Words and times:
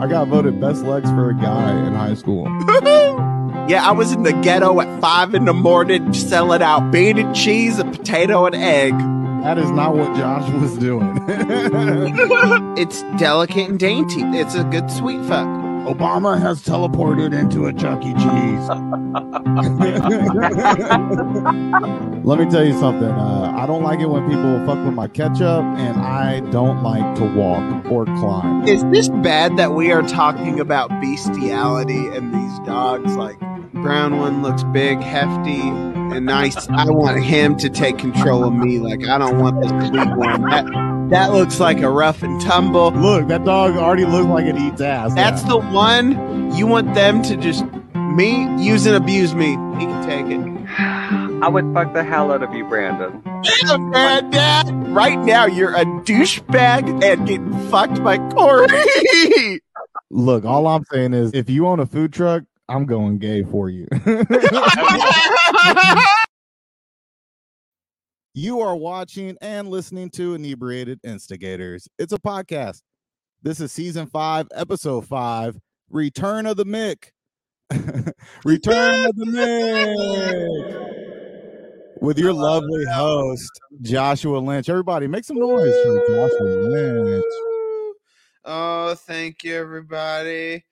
I 0.00 0.06
got 0.08 0.28
voted 0.28 0.60
best 0.60 0.82
legs 0.84 1.08
for 1.10 1.30
a 1.30 1.34
guy 1.34 1.70
in 1.86 1.94
high 1.94 2.14
school. 2.14 2.46
Yeah, 3.68 3.84
I 3.84 3.90
was 3.90 4.12
in 4.12 4.22
the 4.22 4.32
ghetto 4.32 4.80
at 4.80 5.00
five 5.00 5.34
in 5.34 5.44
the 5.44 5.52
morning 5.52 6.12
selling 6.12 6.62
out 6.62 6.92
bean 6.92 7.18
and 7.18 7.34
cheese, 7.34 7.80
a 7.80 7.84
potato 7.84 8.46
and 8.46 8.54
egg. 8.54 8.96
That 9.42 9.58
is 9.58 9.68
not 9.72 9.96
what 9.96 10.16
Josh 10.16 10.48
was 10.52 10.78
doing. 10.78 11.18
It's 12.78 13.02
delicate 13.18 13.68
and 13.70 13.78
dainty. 13.78 14.20
It's 14.22 14.54
a 14.54 14.62
good 14.62 14.88
sweet 14.88 15.20
fuck. 15.24 15.48
Obama 15.86 16.40
has 16.40 16.60
teleported 16.62 17.32
into 17.32 17.66
a 17.66 17.72
Chuck 17.72 18.02
E. 18.04 18.12
Cheese. 18.14 18.68
Let 22.24 22.40
me 22.40 22.46
tell 22.50 22.64
you 22.64 22.76
something. 22.80 23.08
Uh, 23.08 23.52
I 23.56 23.66
don't 23.66 23.84
like 23.84 24.00
it 24.00 24.06
when 24.06 24.28
people 24.28 24.58
fuck 24.66 24.84
with 24.84 24.94
my 24.94 25.06
ketchup, 25.06 25.62
and 25.62 25.96
I 26.00 26.40
don't 26.50 26.82
like 26.82 27.14
to 27.16 27.24
walk 27.36 27.86
or 27.86 28.04
climb. 28.04 28.66
Is 28.66 28.82
this 28.86 29.08
bad 29.08 29.56
that 29.58 29.74
we 29.74 29.92
are 29.92 30.02
talking 30.02 30.58
about 30.58 30.88
bestiality 31.00 32.08
and 32.08 32.34
these 32.34 32.58
dogs? 32.66 33.14
Like, 33.14 33.38
brown 33.72 34.18
one 34.18 34.42
looks 34.42 34.64
big, 34.64 34.98
hefty, 34.98 35.60
and 35.60 36.26
nice. 36.26 36.68
I 36.68 36.86
want 36.86 37.22
him 37.22 37.56
to 37.58 37.70
take 37.70 37.98
control 37.98 38.42
of 38.42 38.52
me. 38.52 38.80
Like, 38.80 39.06
I 39.06 39.18
don't 39.18 39.38
want 39.38 39.62
this 39.62 39.70
sweet 39.88 40.16
one. 40.16 40.42
That, 40.50 40.95
that 41.10 41.32
looks 41.32 41.60
like 41.60 41.80
a 41.80 41.88
rough 41.88 42.22
and 42.22 42.40
tumble. 42.40 42.90
Look, 42.90 43.28
that 43.28 43.44
dog 43.44 43.76
already 43.76 44.04
looks 44.04 44.28
like 44.28 44.46
it 44.46 44.56
eats 44.56 44.80
ass. 44.80 45.14
That's 45.14 45.42
the 45.44 45.58
one 45.58 46.54
you 46.56 46.66
want 46.66 46.94
them 46.94 47.22
to 47.22 47.36
just 47.36 47.64
me 47.94 48.62
use 48.62 48.86
and 48.86 48.96
abuse 48.96 49.34
me. 49.34 49.50
He 49.50 49.86
can 49.86 50.06
take 50.06 50.26
it. 50.26 50.56
I 51.42 51.48
would 51.48 51.72
fuck 51.74 51.92
the 51.92 52.02
hell 52.02 52.32
out 52.32 52.42
of 52.42 52.52
you, 52.54 52.64
Brandon. 52.64 53.22
Yeah, 53.44 53.76
man, 53.76 54.30
Dad. 54.30 54.88
Right 54.88 55.18
now, 55.18 55.46
you're 55.46 55.74
a 55.74 55.84
douchebag 55.84 57.04
and 57.04 57.26
getting 57.26 57.68
fucked 57.68 58.02
by 58.02 58.18
Corey. 58.30 58.66
Look, 60.10 60.44
all 60.44 60.66
I'm 60.66 60.84
saying 60.90 61.14
is 61.14 61.32
if 61.34 61.50
you 61.50 61.66
own 61.66 61.78
a 61.78 61.86
food 61.86 62.12
truck, 62.12 62.44
I'm 62.68 62.86
going 62.86 63.18
gay 63.18 63.44
for 63.44 63.70
you. 63.70 63.86
you 68.36 68.60
are 68.60 68.76
watching 68.76 69.34
and 69.40 69.70
listening 69.70 70.10
to 70.10 70.34
Inebriated 70.34 71.00
Instigators. 71.02 71.88
It's 71.98 72.12
a 72.12 72.18
podcast. 72.18 72.82
This 73.42 73.60
is 73.60 73.72
season 73.72 74.06
five, 74.08 74.46
episode 74.54 75.06
five, 75.06 75.58
Return 75.88 76.44
of 76.44 76.58
the 76.58 76.66
Mick. 76.66 77.12
Return 78.44 79.06
of 79.06 79.16
the 79.16 79.24
Mick. 79.24 80.92
With 82.02 82.18
your 82.18 82.34
lovely 82.34 82.84
host, 82.84 83.50
Joshua 83.80 84.36
Lynch. 84.36 84.68
Everybody, 84.68 85.06
make 85.06 85.24
some 85.24 85.38
noise 85.38 85.74
for 85.82 86.04
Joshua 86.06 86.68
Lynch. 86.68 87.24
oh, 88.44 88.94
thank 88.96 89.44
you, 89.44 89.56
everybody. 89.56 90.62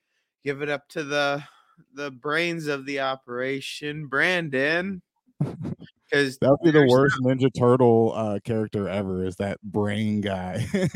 Give 0.43 0.61
it 0.61 0.69
up 0.69 0.87
to 0.89 1.03
the 1.03 1.43
the 1.95 2.11
brains 2.11 2.67
of 2.67 2.85
the 2.85 2.99
operation, 2.99 4.05
Brandon. 4.05 5.01
Because 6.15 6.37
That 6.39 6.49
would 6.51 6.61
be 6.63 6.71
the 6.71 6.87
worst 6.87 7.17
Ninja 7.21 7.49
Turtle 7.57 8.13
uh, 8.15 8.39
character 8.43 8.87
ever. 8.87 9.25
Is 9.25 9.35
that 9.37 9.61
brain 9.61 10.21
guy? 10.21 10.65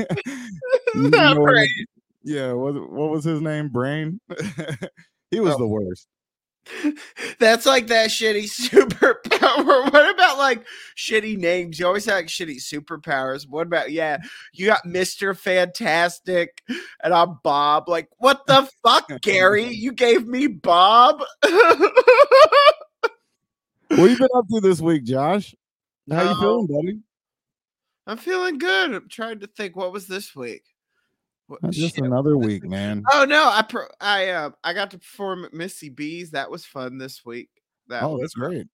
You 0.95 1.09
know 1.12 1.36
what- 1.36 1.44
Brain. 1.52 1.67
yeah, 2.23 2.52
what, 2.53 2.73
what 2.92 3.12
was 3.12 3.23
his 3.23 3.42
name? 3.42 3.70
Brain. 3.70 4.20
he 5.31 5.40
was 5.40 5.53
Oh. 5.53 5.58
the 5.59 5.67
worst. 5.67 6.08
That's 7.40 7.66
like 7.67 7.88
that 7.88 8.09
shitty 8.09 8.44
superpower. 8.45 9.92
What 9.94 10.09
about 10.14 10.38
like 10.40 10.66
shitty 10.97 11.38
names? 11.38 11.80
You 11.80 11.86
always 11.88 12.06
have 12.06 12.16
like 12.16 12.25
shitty 12.28 12.58
superpowers. 12.58 13.47
What 13.47 13.67
about 13.67 13.92
yeah? 13.92 14.17
You 14.53 14.66
got 14.67 14.86
Mister 14.86 15.34
Fantastic, 15.36 16.62
and 17.03 17.14
I'm 17.14 17.38
Bob. 17.44 17.88
Like 17.88 18.09
what 18.17 18.45
the 18.47 18.67
fuck, 18.84 19.09
Gary? 19.22 19.66
You 19.67 19.92
gave 19.94 20.28
me 20.28 20.47
Bob. 20.47 21.22
What 23.89 24.09
have 24.09 24.11
you 24.11 24.17
been 24.17 24.27
up 24.35 24.47
to 24.50 24.59
this 24.61 24.81
week, 24.81 25.03
Josh? 25.03 25.55
How 26.11 26.22
you 26.23 26.29
Oh. 26.29 26.39
feeling, 26.39 26.67
buddy? 26.67 27.00
I'm 28.07 28.17
feeling 28.17 28.57
good. 28.57 28.94
I'm 28.94 29.09
trying 29.09 29.39
to 29.39 29.47
think. 29.47 29.75
What 29.75 29.91
was 29.91 30.07
this 30.07 30.35
week? 30.35 30.63
What, 31.47 31.61
Just 31.72 31.95
shit. 31.95 32.05
another 32.05 32.38
week, 32.38 32.63
man. 32.63 33.03
Oh 33.11 33.25
no, 33.25 33.49
I 33.49 33.63
pro- 33.63 33.88
I 33.99 34.29
uh, 34.29 34.51
I 34.63 34.73
got 34.73 34.91
to 34.91 34.99
perform 34.99 35.45
at 35.45 35.53
Missy 35.53 35.89
B's. 35.89 36.31
That 36.31 36.51
was 36.51 36.66
fun 36.66 36.97
this 36.97 37.25
week. 37.25 37.49
That 37.88 38.03
Oh, 38.03 38.19
that's 38.19 38.33
great. 38.35 38.67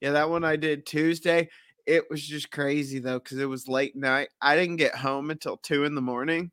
Yeah, 0.00 0.12
that 0.12 0.30
one 0.30 0.44
I 0.44 0.56
did 0.56 0.86
Tuesday. 0.86 1.48
It 1.86 2.04
was 2.08 2.24
just 2.24 2.50
crazy 2.52 3.00
though, 3.00 3.18
because 3.18 3.38
it 3.38 3.46
was 3.48 3.66
late 3.68 3.96
night. 3.96 4.28
I 4.40 4.54
didn't 4.56 4.76
get 4.76 4.94
home 4.94 5.30
until 5.30 5.56
two 5.56 5.84
in 5.84 5.94
the 5.96 6.00
morning. 6.00 6.52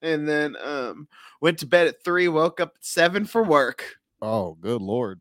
And 0.00 0.26
then 0.26 0.56
um 0.62 1.08
went 1.42 1.58
to 1.58 1.66
bed 1.66 1.86
at 1.88 2.02
three, 2.04 2.28
woke 2.28 2.60
up 2.60 2.72
at 2.76 2.84
seven 2.84 3.26
for 3.26 3.42
work. 3.42 3.96
Oh, 4.22 4.54
good 4.54 4.80
lord. 4.82 5.20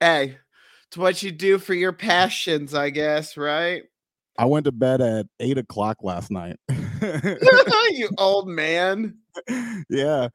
Hey, 0.00 0.38
it's 0.88 0.96
what 0.96 1.22
you 1.22 1.30
do 1.30 1.58
for 1.58 1.74
your 1.74 1.92
passions, 1.92 2.74
I 2.74 2.90
guess, 2.90 3.36
right? 3.36 3.82
I 4.38 4.46
went 4.46 4.64
to 4.64 4.72
bed 4.72 5.00
at 5.00 5.26
eight 5.40 5.58
o'clock 5.58 5.98
last 6.02 6.30
night. 6.30 6.56
you 6.70 8.08
old 8.16 8.48
man. 8.48 9.18
yeah. 9.90 10.28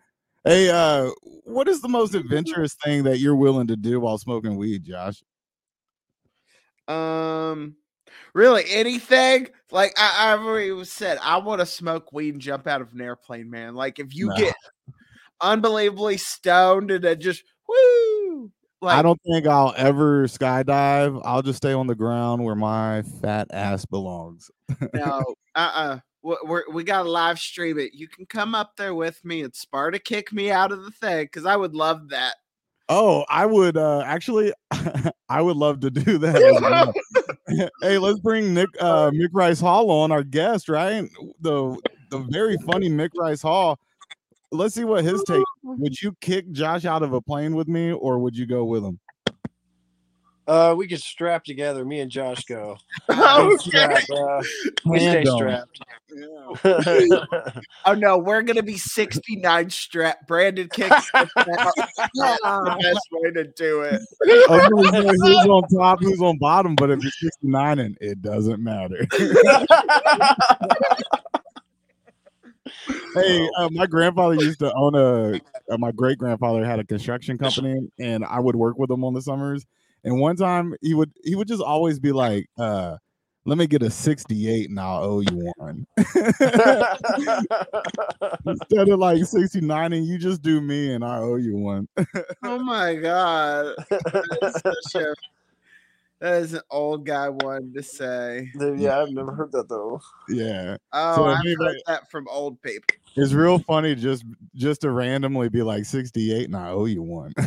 Hey, 0.44 0.70
uh, 0.70 1.10
what 1.46 1.68
is 1.68 1.82
the 1.82 1.88
most 1.90 2.14
adventurous 2.14 2.76
thing 2.84 3.04
that 3.04 3.20
you're 3.20 3.36
willing 3.36 3.68
to 3.68 3.76
do 3.76 4.00
while 4.00 4.18
smoking 4.18 4.56
weed, 4.58 4.84
Josh? 4.84 5.24
Um 6.88 7.78
really 8.34 8.66
anything? 8.70 9.48
Like 9.72 9.94
I, 9.98 10.34
I've 10.34 10.42
already 10.42 10.84
said, 10.84 11.18
I 11.22 11.38
want 11.38 11.62
to 11.62 11.66
smoke 11.66 12.12
weed 12.12 12.34
and 12.34 12.42
jump 12.42 12.68
out 12.68 12.82
of 12.82 12.94
an 12.94 13.02
airplane, 13.02 13.50
man. 13.50 13.74
Like 13.74 14.00
if 14.00 14.14
you 14.14 14.28
Nah. 14.28 14.36
get 14.36 14.56
unbelievably 15.42 16.18
stoned 16.18 16.92
and 16.92 17.04
then 17.04 17.20
just 17.22 17.44
woo 17.68 18.52
like 18.84 18.98
I 18.98 19.02
don't 19.02 19.20
think 19.24 19.48
I'll 19.48 19.74
ever 19.78 20.28
skydive. 20.28 21.22
I'll 21.24 21.42
just 21.42 21.58
stay 21.58 21.74
on 21.74 21.88
the 21.88 21.96
ground 21.96 22.44
where 22.44 22.56
my 22.56 23.04
fat 23.22 23.48
ass 23.52 23.86
belongs. 23.86 24.52
no, 24.94 25.24
uh, 25.56 25.72
uh 25.74 26.00
we're, 26.24 26.64
we 26.72 26.84
got 26.84 27.04
to 27.04 27.10
live 27.10 27.38
stream 27.40 27.78
it. 27.80 27.94
You 27.94 28.08
can 28.08 28.26
come 28.26 28.56
up 28.56 28.78
there 28.78 28.96
with 28.96 29.24
me 29.26 29.42
and 29.42 29.54
Sparta 29.54 30.00
kick 30.00 30.32
me 30.32 30.52
out 30.52 30.72
of 30.72 30.84
the 30.84 30.92
thing 30.92 31.26
because 31.26 31.46
I 31.46 31.56
would 31.56 31.76
love 31.76 32.10
that. 32.10 32.36
Oh, 32.90 33.26
I 33.30 33.46
would 33.46 33.78
uh 33.78 34.02
actually 34.02 34.54
I 35.30 35.42
would 35.42 35.56
love 35.56 35.80
to 35.82 35.90
do 35.90 36.18
that. 36.18 36.94
well. 37.48 37.70
hey, 37.82 37.98
let's 37.98 38.20
bring 38.20 38.54
Nick 38.54 38.70
uh 38.80 39.10
Mick 39.12 39.30
Rice 39.32 39.60
Hall 39.60 39.90
on 39.90 40.12
our 40.12 40.24
guest, 40.24 40.68
right? 40.68 41.10
The 41.42 41.78
the 42.10 42.20
very 42.30 42.58
funny 42.66 42.90
Mick 42.90 43.10
Rice 43.18 43.42
Hall. 43.42 43.80
Let's 44.54 44.76
see 44.76 44.84
what 44.84 45.04
his 45.04 45.24
take. 45.28 45.44
Would 45.64 46.02
you 46.02 46.16
kick 46.22 46.52
Josh 46.52 46.86
out 46.86 47.04
of 47.04 47.14
a 47.14 47.22
plane 47.22 47.56
with 47.56 47.68
me 47.68 47.92
or 47.92 48.20
would 48.20 48.38
you 48.38 48.46
go 48.46 48.64
with 48.66 48.84
him? 48.84 49.00
Uh, 50.46 50.76
we 50.78 50.86
could 50.88 51.02
strap 51.02 51.46
together. 51.46 51.86
Me 51.86 52.02
and 52.02 52.12
Josh 52.12 52.44
go. 52.44 52.78
Oh, 53.10 53.56
Strap, 53.58 54.04
uh, 54.14 54.44
we 54.86 55.00
stay 55.00 55.24
Random. 55.24 55.38
strapped. 55.38 55.80
oh 57.86 57.94
no, 57.94 58.18
we're 58.18 58.42
gonna 58.44 58.62
be 58.62 58.78
69 58.78 59.70
strap. 59.70 60.28
Brandon 60.28 60.68
kicks 60.72 60.92
us 60.92 61.10
out. 61.16 61.30
That's 61.36 62.42
the 62.42 62.78
best 62.82 63.08
way 63.12 63.32
to 63.32 63.46
do 63.46 63.82
it. 63.82 64.02
I 64.50 64.68
was 64.72 64.90
who's 65.22 65.46
on 65.48 65.64
top, 65.70 66.02
who's 66.02 66.22
on 66.22 66.38
bottom, 66.38 66.76
but 66.76 66.92
if 66.92 67.02
you're 67.02 67.12
69 67.12 67.80
and 67.80 67.98
it 68.02 68.22
doesn't 68.22 68.62
matter. 68.62 69.08
Hey, 73.16 73.48
uh, 73.60 73.70
my 73.72 73.86
grandfather 73.86 74.34
used 74.36 74.58
to 74.60 74.74
own 74.74 74.96
a. 74.96 75.40
Uh, 75.70 75.78
my 75.78 75.92
great 75.92 76.18
grandfather 76.18 76.66
had 76.66 76.80
a 76.80 76.84
construction 76.84 77.38
company, 77.38 77.88
and 78.00 78.26
I 78.26 78.40
would 78.40 78.56
work 78.56 78.80
with 78.80 78.90
him 78.90 79.04
on 79.04 79.14
the 79.14 79.22
summers. 79.22 79.68
And 80.04 80.20
one 80.20 80.36
time, 80.36 80.74
he 80.82 80.96
would 80.96 81.12
he 81.24 81.36
would 81.36 81.48
just 81.48 81.62
always 81.62 82.00
be 82.00 82.12
like, 82.12 82.48
uh, 82.58 82.98
"Let 83.46 83.60
me 83.60 83.68
get 83.68 83.84
a 83.84 83.92
'68, 83.92 84.70
and 84.70 84.80
I'll 84.80 85.04
owe 85.04 85.20
you 85.20 85.52
one." 85.58 85.86
Instead 88.48 88.90
of 88.90 89.00
like 89.00 89.24
'69, 89.24 89.94
and 89.94 90.08
you 90.08 90.18
just 90.18 90.42
do 90.42 90.60
me, 90.60 90.94
and 90.94 91.06
I 91.06 91.20
owe 91.20 91.36
you 91.36 91.56
one. 91.56 91.88
Oh 92.44 92.58
my 92.60 92.96
god. 92.96 93.76
That 93.90 94.38
is, 94.42 94.54
such 94.56 95.04
a, 95.04 95.14
that 96.24 96.42
is 96.42 96.54
an 96.54 96.62
old 96.72 97.06
guy 97.06 97.28
one 97.28 97.74
to 97.76 97.84
say. 97.84 98.50
yeah, 98.78 99.02
I've 99.02 99.10
never 99.10 99.34
heard 99.34 99.52
that 99.52 99.68
though. 99.68 100.00
yeah, 100.30 100.78
Oh, 100.94 101.16
So 101.18 101.24
I've 101.26 101.40
anyway- 101.42 101.66
heard 101.66 101.82
that 101.88 102.10
from 102.10 102.28
old 102.30 102.62
people. 102.62 102.96
it's 103.18 103.34
real 103.34 103.60
funny 103.60 103.94
just 103.94 104.24
just 104.56 104.82
to 104.82 104.92
randomly 104.92 105.50
be 105.50 105.62
like 105.64 105.84
'68, 105.86 106.46
and 106.46 106.56
I 106.56 106.70
owe 106.70 106.86
you 106.86 107.02
one. 107.04 107.34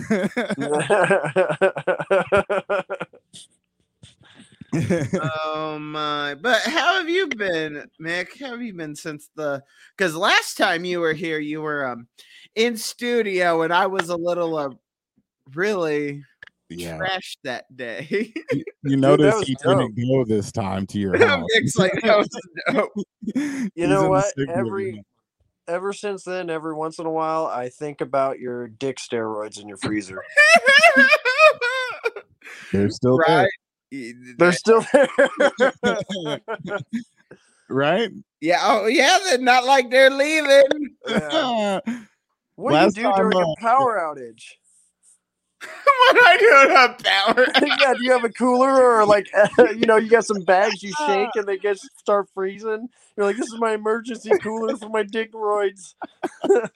oh 4.74 5.78
my! 5.80 6.34
But 6.34 6.60
how 6.62 6.98
have 6.98 7.08
you 7.08 7.28
been, 7.28 7.88
Mick? 8.00 8.38
How 8.38 8.50
have 8.50 8.62
you 8.62 8.74
been 8.74 8.94
since 8.94 9.30
the? 9.36 9.62
Because 9.96 10.14
last 10.14 10.56
time 10.58 10.84
you 10.84 11.00
were 11.00 11.12
here, 11.14 11.38
you 11.38 11.62
were 11.62 11.86
um 11.86 12.08
in 12.54 12.76
studio, 12.76 13.62
and 13.62 13.72
I 13.72 13.86
was 13.86 14.08
a 14.08 14.16
little 14.16 14.56
uh, 14.56 14.70
really 15.54 16.22
yeah, 16.68 16.98
trashed 16.98 17.36
that 17.44 17.64
day. 17.76 18.32
you 18.82 18.96
notice 18.96 19.34
was 19.34 19.46
he 19.46 19.54
dope. 19.62 19.78
didn't 19.94 20.08
go 20.08 20.24
this 20.24 20.50
time 20.52 20.86
to 20.88 20.98
your 20.98 21.16
house. 21.26 21.46
Mick's 21.54 21.76
like, 21.76 21.92
that 22.02 22.18
was 22.18 22.28
dope. 22.72 22.92
He's 23.34 23.70
You 23.74 23.86
know 23.86 24.08
what? 24.08 24.26
Every- 24.48 25.04
ever 25.68 25.92
since 25.92 26.24
then, 26.24 26.48
every 26.50 26.74
once 26.74 26.98
in 26.98 27.06
a 27.06 27.10
while, 27.10 27.46
I 27.46 27.68
think 27.68 28.00
about 28.00 28.38
your 28.38 28.68
dick 28.68 28.98
steroids 28.98 29.60
in 29.60 29.68
your 29.68 29.76
freezer. 29.78 30.22
They're 32.72 32.90
still 32.90 33.18
right. 33.18 33.48
They're 34.38 34.52
still 34.52 34.84
there. 34.92 35.08
there, 35.82 36.40
right? 37.68 38.10
Yeah. 38.40 38.58
Oh, 38.62 38.86
yeah. 38.86 39.18
They're 39.24 39.38
not 39.38 39.64
like 39.64 39.90
they're 39.90 40.10
leaving. 40.10 40.62
Yeah. 41.08 41.80
What 42.56 42.72
Last 42.72 42.94
do 42.94 43.02
you 43.02 43.08
do 43.08 43.16
during 43.16 43.36
uh, 43.36 43.40
a 43.50 43.54
power 43.60 43.98
outage? 44.00 44.42
What 45.60 46.16
I 46.26 46.36
do 46.38 46.70
about 46.70 47.02
power? 47.02 47.46
yeah, 47.80 47.94
do 47.94 48.04
you 48.04 48.12
have 48.12 48.24
a 48.24 48.30
cooler 48.30 48.92
or 48.92 49.04
like 49.06 49.28
you 49.58 49.86
know 49.86 49.96
you 49.96 50.08
got 50.08 50.24
some 50.24 50.42
bags 50.42 50.82
you 50.82 50.92
shake 51.06 51.30
and 51.34 51.46
they 51.46 51.56
get 51.56 51.78
start 51.78 52.28
freezing? 52.34 52.88
You're 53.16 53.26
like, 53.26 53.36
this 53.36 53.46
is 53.46 53.58
my 53.58 53.72
emergency 53.72 54.30
cooler 54.42 54.76
for 54.76 54.90
my 54.90 55.02
dick 55.02 55.32
roids. 55.32 55.94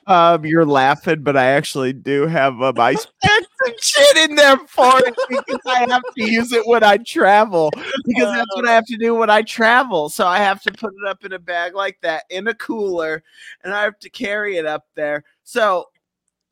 Um, 0.06 0.44
you're 0.44 0.66
laughing, 0.66 1.22
but 1.22 1.36
I 1.36 1.46
actually 1.46 1.92
do 1.92 2.26
have 2.26 2.60
um, 2.60 2.78
ice 2.80 3.06
packs 3.22 3.46
and 3.66 3.74
shit 3.80 4.30
in 4.30 4.34
there 4.34 4.56
for 4.66 4.98
it 4.98 5.14
because 5.28 5.60
I 5.66 5.86
have 5.88 6.02
to 6.16 6.30
use 6.30 6.52
it 6.52 6.66
when 6.66 6.82
I 6.82 6.96
travel. 6.96 7.70
Because 8.04 8.34
that's 8.34 8.56
what 8.56 8.66
I 8.66 8.72
have 8.72 8.86
to 8.86 8.96
do 8.96 9.14
when 9.14 9.30
I 9.30 9.42
travel. 9.42 10.08
So 10.08 10.26
I 10.26 10.38
have 10.38 10.62
to 10.62 10.72
put 10.72 10.92
it 10.92 11.08
up 11.08 11.24
in 11.24 11.32
a 11.32 11.38
bag 11.38 11.74
like 11.74 11.98
that 12.02 12.24
in 12.30 12.48
a 12.48 12.54
cooler, 12.54 13.22
and 13.62 13.72
I 13.72 13.82
have 13.82 13.98
to 14.00 14.10
carry 14.10 14.56
it 14.56 14.66
up 14.66 14.86
there. 14.96 15.22
So, 15.44 15.86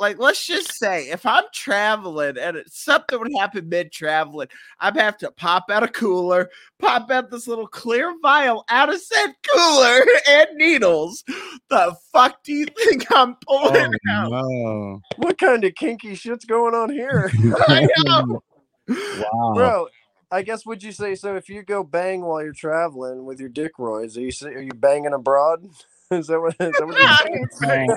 like, 0.00 0.18
let's 0.18 0.46
just 0.46 0.72
say 0.74 1.08
if 1.10 1.26
I'm 1.26 1.44
traveling 1.52 2.38
and 2.38 2.62
something 2.68 3.18
would 3.18 3.32
happen 3.38 3.68
mid 3.68 3.90
traveling, 3.90 4.48
I'd 4.80 4.96
have 4.96 5.16
to 5.18 5.30
pop 5.32 5.70
out 5.70 5.82
a 5.82 5.88
cooler, 5.88 6.48
pop 6.78 7.10
out 7.10 7.30
this 7.30 7.48
little 7.48 7.66
clear 7.66 8.14
vial 8.22 8.64
out 8.68 8.92
of 8.92 9.00
said 9.00 9.32
cooler 9.52 10.00
and 10.28 10.46
needles. 10.54 11.24
The 11.68 11.96
fuck 12.12 12.42
do 12.44 12.52
you 12.52 12.66
think 12.66 13.10
I'm 13.10 13.36
Oh, 13.48 13.68
pulling 13.70 13.92
out? 14.10 14.30
no. 14.30 15.00
What 15.16 15.38
kind 15.38 15.64
of 15.64 15.74
kinky 15.74 16.14
shit's 16.14 16.44
going 16.44 16.74
on 16.74 16.90
here? 16.90 17.30
I 17.68 17.86
know. 18.04 18.42
Wow. 18.88 19.52
Bro, 19.54 19.88
I 20.30 20.42
guess 20.42 20.64
would 20.64 20.82
you 20.82 20.92
say 20.92 21.14
so 21.14 21.36
if 21.36 21.48
you 21.48 21.62
go 21.62 21.82
bang 21.82 22.20
while 22.22 22.42
you're 22.42 22.52
traveling 22.52 23.24
with 23.24 23.40
your 23.40 23.48
dick 23.48 23.72
roids, 23.78 24.16
are 24.16 24.20
you 24.20 24.56
are 24.56 24.62
you 24.62 24.72
banging 24.74 25.12
abroad? 25.12 25.66
Is 26.12 26.28
that 26.28 26.40
what, 26.40 26.56
is 26.58 26.72
that 26.78 26.86
what 26.86 26.98
you're 27.28 27.48
saying? 27.52 27.90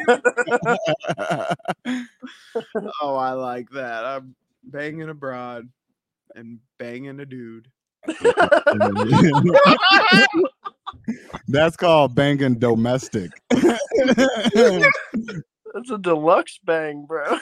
oh, 3.01 3.15
I 3.15 3.31
like 3.31 3.69
that. 3.69 4.03
I'm 4.03 4.35
banging 4.65 5.07
abroad 5.07 5.69
and 6.35 6.59
banging 6.77 7.21
a 7.21 7.25
dude. 7.25 7.69
That's 11.47 11.77
called 11.77 12.13
banging 12.13 12.59
domestic. 12.59 13.31
That's 13.49 13.79
a 15.89 15.97
deluxe 15.97 16.59
bang, 16.65 17.05
bro. 17.05 17.37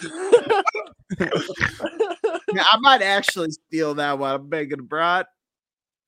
Yeah, 2.54 2.66
I 2.72 2.78
might 2.80 3.02
actually 3.02 3.50
steal 3.52 3.96
that 3.96 4.20
one. 4.20 4.36
I'm 4.36 4.50
banging 4.50 4.82
abroad. 4.82 5.26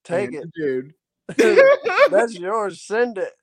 Take 0.03 0.33
it. 0.33 0.45
dude. 0.53 0.93
That's 2.11 2.37
yours. 2.37 2.81
Send 2.81 3.17
it. 3.17 3.33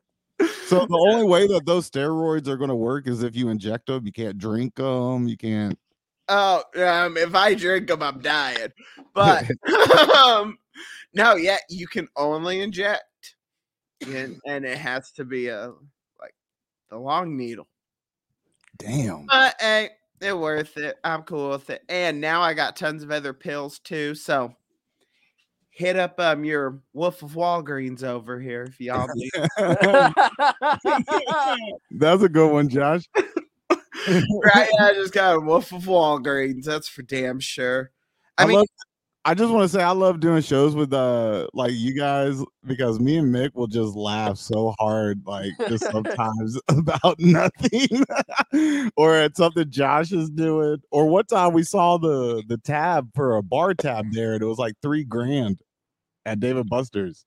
So 0.67 0.87
the 0.87 1.07
only 1.11 1.25
way 1.25 1.47
that 1.47 1.67
those 1.67 1.91
steroids 1.91 2.47
are 2.49 2.57
going 2.57 2.69
to 2.69 2.77
work 2.77 3.07
is 3.07 3.23
if 3.23 3.35
you 3.35 3.49
inject 3.49 3.87
them. 3.87 4.07
You 4.07 4.13
can't 4.13 4.39
drink 4.39 4.75
them. 4.77 5.29
You 5.29 5.37
can't. 5.37 5.79
Oh, 6.29 6.63
um, 6.77 7.17
if 7.17 7.35
I 7.35 7.55
drink 7.55 7.89
them, 7.89 8.03
I'm 8.03 8.21
dying. 8.21 8.69
But 9.15 9.45
um, 10.17 10.59
no, 11.15 11.37
yeah, 11.37 11.59
you 11.71 11.87
can 11.87 12.07
only 12.17 12.61
inject, 12.61 13.35
and, 14.07 14.39
and 14.47 14.65
it 14.65 14.79
has 14.79 15.11
to 15.13 15.25
be 15.25 15.49
a 15.49 15.73
like 16.21 16.35
the 16.91 16.99
long 16.99 17.37
needle. 17.37 17.67
Damn. 18.79 19.27
But 19.27 19.57
hey, 19.59 19.91
they're 20.21 20.37
worth 20.37 20.77
it. 20.77 20.99
I'm 21.03 21.23
cool 21.23 21.51
with 21.51 21.71
it. 21.71 21.83
And 21.89 22.21
now 22.21 22.43
I 22.43 22.55
got 22.55 22.77
tons 22.77 23.03
of 23.03 23.11
other 23.11 23.33
pills 23.33 23.79
too. 23.79 24.15
So 24.15 24.55
hit 25.79 25.97
up 25.97 26.19
um 26.19 26.45
your 26.45 26.81
Wolf 26.93 27.23
of 27.23 27.33
Walgreens 27.33 28.03
over 28.03 28.41
here 28.41 28.65
if 28.65 28.81
y'all. 28.81 29.07
That's 31.93 32.23
a 32.23 32.29
good 32.29 32.53
one, 32.53 32.69
Josh. 32.69 33.05
right? 33.17 34.69
I 34.81 34.93
just 34.95 35.15
got 35.15 35.37
a 35.37 35.41
Wolf 35.41 35.73
of 35.73 35.85
Walgreens. 35.85 36.65
That's 36.65 36.89
for 36.89 37.03
damn 37.03 37.39
sure. 37.39 37.93
I, 38.37 38.43
I, 38.43 38.47
mean, 38.47 38.57
love, 38.57 38.67
I 39.25 39.35
just 39.35 39.53
want 39.53 39.63
to 39.63 39.69
say 39.69 39.81
I 39.81 39.93
love 39.93 40.19
doing 40.19 40.43
shows 40.43 40.75
with 40.75 40.93
uh 40.93 41.47
like 41.55 41.75
you 41.75 41.95
guys 41.95 42.43
because 42.67 42.99
me 42.99 43.19
and 43.19 43.33
Mick 43.33 43.55
will 43.55 43.69
just 43.69 43.95
laugh 43.95 44.37
so 44.37 44.75
hard 44.81 45.23
like 45.27 45.53
just 45.69 45.89
sometimes 45.93 46.61
about 46.69 47.21
nothing 47.21 48.05
or 48.97 49.15
at 49.15 49.37
something 49.37 49.71
Josh 49.71 50.11
is 50.11 50.29
doing 50.29 50.79
or 50.91 51.07
one 51.07 51.27
time 51.27 51.53
we 51.53 51.63
saw 51.63 51.99
the 51.99 52.43
the 52.49 52.59
tab 52.59 53.11
for 53.15 53.37
a 53.37 53.45
bar 53.45 53.75
tab 53.75 54.07
there 54.11 54.33
and 54.33 54.43
it 54.43 54.47
was 54.47 54.59
like 54.59 54.75
three 54.83 55.05
grand 55.05 55.61
at 56.29 56.41
Dave 56.41 56.57
and 56.57 56.69
Buster's. 56.69 57.25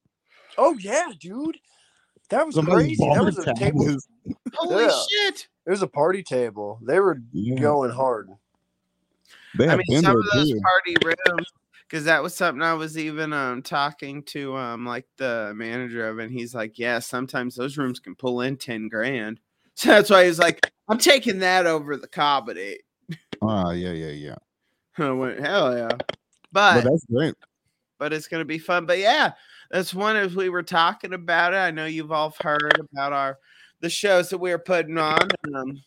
oh 0.58 0.78
yeah, 0.80 1.12
dude. 1.20 1.58
That 2.30 2.46
was 2.46 2.56
Somebody's 2.56 2.98
crazy. 2.98 3.14
That 3.14 3.26
was 3.26 3.38
a 3.40 3.54
table. 3.54 3.90
is- 3.90 4.08
holy 4.54 4.86
yeah. 4.86 5.02
shit. 5.10 5.48
It 5.66 5.70
was 5.70 5.82
a 5.82 5.88
party 5.88 6.24
table. 6.24 6.80
They 6.82 7.00
were 7.00 7.22
yeah, 7.34 7.60
going 7.60 7.92
hard. 7.92 8.30
they 9.56 9.68
I 9.68 9.76
mean, 9.76 10.02
some 10.02 10.18
of 10.18 10.26
those 10.34 10.50
too. 10.50 10.62
party 10.62 10.96
rooms, 11.04 11.48
because 11.88 12.06
that 12.06 12.24
was 12.24 12.34
something 12.34 12.62
I 12.62 12.74
was 12.74 12.98
even 12.98 13.34
um 13.34 13.62
talking 13.62 14.24
to 14.24 14.56
um 14.56 14.86
like 14.86 15.06
the 15.18 15.52
manager 15.56 16.08
of, 16.08 16.20
and 16.20 16.32
he's 16.32 16.56
like, 16.56 16.80
yeah, 16.80 17.00
sometimes 17.00 17.56
those 17.56 17.78
rooms 17.78 18.00
can 18.00 18.16
pull 18.16 18.42
in 18.42 18.58
ten 18.58 18.88
grand. 18.88 19.40
So 19.74 19.90
that's 19.90 20.10
why 20.10 20.26
he's 20.26 20.38
like, 20.38 20.60
I'm 20.90 20.98
taking 20.98 21.40
that 21.40 21.66
over 21.66 21.96
the 21.96 22.08
comedy. 22.08 22.80
Oh 23.42 23.72
yeah, 23.72 23.94
yeah, 23.94 24.12
yeah. 24.12 24.36
I 24.98 25.12
went, 25.12 25.40
hell 25.40 25.76
yeah. 25.76 25.90
But 26.52 26.76
But 26.76 26.84
that's 26.84 27.06
great. 27.06 27.36
But 28.02 28.12
it's 28.12 28.28
gonna 28.28 28.44
be 28.44 28.58
fun. 28.58 28.88
But 28.88 28.98
yeah, 28.98 29.34
that's 29.70 29.94
one 29.94 30.16
as 30.16 30.36
we 30.36 30.50
were 30.50 30.64
talking 30.64 31.14
about 31.14 31.54
it. 31.54 31.58
I 31.58 31.70
know 31.70 31.86
you've 31.86 32.12
all 32.12 32.34
heard 32.42 32.80
about 32.80 33.14
our 33.14 33.38
the 33.80 33.92
shows 33.92 34.30
that 34.30 34.40
we 34.40 34.52
are 34.52 34.58
putting 34.58 34.98
on. 34.98 35.30
Um, 35.56 35.84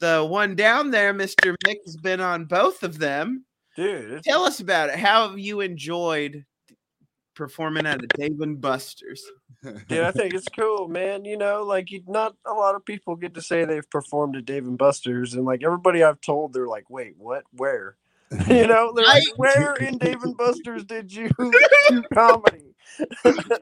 the 0.00 0.24
one 0.24 0.56
down 0.56 0.90
there, 0.90 1.12
Mr. 1.12 1.54
Mick, 1.66 1.76
has 1.84 1.98
been 1.98 2.22
on 2.22 2.46
both 2.46 2.82
of 2.82 2.98
them. 2.98 3.44
Dude, 3.76 4.24
Tell 4.24 4.44
us 4.44 4.60
about 4.60 4.88
it. 4.88 4.98
How 4.98 5.28
have 5.28 5.38
you 5.38 5.60
enjoyed 5.60 6.46
performing 7.34 7.84
at 7.84 8.02
a 8.02 8.06
Dave 8.06 8.40
and 8.40 8.58
Buster's? 8.58 9.22
Dude, 9.62 10.00
I 10.00 10.12
think 10.12 10.32
it's 10.32 10.48
cool, 10.48 10.88
man. 10.88 11.26
You 11.26 11.36
know, 11.36 11.64
like 11.64 11.90
you, 11.90 12.02
not 12.06 12.34
a 12.46 12.54
lot 12.54 12.76
of 12.76 12.84
people 12.86 13.14
get 13.14 13.34
to 13.34 13.42
say 13.42 13.66
they've 13.66 13.90
performed 13.90 14.36
at 14.36 14.46
Dave 14.46 14.66
and 14.66 14.78
Buster's, 14.78 15.34
and 15.34 15.44
like 15.44 15.62
everybody 15.62 16.02
I've 16.02 16.22
told, 16.22 16.54
they're 16.54 16.66
like, 16.66 16.88
"Wait, 16.88 17.14
what? 17.18 17.44
Where?" 17.52 17.98
You 18.48 18.66
know, 18.66 18.92
they're 18.94 19.06
like, 19.06 19.22
"Where 19.36 19.74
in 19.74 19.98
Dave 19.98 20.22
and 20.22 20.36
Buster's 20.36 20.84
did 20.84 21.12
you 21.12 21.30
do 21.88 22.02
comedy?" 22.12 22.74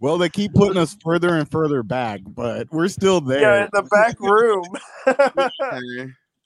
Well, 0.00 0.18
they 0.18 0.28
keep 0.28 0.52
putting 0.54 0.78
us 0.78 0.96
further 1.00 1.36
and 1.36 1.48
further 1.48 1.84
back, 1.84 2.22
but 2.26 2.66
we're 2.72 2.88
still 2.88 3.20
there. 3.20 3.40
Yeah, 3.40 3.62
in 3.66 3.68
the 3.72 3.82
back 3.84 4.18
room. 4.18 4.64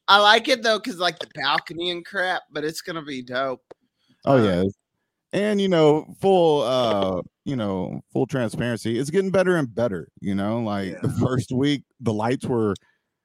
I 0.09 0.21
like 0.21 0.49
it 0.49 0.63
though, 0.63 0.79
because 0.79 0.99
like 0.99 1.19
the 1.19 1.29
balcony 1.35 1.91
and 1.91 2.05
crap, 2.05 2.43
but 2.53 2.65
it's 2.65 2.83
gonna 2.83 3.03
be 3.03 3.23
dope. 3.23 3.63
Oh 4.27 4.37
Uh, 4.37 4.43
yeah. 4.43 4.63
And 5.33 5.59
you 5.59 5.69
know, 5.69 6.07
full 6.21 6.63
uh, 6.63 7.23
you 7.47 7.57
know, 7.57 8.03
full 8.13 8.27
transparency, 8.27 8.99
it's 8.99 9.09
getting 9.11 9.31
better 9.31 9.57
and 9.57 9.75
better, 9.75 10.09
you 10.21 10.35
know, 10.35 10.61
like 10.61 11.01
the 11.01 11.09
first 11.09 11.51
week 11.51 11.83
the 12.01 12.13
lights 12.13 12.45
were 12.45 12.75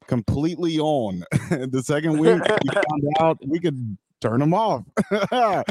completely 0.08 0.80
on. 0.80 1.24
the 1.50 1.84
second 1.84 2.14
week 2.14 2.42
we 2.42 2.70
found 2.74 3.04
out 3.20 3.38
we 3.46 3.60
could 3.60 3.98
turn 4.22 4.40
them 4.40 4.54
off. 4.54 4.84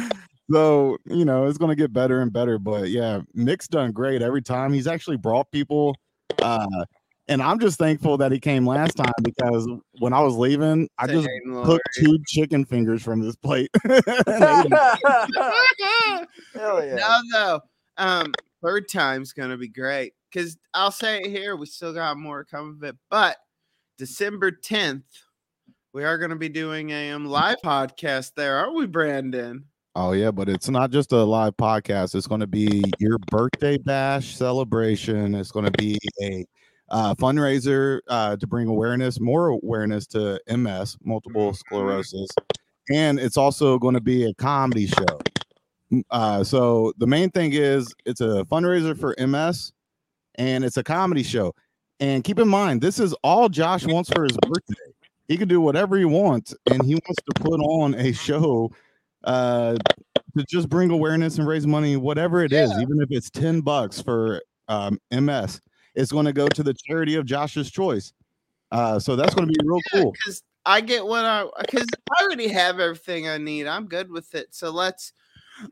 so, 0.50 0.98
you 1.06 1.24
know, 1.24 1.46
it's 1.46 1.58
going 1.58 1.70
to 1.70 1.76
get 1.76 1.92
better 1.92 2.20
and 2.20 2.32
better, 2.32 2.58
but 2.58 2.88
yeah, 2.88 3.20
Nick's 3.34 3.68
done 3.68 3.92
great 3.92 4.22
every 4.22 4.42
time. 4.42 4.72
He's 4.72 4.86
actually 4.86 5.16
brought 5.16 5.50
people 5.50 5.96
uh 6.42 6.66
and 7.30 7.40
I'm 7.40 7.60
just 7.60 7.78
thankful 7.78 8.16
that 8.18 8.32
he 8.32 8.40
came 8.40 8.66
last 8.66 8.96
time 8.96 9.12
because 9.22 9.68
when 10.00 10.12
I 10.12 10.20
was 10.20 10.34
leaving, 10.34 10.88
I 10.98 11.06
just 11.06 11.28
Hayden 11.28 11.54
Laurie. 11.54 11.66
took 11.66 11.80
two 11.96 12.18
chicken 12.26 12.64
fingers 12.64 13.04
from 13.04 13.20
this 13.20 13.36
plate. 13.36 13.70
and 13.84 13.92
ate 13.94 14.72
'em. 14.72 16.26
Hell 16.54 16.84
yeah. 16.84 16.96
No, 16.96 17.20
though. 17.32 17.60
Um, 17.98 18.32
third 18.62 18.88
time's 18.88 19.32
gonna 19.32 19.56
be 19.56 19.68
great 19.68 20.14
because 20.30 20.58
I'll 20.74 20.90
say 20.90 21.20
it 21.20 21.26
here. 21.30 21.54
We 21.54 21.66
still 21.66 21.92
got 21.92 22.16
more 22.16 22.42
coming 22.42 22.74
of 22.78 22.82
it, 22.82 22.96
but 23.10 23.36
December 23.96 24.50
tenth, 24.50 25.04
we 25.92 26.04
are 26.04 26.18
gonna 26.18 26.36
be 26.36 26.48
doing 26.48 26.90
a 26.90 27.10
um, 27.10 27.26
live 27.26 27.56
podcast 27.64 28.32
there, 28.36 28.56
aren't 28.56 28.74
we, 28.74 28.86
Brandon? 28.86 29.64
Oh 29.96 30.12
yeah, 30.12 30.30
but 30.30 30.48
it's 30.48 30.68
not 30.68 30.92
just 30.92 31.12
a 31.12 31.22
live 31.22 31.56
podcast. 31.56 32.14
It's 32.14 32.28
going 32.28 32.40
to 32.40 32.46
be 32.46 32.84
your 33.00 33.18
birthday 33.18 33.76
bash 33.76 34.36
celebration. 34.36 35.34
It's 35.34 35.50
going 35.50 35.64
to 35.64 35.72
be 35.72 35.98
a 36.22 36.46
uh, 36.90 37.14
fundraiser 37.16 37.98
uh, 38.06 38.36
to 38.36 38.46
bring 38.46 38.68
awareness, 38.68 39.18
more 39.18 39.48
awareness 39.48 40.06
to 40.08 40.40
MS, 40.48 40.96
multiple 41.02 41.52
sclerosis, 41.54 42.28
and 42.92 43.18
it's 43.18 43.36
also 43.36 43.78
going 43.80 43.94
to 43.94 44.00
be 44.00 44.26
a 44.26 44.34
comedy 44.34 44.86
show. 44.86 46.02
Uh, 46.10 46.44
so 46.44 46.92
the 46.98 47.06
main 47.06 47.28
thing 47.30 47.52
is 47.52 47.92
it's 48.06 48.20
a 48.20 48.44
fundraiser 48.44 48.96
for 48.96 49.16
MS, 49.18 49.72
and 50.36 50.64
it's 50.64 50.76
a 50.76 50.84
comedy 50.84 51.24
show. 51.24 51.52
And 51.98 52.22
keep 52.22 52.38
in 52.38 52.48
mind, 52.48 52.80
this 52.80 53.00
is 53.00 53.12
all 53.24 53.48
Josh 53.48 53.84
wants 53.84 54.08
for 54.08 54.22
his 54.22 54.36
birthday. 54.46 54.92
He 55.30 55.36
can 55.36 55.46
do 55.46 55.60
whatever 55.60 55.96
he 55.96 56.04
wants, 56.04 56.56
and 56.68 56.84
he 56.84 56.94
wants 56.94 57.22
to 57.24 57.40
put 57.40 57.60
on 57.60 57.94
a 57.94 58.10
show 58.10 58.68
uh, 59.22 59.76
to 60.36 60.44
just 60.48 60.68
bring 60.68 60.90
awareness 60.90 61.38
and 61.38 61.46
raise 61.46 61.68
money, 61.68 61.96
whatever 61.96 62.42
it 62.42 62.52
is, 62.52 62.68
even 62.72 63.00
if 63.00 63.12
it's 63.12 63.30
10 63.30 63.60
bucks 63.60 64.02
for 64.02 64.42
um, 64.66 64.98
MS. 65.12 65.60
It's 65.94 66.10
going 66.10 66.26
to 66.26 66.32
go 66.32 66.48
to 66.48 66.64
the 66.64 66.74
charity 66.74 67.14
of 67.14 67.26
Josh's 67.26 67.70
choice. 67.70 68.12
Uh, 68.72 68.98
so 68.98 69.14
that's 69.14 69.32
going 69.32 69.46
to 69.46 69.52
be 69.52 69.68
real 69.68 69.78
cool. 69.92 70.10
because 70.10 70.42
I 70.66 70.80
get 70.80 71.06
what 71.06 71.24
I 71.24 71.46
because 71.60 71.86
I 72.10 72.24
already 72.24 72.48
have 72.48 72.80
everything 72.80 73.28
I 73.28 73.38
need. 73.38 73.68
I'm 73.68 73.86
good 73.86 74.10
with 74.10 74.34
it. 74.34 74.52
So 74.52 74.70
let's 74.72 75.12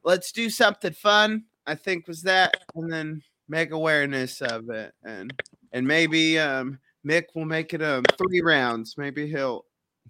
let's 0.04 0.30
do 0.30 0.50
something 0.50 0.92
fun. 0.92 1.46
I 1.66 1.74
think 1.74 2.06
was 2.06 2.22
that, 2.22 2.54
and 2.76 2.92
then 2.92 3.22
make 3.48 3.72
awareness 3.72 4.40
of 4.40 4.70
it, 4.70 4.94
and 5.02 5.34
and 5.72 5.84
maybe 5.84 6.38
um 6.38 6.78
Mick 7.08 7.24
will 7.34 7.44
make 7.46 7.72
it 7.74 7.82
um 7.82 8.04
three 8.18 8.40
rounds. 8.42 8.94
Maybe 8.98 9.26
he'll 9.28 9.64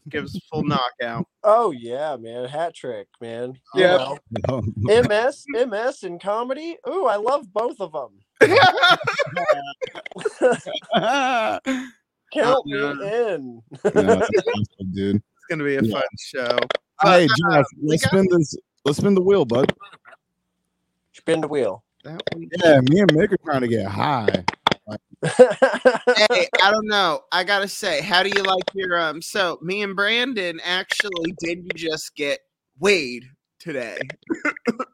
give 0.08 0.24
us 0.24 0.34
a 0.36 0.40
full 0.50 0.62
knockout. 0.64 1.26
Oh 1.44 1.70
yeah, 1.70 2.16
man, 2.16 2.46
hat 2.48 2.74
trick, 2.74 3.06
man. 3.20 3.54
You 3.74 3.82
Yeah. 3.84 4.16
know, 4.48 4.62
MS, 5.02 5.44
MS, 5.54 6.02
and 6.02 6.20
comedy. 6.20 6.76
Ooh, 6.88 7.06
I 7.06 7.16
love 7.16 7.52
both 7.52 7.80
of 7.80 7.92
them. 7.92 8.18
Count 12.32 12.66
me 12.66 12.80
Uh, 12.80 12.92
in. 13.00 13.62
Yeah, 13.94 14.20
dude. 14.92 15.16
It's 15.16 15.46
gonna 15.48 15.64
be 15.64 15.76
a 15.76 15.82
Yeah. 15.82 15.92
fun 15.92 16.02
show. 16.18 16.58
Hey, 17.02 17.24
Uh, 17.24 17.28
Josh, 17.52 17.64
let's 17.82 18.02
got- 18.04 18.10
spin 18.10 18.26
this. 18.30 18.54
Let's 18.84 18.98
spin 18.98 19.14
the 19.14 19.22
wheel, 19.22 19.44
bud. 19.44 19.72
Spin 21.12 21.40
the 21.40 21.48
wheel. 21.48 21.82
Yeah, 22.04 22.16
me 22.34 23.00
and 23.00 23.10
Mick 23.12 23.32
are 23.32 23.36
trying 23.44 23.60
to 23.62 23.68
get 23.68 23.86
high. 23.86 24.44
Hey, 25.24 26.48
I 26.62 26.70
don't 26.70 26.86
know. 26.86 27.20
I 27.32 27.44
gotta 27.44 27.68
say, 27.68 28.00
how 28.00 28.22
do 28.22 28.30
you 28.30 28.42
like 28.42 28.64
your 28.74 28.98
um? 28.98 29.22
So 29.22 29.58
me 29.62 29.82
and 29.82 29.96
Brandon 29.96 30.60
actually 30.64 31.34
didn't 31.40 31.74
just 31.74 32.14
get 32.14 32.40
weed 32.78 33.24
today. 33.58 33.98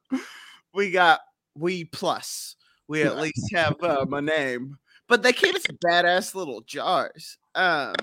we 0.74 0.90
got 0.90 1.20
weed 1.54 1.92
plus. 1.92 2.56
We 2.88 3.02
at 3.02 3.16
least 3.16 3.54
have 3.54 3.82
um, 3.82 4.12
a 4.12 4.20
name, 4.20 4.78
but 5.08 5.22
they 5.22 5.32
came 5.32 5.54
in 5.54 5.60
some 5.60 5.78
badass 5.84 6.34
little 6.34 6.60
jars. 6.62 7.38
Um, 7.54 7.94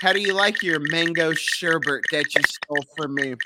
how 0.00 0.12
do 0.12 0.20
you 0.20 0.32
like 0.32 0.62
your 0.62 0.80
mango 0.90 1.32
sherbet 1.32 2.02
that 2.10 2.34
you 2.34 2.42
stole 2.42 2.84
from 2.96 3.14
me? 3.14 3.36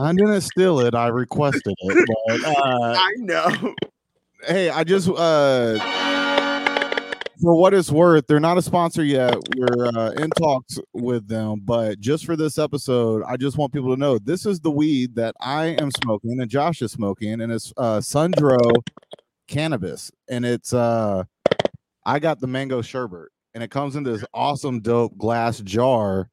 I 0.00 0.12
didn't 0.12 0.40
steal 0.40 0.80
it. 0.80 0.94
I 0.94 1.08
requested 1.08 1.74
it. 1.78 1.98
But 2.28 2.44
uh, 2.48 2.94
I 2.98 3.12
know. 3.18 3.74
hey, 4.46 4.70
I 4.70 4.84
just 4.84 5.08
uh, 5.08 5.78
for 7.42 7.56
what 7.56 7.74
it's 7.74 7.90
worth, 7.90 8.28
they're 8.28 8.38
not 8.38 8.56
a 8.56 8.62
sponsor 8.62 9.02
yet. 9.02 9.36
We're 9.56 9.88
uh, 9.88 10.12
in 10.12 10.30
talks 10.30 10.78
with 10.92 11.26
them, 11.26 11.62
but 11.64 11.98
just 11.98 12.24
for 12.24 12.36
this 12.36 12.56
episode, 12.56 13.24
I 13.26 13.36
just 13.36 13.58
want 13.58 13.72
people 13.72 13.92
to 13.92 14.00
know 14.00 14.16
this 14.18 14.46
is 14.46 14.60
the 14.60 14.70
weed 14.70 15.16
that 15.16 15.34
I 15.40 15.76
am 15.80 15.90
smoking 15.90 16.40
and 16.40 16.48
Josh 16.48 16.82
is 16.82 16.92
smoking, 16.92 17.40
and 17.40 17.52
it's 17.52 17.72
uh, 17.76 17.98
Sundro 17.98 18.60
cannabis, 19.48 20.12
and 20.30 20.46
it's 20.46 20.72
uh, 20.72 21.24
I 22.06 22.20
got 22.20 22.38
the 22.38 22.46
mango 22.46 22.80
sherbet, 22.80 23.28
and 23.54 23.62
it 23.62 23.72
comes 23.72 23.96
in 23.96 24.04
this 24.04 24.24
awesome, 24.32 24.80
dope 24.80 25.18
glass 25.18 25.58
jar. 25.60 26.30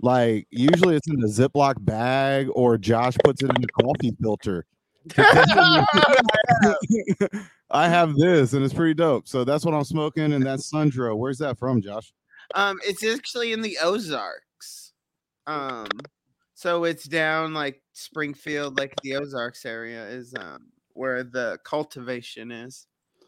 Like 0.00 0.48
usually 0.50 0.96
it's 0.96 1.08
in 1.08 1.22
a 1.22 1.28
Ziploc 1.28 1.74
bag, 1.84 2.48
or 2.56 2.76
Josh 2.78 3.14
puts 3.22 3.44
it 3.44 3.50
in 3.56 3.62
a 3.62 3.68
coffee 3.68 4.16
filter. 4.20 4.66
I 7.70 7.88
have 7.88 8.16
this 8.16 8.52
and 8.52 8.64
it's 8.64 8.74
pretty 8.74 8.94
dope. 8.94 9.28
So 9.28 9.44
that's 9.44 9.64
what 9.64 9.74
I'm 9.74 9.84
smoking, 9.84 10.32
and 10.32 10.44
that's 10.44 10.72
Sundro. 10.72 11.16
Where's 11.16 11.38
that 11.38 11.58
from, 11.58 11.80
Josh? 11.80 12.12
Um, 12.54 12.78
it's 12.84 13.04
actually 13.04 13.52
in 13.52 13.60
the 13.62 13.78
Ozarks. 13.82 14.92
Um, 15.46 15.86
so 16.54 16.84
it's 16.84 17.04
down 17.04 17.54
like 17.54 17.80
Springfield, 17.92 18.78
like 18.78 18.94
the 19.02 19.16
Ozarks 19.16 19.64
area 19.64 20.06
is 20.08 20.34
um 20.38 20.66
where 20.94 21.22
the 21.22 21.58
cultivation 21.64 22.50
is. 22.50 22.86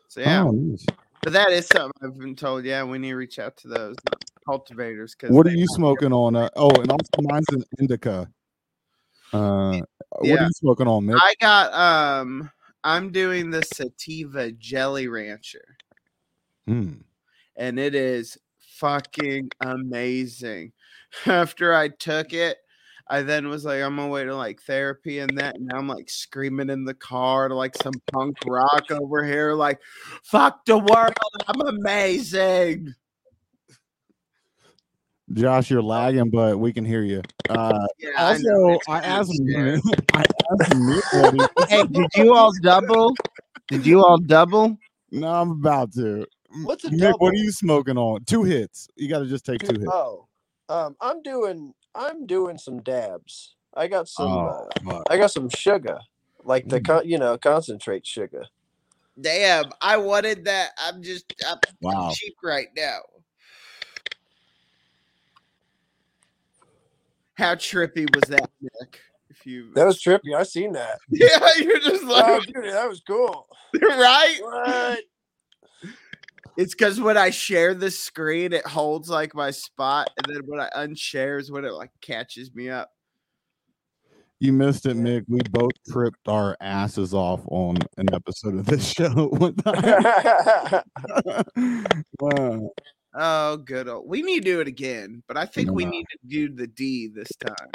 So 0.09 0.21
yeah, 0.21 0.43
Oh, 0.43 0.51
nice. 0.51 0.85
but 1.23 1.33
that 1.33 1.51
is 1.53 1.67
something 1.69 1.93
I've 2.03 2.19
been 2.19 2.37
told. 2.37 2.65
Yeah, 2.65 2.85
we 2.85 2.99
need 2.99 3.11
to 3.11 3.15
reach 3.17 3.39
out 3.39 3.57
to 3.59 3.69
those 3.69 3.97
cultivators. 4.45 5.15
Because 5.15 5.35
What 5.35 5.47
are 5.47 5.51
you 5.51 5.67
smoking 5.69 6.13
on? 6.13 6.37
Uh, 6.37 6.49
oh, 6.57 6.71
and 6.81 6.91
also 6.91 7.09
mine's 7.23 7.47
an 7.53 7.65
indica. 7.79 8.29
Uh, 9.33 9.81
what 10.19 10.41
are 10.41 10.45
you 10.45 10.51
smoking 10.57 10.87
on, 10.87 11.05
Mick? 11.07 11.19
I 11.19 11.35
got 11.41 11.73
um, 11.73 12.51
I'm 12.85 13.12
doing 13.12 13.51
the 13.51 13.62
sativa 13.62 14.53
Jelly 14.53 15.09
Rancher, 15.09 15.77
Hmm. 16.67 16.95
and 17.57 17.79
it 17.79 17.95
is 17.95 18.39
fucking 18.77 19.51
amazing. 19.61 20.73
After 21.27 21.75
I 21.75 21.89
took 21.89 22.33
it, 22.33 22.59
I 23.09 23.23
then 23.23 23.49
was 23.49 23.65
like, 23.65 23.83
I'm 23.83 23.97
gonna 23.97 24.09
wait 24.09 24.25
to 24.25 24.35
like 24.35 24.62
therapy 24.62 25.19
and 25.19 25.37
that. 25.39 25.57
And 25.57 25.67
now 25.67 25.79
I'm 25.79 25.89
like 25.89 26.09
screaming 26.09 26.71
in 26.71 26.85
the 26.85 26.95
car 26.95 27.49
to 27.49 27.55
like 27.55 27.77
some 27.83 27.93
punk 28.12 28.37
rock 28.47 28.91
over 28.91 29.25
here, 29.25 29.53
like, 29.55 29.81
fuck 30.25 30.65
the 30.65 30.79
world, 30.79 31.12
I'm 31.47 31.61
amazing. 31.61 32.95
Josh, 35.33 35.71
you're 35.71 35.83
lagging, 35.83 36.31
but 36.31 36.59
we 36.59 36.73
can 36.73 36.85
hear 36.85 37.03
you. 37.03 37.23
Uh, 37.49 37.87
Yeah, 37.99 38.11
also, 38.19 38.79
I 38.89 39.01
kinda 39.01 39.07
asked 39.07 39.33
scary. 39.35 39.81
I 40.15 40.25
asked 40.53 40.71
Mick 40.71 41.03
what 41.13 41.33
he- 41.35 41.67
Hey, 41.69 41.87
did 41.87 42.07
you 42.15 42.35
all 42.35 42.53
double? 42.63 43.15
Did 43.69 43.87
you 43.87 44.05
all 44.05 44.19
double? 44.19 44.77
No, 45.11 45.29
I'm 45.29 45.51
about 45.51 45.93
to. 45.95 46.27
What's 46.65 46.85
a 46.85 46.91
Mick? 46.91 47.15
What 47.19 47.33
are 47.33 47.37
you 47.37 47.51
smoking 47.53 47.97
on? 47.97 48.25
Two 48.25 48.43
hits. 48.45 48.89
You 48.97 49.09
got 49.09 49.21
to 49.21 49.27
just 49.27 49.45
take 49.45 49.61
two 49.61 49.79
hits. 49.79 49.91
Oh, 49.93 50.27
um, 50.69 50.97
I'm 51.01 51.23
doing 51.23 51.73
I'm 51.95 52.27
doing 52.27 52.59
some 52.59 52.81
dabs. 52.83 53.55
I 53.75 53.89
got 53.89 54.09
some 54.09 54.27
Oh, 54.29 54.69
uh. 54.89 55.03
I 55.09 55.17
got 55.17 55.31
some 55.31 55.49
sugar, 55.49 55.99
like 56.45 56.69
the 56.69 56.81
Mm. 56.81 56.85
con- 56.85 57.09
you 57.09 57.19
know 57.19 57.37
concentrate 57.39 58.07
sugar. 58.07 58.45
Damn, 59.21 59.67
I 59.81 59.97
wanted 59.99 60.45
that. 60.47 60.71
I'm 60.79 61.03
just 61.03 61.25
I'm 61.49 61.59
Wow. 61.81 62.11
cheap 62.13 62.35
right 62.43 62.69
now. 62.77 63.01
How 67.35 67.55
trippy 67.55 68.07
was 68.15 68.29
that, 68.29 68.51
Nick? 68.61 69.01
If 69.43 69.47
you 69.47 69.73
That 69.75 69.87
was 69.87 70.01
trippy. 70.03 70.35
I 70.37 70.45
seen 70.45 70.73
that. 70.73 70.99
yeah, 71.11 71.39
you're 71.59 71.81
just 71.81 72.05
Oh, 72.05 72.39
like 72.39 72.43
dude, 72.47 72.65
that 72.73 72.89
was 72.89 73.01
cool. 73.07 73.49
right. 73.83 74.39
What? 74.41 75.01
It's 76.57 76.75
because 76.75 77.01
when 77.01 77.17
I 77.17 77.31
share 77.31 77.75
the 77.75 77.91
screen, 77.91 78.53
it 78.53 78.67
holds 78.67 79.09
like 79.09 79.35
my 79.35 79.51
spot, 79.51 80.11
and 80.19 80.27
then 80.35 80.43
when 80.47 80.61
I 80.61 80.69
unshare 80.77 81.41
is 81.41 81.51
when 81.51 81.65
it 81.65 81.73
like 81.73 81.91
catches 82.03 82.55
me 82.55 82.69
up. 82.69 82.91
You 84.39 84.53
missed 84.53 84.87
it, 84.87 84.97
Mick. 84.97 85.25
We 85.29 85.41
both 85.51 85.71
tripped 85.91 86.27
our 86.29 86.57
asses 86.61 87.15
off 87.15 87.41
on 87.47 87.77
an 87.97 88.13
episode 88.13 88.55
of 88.57 88.67
this 88.67 88.87
show 88.93 89.29
one 89.29 89.55
time. 89.57 90.83
wow. 92.21 92.71
Oh, 93.15 93.57
good. 93.59 93.89
Old. 93.89 94.09
We 94.09 94.23
need 94.23 94.45
to 94.45 94.51
do 94.53 94.61
it 94.61 94.69
again, 94.69 95.23
but 95.29 95.37
I 95.37 95.47
think 95.47 95.71
we 95.71 95.85
Yeah. 95.85 95.91
need 95.91 96.07
to 96.11 96.19
do 96.29 96.49
the 96.55 96.67
D 96.67 97.09
this 97.09 97.31
time. 97.37 97.71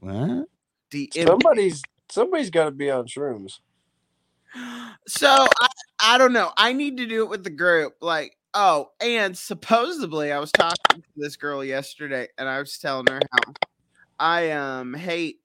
What? 0.00 0.48
D. 0.92 1.10
somebody's 1.24 1.82
somebody's 2.10 2.50
got 2.50 2.66
to 2.66 2.70
be 2.70 2.90
on 2.90 3.06
shrooms. 3.06 3.58
So 5.08 5.28
I, 5.28 5.68
I 6.00 6.18
don't 6.18 6.34
know. 6.34 6.52
I 6.56 6.74
need 6.74 6.98
to 6.98 7.06
do 7.06 7.24
it 7.24 7.30
with 7.30 7.42
the 7.42 7.50
group. 7.50 7.94
Like, 8.02 8.36
oh, 8.52 8.90
and 9.00 9.36
supposedly 9.36 10.30
I 10.30 10.38
was 10.38 10.52
talking 10.52 11.00
to 11.00 11.08
this 11.16 11.36
girl 11.36 11.64
yesterday, 11.64 12.28
and 12.36 12.48
I 12.48 12.58
was 12.58 12.76
telling 12.78 13.06
her 13.08 13.20
how 13.32 13.52
I 14.18 14.50
um 14.50 14.92
hate 14.92 15.40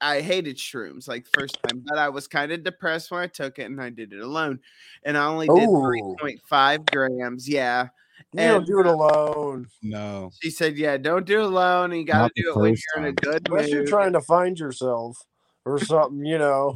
I 0.00 0.20
hated 0.20 0.58
shrooms 0.58 1.08
like 1.08 1.26
first 1.34 1.58
time, 1.62 1.82
but 1.84 1.98
I 1.98 2.10
was 2.10 2.28
kind 2.28 2.52
of 2.52 2.62
depressed 2.62 3.10
when 3.10 3.22
I 3.22 3.26
took 3.26 3.58
it, 3.58 3.64
and 3.64 3.80
I 3.80 3.90
did 3.90 4.12
it 4.12 4.20
alone, 4.20 4.60
and 5.04 5.18
I 5.18 5.26
only 5.26 5.48
did 5.48 5.68
Ooh. 5.68 5.82
three 5.82 6.02
point 6.20 6.40
five 6.48 6.86
grams. 6.86 7.48
Yeah, 7.48 7.88
You 8.32 8.40
don't 8.40 8.66
do 8.66 8.80
it 8.80 8.86
alone 8.86 9.66
No. 9.82 10.30
she 10.42 10.50
said, 10.50 10.76
"Yeah, 10.76 10.96
don't 10.96 11.26
do 11.26 11.40
it 11.40 11.44
alone. 11.44 11.92
You 11.92 12.04
got 12.04 12.18
to 12.18 12.22
Not 12.22 12.32
do 12.34 12.50
it 12.50 12.58
when 12.58 12.74
you're 12.74 13.04
in 13.04 13.10
a 13.10 13.12
time. 13.12 13.14
good 13.22 13.48
unless 13.48 13.70
you're 13.70 13.86
trying 13.86 14.12
to 14.14 14.20
find 14.20 14.58
yourself 14.58 15.16
or 15.64 15.78
something. 15.78 16.24
You 16.24 16.38
know, 16.38 16.74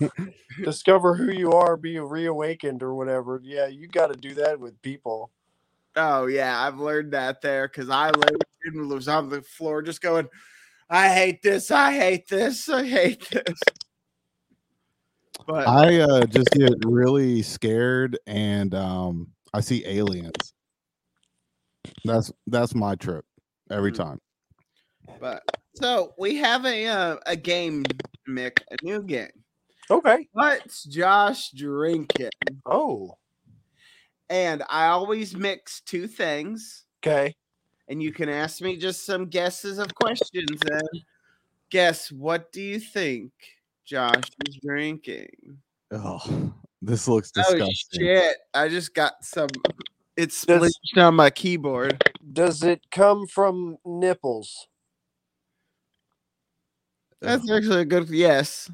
discover 0.64 1.14
who 1.14 1.30
you 1.32 1.52
are, 1.52 1.76
be 1.76 1.98
reawakened 1.98 2.82
or 2.82 2.94
whatever. 2.94 3.40
Yeah, 3.42 3.66
you 3.66 3.88
got 3.88 4.12
to 4.12 4.18
do 4.18 4.34
that 4.34 4.60
with 4.60 4.80
people. 4.82 5.30
Oh 5.96 6.26
yeah, 6.26 6.60
I've 6.60 6.78
learned 6.78 7.12
that 7.12 7.40
there 7.40 7.66
because 7.66 7.90
I 7.90 8.10
literally 8.10 8.94
was 8.94 9.08
on 9.08 9.30
the 9.30 9.42
floor 9.42 9.82
just 9.82 10.00
going, 10.00 10.28
"I 10.90 11.08
hate 11.08 11.42
this, 11.42 11.70
I 11.70 11.92
hate 11.94 12.28
this, 12.28 12.68
I 12.68 12.86
hate 12.86 13.28
this." 13.30 13.58
But 15.46 15.66
I 15.66 16.00
uh, 16.00 16.26
just 16.26 16.50
get 16.50 16.74
really 16.84 17.42
scared 17.42 18.18
and 18.26 18.74
um, 18.74 19.28
I 19.54 19.60
see 19.60 19.84
aliens. 19.86 20.52
That's 22.04 22.32
that's 22.46 22.74
my 22.74 22.94
trip 22.94 23.24
every 23.70 23.92
Mm. 23.92 23.96
time. 23.96 24.20
but 25.20 25.42
so 25.74 26.14
we 26.18 26.36
have 26.36 26.64
a 26.64 26.86
uh, 26.86 27.16
a 27.26 27.36
game, 27.36 27.84
Mick, 28.28 28.60
a 28.70 28.76
new 28.82 29.02
game. 29.02 29.30
Okay. 29.90 30.28
What's 30.32 30.84
Josh 30.84 31.50
drinking? 31.52 32.30
Oh, 32.66 33.16
and 34.28 34.62
I 34.68 34.86
always 34.88 35.34
mix 35.36 35.80
two 35.80 36.06
things. 36.06 36.84
Okay. 37.04 37.34
And 37.88 38.02
you 38.02 38.12
can 38.12 38.28
ask 38.28 38.60
me 38.60 38.76
just 38.76 39.06
some 39.06 39.26
guesses 39.26 39.78
of 39.78 39.94
questions. 39.94 40.60
And 40.70 40.88
guess 41.70 42.12
what 42.12 42.52
do 42.52 42.60
you 42.60 42.78
think 42.78 43.32
Josh 43.86 44.28
is 44.46 44.58
drinking? 44.62 45.30
Oh, 45.90 46.52
this 46.82 47.08
looks 47.08 47.32
Oh 47.34 47.42
disgusting. 47.42 48.00
shit! 48.02 48.36
I 48.52 48.68
just 48.68 48.92
got 48.94 49.24
some. 49.24 49.48
It's 50.18 50.44
Does- 50.44 50.74
splashed 50.74 50.98
on 51.06 51.14
my 51.14 51.30
keyboard. 51.30 52.02
Does 52.32 52.64
it 52.64 52.82
come 52.90 53.26
from 53.28 53.78
nipples? 53.86 54.66
That's 57.20 57.48
actually 57.50 57.82
a 57.82 57.84
good 57.84 58.08
yes. 58.10 58.68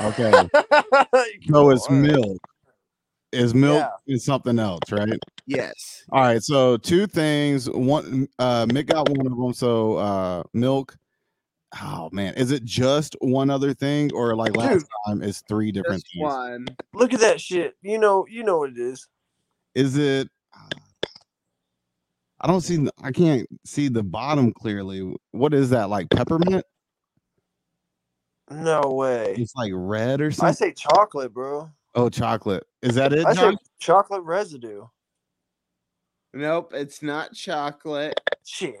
Okay. 0.00 0.30
Come 0.30 0.50
So 1.50 1.70
it's 1.70 1.90
milk. 1.90 2.38
Is 3.32 3.54
milk 3.54 3.80
Yeah. 4.06 4.14
is 4.14 4.24
something 4.24 4.58
else, 4.60 4.80
right? 4.92 5.18
Yes. 5.46 6.04
All 6.12 6.22
right. 6.22 6.40
So 6.42 6.76
two 6.76 7.08
things. 7.08 7.68
One 7.68 8.28
uh 8.38 8.66
Mick 8.66 8.86
got 8.86 9.08
one 9.08 9.26
of 9.26 9.36
them. 9.36 9.52
So 9.52 9.96
uh 9.96 10.42
milk. 10.52 10.96
Oh 11.82 12.08
man, 12.12 12.34
is 12.34 12.52
it 12.52 12.64
just 12.64 13.16
one 13.20 13.50
other 13.50 13.74
thing 13.74 14.12
or 14.14 14.36
like 14.36 14.56
last 14.56 14.72
Dude. 14.78 14.88
time 15.08 15.22
it's 15.22 15.42
three 15.48 15.72
different 15.72 16.04
things? 16.12 16.22
one. 16.22 16.66
Look 16.94 17.12
at 17.12 17.20
that 17.20 17.40
shit. 17.40 17.74
You 17.82 17.98
know, 17.98 18.26
you 18.30 18.44
know 18.44 18.58
what 18.58 18.70
it 18.70 18.78
is. 18.78 19.08
Is 19.74 19.96
it 19.96 20.28
I 22.40 22.46
don't 22.46 22.60
see 22.60 22.86
I 23.02 23.10
can't 23.10 23.48
see 23.64 23.88
the 23.88 24.02
bottom 24.02 24.52
clearly. 24.52 25.14
What 25.30 25.54
is 25.54 25.70
that? 25.70 25.88
Like 25.88 26.10
peppermint? 26.10 26.64
No 28.50 28.82
way. 28.82 29.34
It's 29.38 29.56
like 29.56 29.72
red 29.74 30.20
or 30.20 30.30
something. 30.30 30.48
I 30.48 30.52
say 30.52 30.72
chocolate, 30.72 31.32
bro. 31.32 31.70
Oh, 31.94 32.10
chocolate. 32.10 32.66
Is 32.82 32.94
that 32.96 33.12
it? 33.12 33.24
I 33.24 33.32
Josh? 33.32 33.54
say 33.54 33.58
chocolate 33.80 34.22
residue. 34.24 34.84
Nope, 36.34 36.72
it's 36.74 37.02
not 37.02 37.32
chocolate. 37.32 38.20
Shit. 38.44 38.74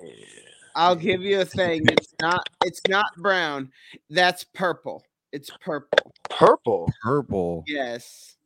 I'll 0.74 0.96
give 0.96 1.22
you 1.22 1.40
a 1.40 1.44
thing. 1.44 1.82
It's 1.86 2.14
not. 2.20 2.48
It's 2.64 2.80
not 2.88 3.06
brown. 3.16 3.70
That's 4.10 4.44
purple. 4.44 5.04
It's 5.32 5.50
purple. 5.64 6.12
Purple. 6.28 6.92
Purple. 7.02 7.64
Yes. 7.66 8.36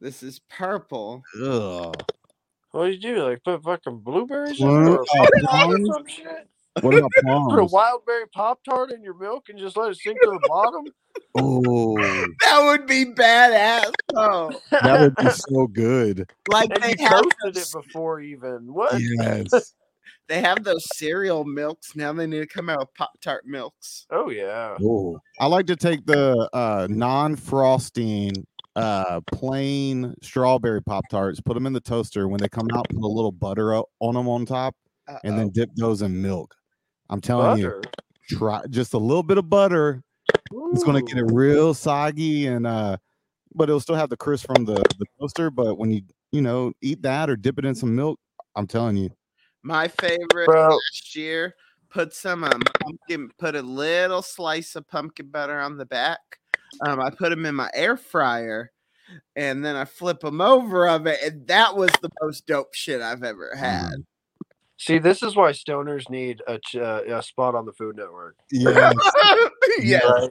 This 0.00 0.22
is 0.22 0.40
purple. 0.48 1.22
Ugh. 1.42 1.94
What 2.72 2.86
do 2.86 2.90
you 2.92 2.98
do? 2.98 3.22
Like 3.24 3.42
put 3.44 3.62
fucking 3.62 3.98
blueberries 3.98 4.60
in 4.60 4.66
What? 4.68 4.92
it 4.92 4.98
or 4.98 5.00
or 5.00 5.28
plums? 5.40 5.88
some 5.92 6.06
shit? 6.06 6.48
What 6.80 6.94
about 6.94 7.10
Put 7.20 7.24
a 7.24 7.56
plums? 7.56 7.72
wild 7.72 8.06
berry 8.06 8.26
pop 8.28 8.62
tart 8.64 8.92
in 8.92 9.02
your 9.02 9.14
milk 9.18 9.48
and 9.48 9.58
just 9.58 9.76
let 9.76 9.90
it 9.90 9.96
sink 9.96 10.20
to 10.22 10.30
the 10.30 10.48
bottom? 10.48 10.84
Oh, 11.36 11.96
That 12.40 12.62
would 12.64 12.86
be 12.86 13.06
badass. 13.06 13.92
Oh, 14.14 14.52
that 14.70 15.00
would 15.00 15.16
be 15.16 15.28
so 15.34 15.66
good. 15.66 16.30
like 16.48 16.70
and 16.72 16.82
they 16.82 16.94
you 16.98 17.06
have 17.08 17.22
toasted 17.22 17.34
it 17.44 17.54
those, 17.56 17.72
before 17.72 18.20
even. 18.20 18.72
What? 18.72 18.94
Yes. 19.00 19.74
they 20.28 20.40
have 20.40 20.62
those 20.62 20.86
cereal 20.96 21.44
milks. 21.44 21.96
Now 21.96 22.12
they 22.12 22.26
need 22.28 22.38
to 22.38 22.46
come 22.46 22.70
out 22.70 22.78
with 22.78 22.94
Pop 22.94 23.10
Tart 23.20 23.44
milks. 23.46 24.06
Oh 24.10 24.30
yeah. 24.30 24.76
Oh, 24.82 25.20
I 25.40 25.46
like 25.46 25.66
to 25.66 25.76
take 25.76 26.06
the 26.06 26.48
uh, 26.52 26.86
non-frosting, 26.88 28.46
uh, 28.76 29.20
plain 29.32 30.14
strawberry 30.22 30.82
pop 30.82 31.04
tarts, 31.10 31.40
put 31.40 31.54
them 31.54 31.66
in 31.66 31.72
the 31.72 31.80
toaster. 31.80 32.28
When 32.28 32.40
they 32.40 32.48
come 32.48 32.68
out, 32.72 32.88
put 32.88 33.02
a 33.02 33.06
little 33.06 33.32
butter 33.32 33.74
o- 33.74 33.88
on 34.00 34.14
them 34.14 34.28
on 34.28 34.46
top, 34.46 34.74
and 35.24 35.38
then 35.38 35.50
dip 35.50 35.70
those 35.76 36.02
in 36.02 36.20
milk. 36.22 36.54
I'm 37.08 37.20
telling 37.20 37.62
Butter. 37.62 37.82
you, 38.30 38.36
try 38.38 38.62
just 38.70 38.94
a 38.94 38.98
little 38.98 39.24
bit 39.24 39.38
of 39.38 39.50
butter. 39.50 40.02
It's 40.72 40.84
gonna 40.84 41.02
get 41.02 41.18
it 41.18 41.24
real 41.32 41.74
soggy, 41.74 42.46
and 42.46 42.66
uh, 42.66 42.96
but 43.54 43.68
it'll 43.68 43.80
still 43.80 43.96
have 43.96 44.10
the 44.10 44.16
crisp 44.16 44.46
from 44.46 44.64
the 44.64 44.74
the 44.98 45.06
toaster. 45.18 45.50
But 45.50 45.76
when 45.76 45.90
you 45.90 46.02
you 46.30 46.40
know 46.40 46.72
eat 46.80 47.02
that 47.02 47.28
or 47.28 47.36
dip 47.36 47.58
it 47.58 47.64
in 47.64 47.74
some 47.74 47.94
milk, 47.94 48.20
I'm 48.54 48.66
telling 48.68 48.96
you, 48.96 49.10
My 49.62 49.88
favorite 49.88 50.46
Bro. 50.46 50.68
last 50.68 51.16
year. 51.16 51.54
Put 51.88 52.14
some 52.14 52.44
um, 52.44 52.62
pumpkin. 52.80 53.30
Put 53.36 53.56
a 53.56 53.62
little 53.62 54.22
slice 54.22 54.76
of 54.76 54.86
pumpkin 54.86 55.26
butter 55.28 55.58
on 55.58 55.76
the 55.76 55.86
back. 55.86 56.20
Um, 56.86 57.00
I 57.00 57.10
put 57.10 57.30
them 57.30 57.46
in 57.46 57.54
my 57.54 57.70
air 57.74 57.96
fryer, 57.96 58.70
and 59.36 59.64
then 59.64 59.76
I 59.76 59.84
flip 59.84 60.20
them 60.20 60.40
over 60.40 60.88
of 60.88 61.06
it, 61.06 61.18
and 61.22 61.46
that 61.48 61.76
was 61.76 61.90
the 62.02 62.10
most 62.22 62.46
dope 62.46 62.74
shit 62.74 63.00
I've 63.00 63.22
ever 63.22 63.54
had. 63.56 63.90
Mm. 63.90 64.04
See, 64.78 64.98
this 64.98 65.22
is 65.22 65.36
why 65.36 65.52
stoners 65.52 66.08
need 66.08 66.40
a, 66.46 66.58
ch- 66.58 66.76
uh, 66.76 67.02
a 67.06 67.22
spot 67.22 67.54
on 67.54 67.66
the 67.66 67.72
Food 67.72 67.96
Network. 67.96 68.36
yeah. 68.50 68.92
yeah. 69.80 69.98
Right? 69.98 70.30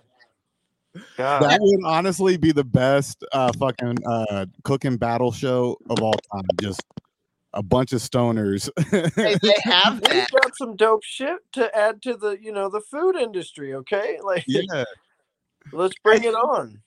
God. 1.17 1.43
that 1.43 1.60
would 1.62 1.86
honestly 1.86 2.36
be 2.36 2.52
the 2.52 2.63
best 2.63 3.23
uh 3.32 3.52
fucking 3.60 3.97
uh 4.08 4.47
cooking 4.63 4.97
battle 4.97 5.32
show 5.32 5.78
of 5.88 6.02
all 6.02 6.15
time 6.34 6.41
just 6.60 6.82
a 7.54 7.62
bunch 7.62 7.93
of 7.93 8.02
stoners 8.02 8.69
Hey, 9.15 9.36
they 9.39 9.54
have 9.69 10.02
We 10.02 10.08
that. 10.08 10.28
got 10.32 10.58
some 10.58 10.75
dope 10.75 11.04
shit 11.04 11.38
to 11.54 11.73
add 11.78 12.02
to 12.02 12.15
the, 12.15 12.38
you 12.41 12.52
know, 12.52 12.69
the 12.69 12.82
food 12.82 13.15
industry. 13.15 13.75
Okay, 13.75 14.17
like 14.23 14.43
yeah 14.47 14.84
let's 15.71 15.95
bring 16.03 16.23
it 16.23 16.34
on. 16.36 16.82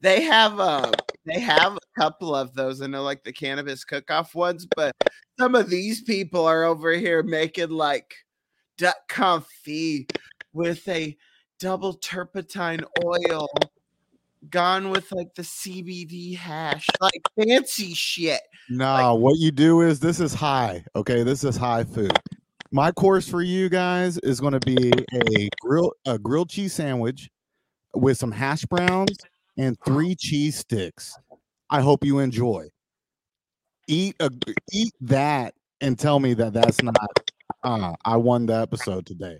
They 0.00 0.22
have 0.22 0.60
uh 0.60 0.92
they 1.24 1.40
have 1.40 1.76
a 1.76 2.00
couple 2.00 2.34
of 2.34 2.54
those. 2.54 2.82
I 2.82 2.86
know 2.86 3.02
like 3.02 3.24
the 3.24 3.32
cannabis 3.32 3.84
cook-off 3.84 4.34
ones, 4.34 4.66
but 4.76 4.94
some 5.38 5.54
of 5.54 5.70
these 5.70 6.02
people 6.02 6.44
are 6.46 6.64
over 6.64 6.92
here 6.92 7.22
making 7.22 7.70
like 7.70 8.14
duck 8.76 8.96
confit 9.08 10.10
with 10.52 10.86
a 10.88 11.16
double 11.58 11.94
turpentine 11.94 12.80
oil 13.04 13.48
gone 14.50 14.90
with 14.90 15.10
like 15.12 15.34
the 15.34 15.42
CBD 15.42 16.36
hash, 16.36 16.86
like 17.00 17.22
fancy 17.38 17.94
shit. 17.94 18.40
nah 18.68 19.14
what 19.14 19.38
you 19.38 19.50
do 19.50 19.80
is 19.80 20.00
this 20.00 20.20
is 20.20 20.34
high 20.34 20.84
okay 20.96 21.22
this 21.22 21.44
is 21.44 21.56
high 21.56 21.84
food 21.84 22.12
my 22.70 22.90
course 22.90 23.28
for 23.28 23.42
you 23.42 23.68
guys 23.68 24.18
is 24.18 24.40
going 24.40 24.52
to 24.52 24.60
be 24.60 24.92
a 25.14 25.48
grill 25.60 25.92
a 26.06 26.18
grilled 26.18 26.50
cheese 26.50 26.72
sandwich 26.72 27.30
with 27.94 28.16
some 28.16 28.32
hash 28.32 28.64
browns 28.66 29.16
and 29.56 29.76
three 29.84 30.14
cheese 30.14 30.58
sticks 30.58 31.16
i 31.70 31.80
hope 31.80 32.04
you 32.04 32.18
enjoy 32.18 32.66
eat 33.88 34.16
a 34.20 34.30
eat 34.72 34.92
that 35.00 35.54
and 35.80 35.98
tell 35.98 36.18
me 36.20 36.34
that 36.34 36.52
that's 36.52 36.82
not 36.82 37.30
uh 37.62 37.92
i 38.04 38.16
won 38.16 38.46
the 38.46 38.54
episode 38.54 39.06
today 39.06 39.38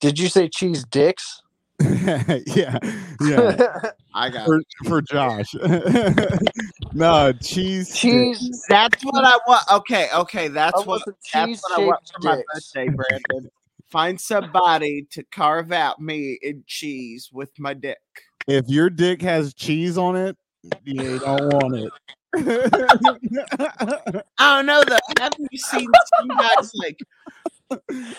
Did 0.00 0.18
you 0.18 0.28
say 0.28 0.48
cheese 0.48 0.84
dicks? 0.84 1.42
yeah, 1.80 2.78
yeah. 3.22 3.68
I 4.14 4.28
got 4.28 4.44
For, 4.44 4.60
for 4.84 5.00
Josh. 5.00 5.54
no, 6.92 7.32
cheese. 7.32 7.96
cheese. 7.96 8.64
that's 8.68 9.02
what 9.02 9.24
I 9.24 9.38
want. 9.46 9.64
Okay, 9.72 10.08
okay, 10.14 10.44
I 10.44 10.48
that's 10.48 10.78
what 10.78 10.86
want 10.86 11.04
That's 11.32 11.46
cheese 11.48 11.62
what 11.62 11.80
I 11.80 11.84
want 11.86 12.00
for 12.12 12.28
my 12.28 12.42
birthday, 12.52 12.88
Brandon. 12.88 13.50
Find 13.90 14.20
somebody 14.20 15.06
to 15.10 15.24
carve 15.24 15.72
out 15.72 16.00
me 16.00 16.38
in 16.42 16.62
cheese 16.66 17.30
with 17.32 17.50
my 17.58 17.74
dick. 17.74 17.98
If 18.46 18.68
your 18.68 18.88
dick 18.88 19.20
has 19.22 19.52
cheese 19.54 19.98
on 19.98 20.16
it, 20.16 20.36
you 20.84 21.18
don't 21.18 21.52
want 21.52 21.76
it. 21.76 21.92
I 24.38 24.56
don't 24.56 24.66
know 24.66 24.84
though. 24.84 24.98
Have 25.20 25.32
you 25.38 25.58
seen 25.58 25.88
some 26.18 26.28
guys 26.28 26.72
like 26.74 27.00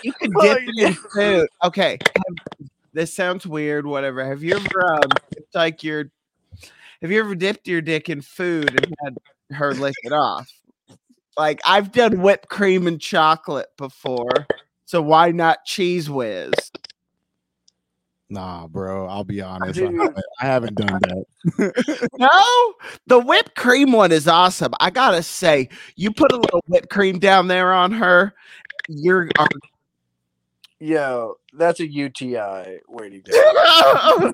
you 0.03 0.13
could 0.13 0.31
Oh, 0.35 0.41
dip 0.41 0.59
it 0.65 0.87
in 0.87 0.93
food? 0.93 1.47
Okay, 1.63 1.97
this 2.93 3.13
sounds 3.13 3.47
weird. 3.47 3.85
Whatever. 3.85 4.25
Have 4.25 4.43
you 4.43 4.55
ever 4.55 4.93
um, 4.95 5.09
dipped, 5.31 5.55
like 5.55 5.83
your? 5.83 6.11
Have 7.01 7.11
you 7.11 7.19
ever 7.19 7.35
dipped 7.35 7.67
your 7.67 7.81
dick 7.81 8.09
in 8.09 8.21
food 8.21 8.69
and 8.83 8.93
had 9.03 9.17
her 9.55 9.73
lick 9.73 9.95
it 10.03 10.11
off? 10.11 10.51
Like 11.37 11.61
I've 11.65 11.91
done 11.91 12.21
whipped 12.21 12.49
cream 12.49 12.87
and 12.87 12.99
chocolate 12.99 13.69
before, 13.77 14.47
so 14.91 15.01
why 15.01 15.31
not 15.31 15.63
cheese 15.63 16.09
whiz? 16.09 16.51
nah, 18.29 18.67
bro. 18.67 19.07
I'll 19.07 19.23
be 19.23 19.39
honest. 19.39 19.79
I 19.79 19.83
haven't, 19.83 20.17
I 20.41 20.45
haven't 20.45 20.75
done 20.75 20.99
that. 21.01 21.23
No, 22.19 22.73
the 23.07 23.19
whipped 23.19 23.55
cream 23.55 23.93
one 23.93 24.11
is 24.11 24.27
awesome. 24.27 24.73
I 24.81 24.89
gotta 24.89 25.23
say, 25.23 25.69
you 25.95 26.11
put 26.11 26.33
a 26.33 26.35
little 26.35 26.61
whipped 26.67 26.89
cream 26.89 27.19
down 27.19 27.47
there 27.47 27.71
on 27.71 27.93
her, 27.93 28.33
you're 28.89 29.29
Yo, 30.79 31.35
that's 31.53 31.79
a 31.79 31.87
UTI 31.87 32.79
waiting. 32.89 33.23
I 33.31 34.33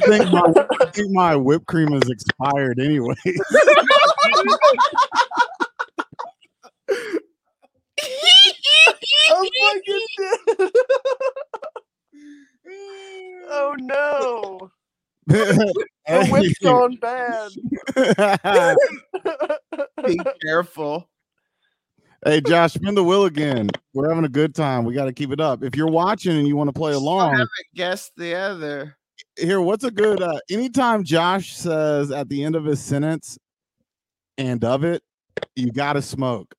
think 0.00 0.32
my, 0.32 0.52
I 0.80 0.86
think 0.86 1.12
my 1.12 1.36
whipped 1.36 1.66
cream 1.66 1.92
is 1.92 2.10
expired 2.10 2.80
anyway. 2.80 3.14
I'm 9.30 9.46
fucking 9.62 10.06
dead. 10.18 10.70
oh 13.48 13.74
no, 13.78 14.70
the 15.26 16.28
whip's 16.30 16.58
gone 16.62 16.96
bad. 16.96 17.50
be 20.06 20.18
careful. 20.42 21.08
hey, 22.24 22.40
Josh, 22.40 22.72
spin 22.74 22.94
the 22.94 23.04
wheel 23.04 23.26
again. 23.26 23.68
We're 23.94 24.08
having 24.08 24.24
a 24.24 24.30
good 24.30 24.54
time. 24.54 24.84
We 24.84 24.94
got 24.94 25.04
to 25.04 25.12
keep 25.12 25.30
it 25.30 25.40
up. 25.40 25.62
If 25.62 25.76
you're 25.76 25.90
watching 25.90 26.36
and 26.36 26.48
you 26.48 26.56
want 26.56 26.68
to 26.68 26.72
play 26.72 26.94
along, 26.94 27.32
haven't 27.32 27.50
guessed 27.74 28.12
the 28.16 28.34
other. 28.34 28.96
here, 29.36 29.60
what's 29.60 29.84
a 29.84 29.90
good 29.90 30.22
uh 30.22 30.38
anytime 30.50 31.04
Josh 31.04 31.54
says 31.54 32.10
at 32.10 32.28
the 32.28 32.42
end 32.42 32.56
of 32.56 32.64
his 32.64 32.80
sentence 32.80 33.38
and 34.38 34.64
of 34.64 34.84
it, 34.84 35.02
you 35.54 35.70
gotta 35.70 36.02
smoke. 36.02 36.54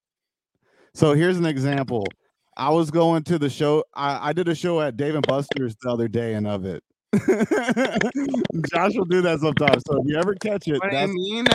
So 0.94 1.14
here's 1.14 1.38
an 1.38 1.46
example. 1.46 2.06
I 2.58 2.70
was 2.70 2.92
going 2.92 3.24
to 3.24 3.40
the 3.40 3.50
show. 3.50 3.84
I, 3.94 4.30
I 4.30 4.34
did 4.34 4.48
a 4.50 4.56
show 4.56 4.82
at 4.82 4.98
Dave 4.98 5.16
and 5.16 5.26
Buster's 5.26 5.76
the 5.82 5.90
other 5.90 6.08
day 6.08 6.34
and 6.34 6.48
of 6.48 6.66
it. 6.66 6.84
Josh 8.74 8.96
will 8.96 9.06
do 9.06 9.22
that 9.22 9.40
sometimes. 9.42 9.84
So 9.88 10.02
if 10.02 10.08
you 10.08 10.18
ever 10.18 10.36
catch 10.36 10.68
it, 10.68 10.80
What 10.82 10.92
that's 10.92 11.12
mean? 11.12 11.46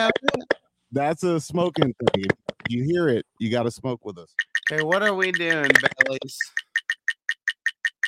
that's 0.91 1.23
a 1.23 1.39
smoking 1.39 1.93
thing. 2.13 2.25
If 2.25 2.71
you 2.71 2.83
hear 2.83 3.07
it, 3.07 3.25
you 3.39 3.49
gotta 3.49 3.71
smoke 3.71 4.03
with 4.03 4.17
us. 4.17 4.33
Okay, 4.71 4.83
what 4.83 5.03
are 5.03 5.13
we 5.13 5.31
doing, 5.31 5.69
bellies? 6.05 6.37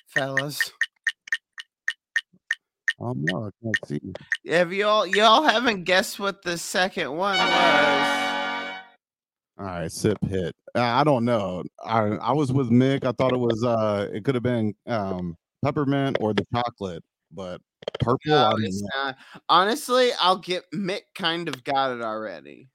Fellas. 0.08 0.72
Oh 3.00 3.14
no, 3.16 3.46
I 3.48 3.50
can't 3.64 3.88
see. 3.88 4.02
Have 4.52 4.74
y'all 4.74 5.08
y'all 5.08 5.44
haven't 5.44 5.84
guessed 5.86 6.20
what 6.20 6.42
the 6.42 6.58
second 6.58 7.12
one 7.16 7.38
was? 7.38 8.39
All 9.60 9.66
right, 9.66 9.92
sip 9.92 10.18
hit. 10.24 10.56
Uh, 10.74 10.80
I 10.80 11.04
don't 11.04 11.26
know. 11.26 11.64
I 11.84 12.00
I 12.00 12.32
was 12.32 12.52
with 12.54 12.70
Mick. 12.70 13.04
I 13.04 13.12
thought 13.12 13.34
it 13.34 13.40
was 13.40 13.62
uh 13.64 14.08
it 14.14 14.24
could 14.24 14.36
have 14.36 14.44
been 14.44 14.74
um 14.88 15.36
peppermint 15.64 16.18
or 16.22 16.34
the 16.34 16.46
chocolate, 16.54 17.04
but 17.32 17.62
purple. 18.00 18.20
I 18.34 18.44
No, 18.44 18.52
don't 18.52 18.64
it's 18.64 18.82
know. 18.82 18.90
not. 18.96 19.18
Honestly, 19.50 20.12
I'll 20.22 20.38
get 20.38 20.64
Mick 20.74 21.02
kind 21.14 21.50
of 21.50 21.64
got 21.66 21.92
it 21.92 22.02
already. 22.02 22.70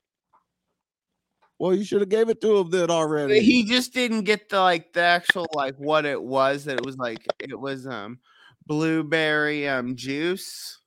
Well, 1.58 1.74
you 1.74 1.84
should 1.84 2.00
have 2.00 2.10
gave 2.10 2.28
it 2.28 2.42
to 2.42 2.58
him 2.58 2.68
then 2.70 2.90
already. 2.90 3.40
He 3.40 3.64
just 3.64 3.94
didn't 3.94 4.24
get 4.24 4.50
the 4.50 4.60
like 4.60 4.92
the 4.92 5.00
actual 5.00 5.46
like 5.54 5.76
what 5.76 6.04
it 6.04 6.22
was. 6.22 6.64
That 6.66 6.80
it 6.80 6.84
was 6.84 6.98
like 6.98 7.26
it 7.38 7.58
was 7.58 7.86
um 7.86 8.18
blueberry 8.66 9.66
um 9.66 9.96
juice. 9.96 10.80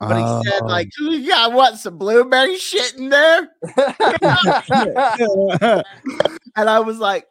But 0.00 0.16
he 0.16 0.50
said 0.50 0.62
Oh. 0.62 0.66
like 0.66 0.88
you 0.98 1.28
got 1.28 1.52
what 1.52 1.76
some 1.78 1.98
blueberry 1.98 2.56
shit 2.56 2.94
in 2.96 3.10
there? 3.10 3.50
And 6.56 6.68
I 6.68 6.80
was 6.80 6.98
like, 6.98 7.26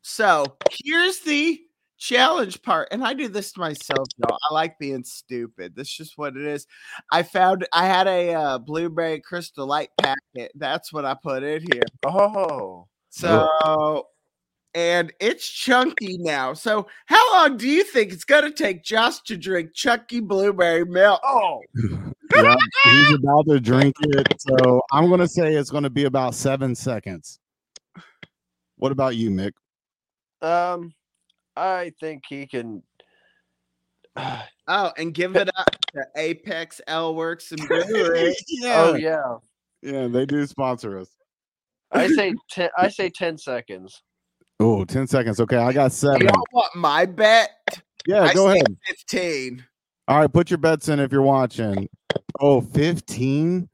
so 0.00 0.56
here's 0.70 1.20
the 1.20 1.60
challenge 1.98 2.62
part. 2.62 2.88
And 2.90 3.04
I 3.04 3.12
do 3.12 3.28
this 3.28 3.52
to 3.52 3.60
myself, 3.60 4.08
y'all. 4.16 4.38
I 4.50 4.54
like 4.54 4.78
being 4.78 5.04
stupid. 5.04 5.74
That's 5.76 5.94
just 5.94 6.16
what 6.16 6.36
it 6.36 6.42
is. 6.44 6.66
I 7.12 7.22
found 7.22 7.66
I 7.72 7.86
had 7.86 8.06
a 8.08 8.32
uh, 8.34 8.58
blueberry 8.58 9.20
crystal 9.20 9.66
light 9.66 9.90
packet. 10.00 10.52
That's 10.54 10.92
what 10.92 11.04
I 11.04 11.14
put 11.22 11.42
in 11.42 11.62
here. 11.70 11.82
oh, 12.06 12.86
So, 13.10 14.06
and 14.74 15.12
it's 15.20 15.48
chunky 15.48 16.18
now. 16.18 16.54
So, 16.54 16.86
how 17.06 17.32
long 17.34 17.56
do 17.56 17.68
you 17.68 17.84
think 17.84 18.12
it's 18.12 18.24
going 18.24 18.44
to 18.44 18.50
take 18.50 18.82
Josh 18.82 19.20
to 19.22 19.36
drink 19.36 19.74
chunky 19.74 20.20
blueberry 20.20 20.84
milk? 20.84 21.20
oh, 21.24 21.60
yeah, 22.34 22.56
he's 22.84 23.14
about 23.14 23.46
to 23.48 23.60
drink 23.60 23.94
it. 24.00 24.26
So 24.40 24.82
I'm 24.92 25.10
gonna 25.10 25.28
say 25.28 25.54
it's 25.54 25.70
gonna 25.70 25.90
be 25.90 26.04
about 26.04 26.34
seven 26.34 26.74
seconds. 26.74 27.38
What 28.76 28.92
about 28.92 29.16
you, 29.16 29.30
Mick? 29.30 29.52
um, 30.42 30.94
I 31.56 31.92
think 32.00 32.24
he 32.28 32.46
can. 32.46 32.82
Oh, 34.68 34.92
and 34.96 35.12
give 35.12 35.34
it 35.34 35.50
up 35.58 35.76
to 35.92 36.04
Apex 36.16 36.80
Aleworks 36.86 37.50
and 37.50 37.66
Brewery. 37.66 38.32
Oh 38.64 38.94
yeah, 38.94 39.38
yeah, 39.82 40.06
they 40.06 40.24
do 40.24 40.46
sponsor 40.46 40.98
us. 41.00 41.10
I 41.90 42.06
say 42.06 42.32
ten. 42.50 42.70
I 42.78 42.88
say 42.88 43.10
ten 43.10 43.36
seconds. 43.36 44.02
Oh, 44.62 44.84
10 44.84 45.06
seconds. 45.08 45.40
Okay, 45.40 45.56
I 45.56 45.72
got 45.72 45.92
seven. 45.92 46.22
Y'all 46.22 46.44
want 46.52 46.74
my 46.74 47.04
bet? 47.04 47.50
Yeah, 48.06 48.22
I 48.22 48.34
go 48.34 48.48
ahead. 48.48 48.76
15. 48.86 49.64
All 50.08 50.18
right, 50.18 50.32
put 50.32 50.50
your 50.50 50.58
bets 50.58 50.88
in 50.88 51.00
if 51.00 51.10
you're 51.10 51.22
watching. 51.22 51.88
Oh, 52.40 52.60
15? 52.60 53.68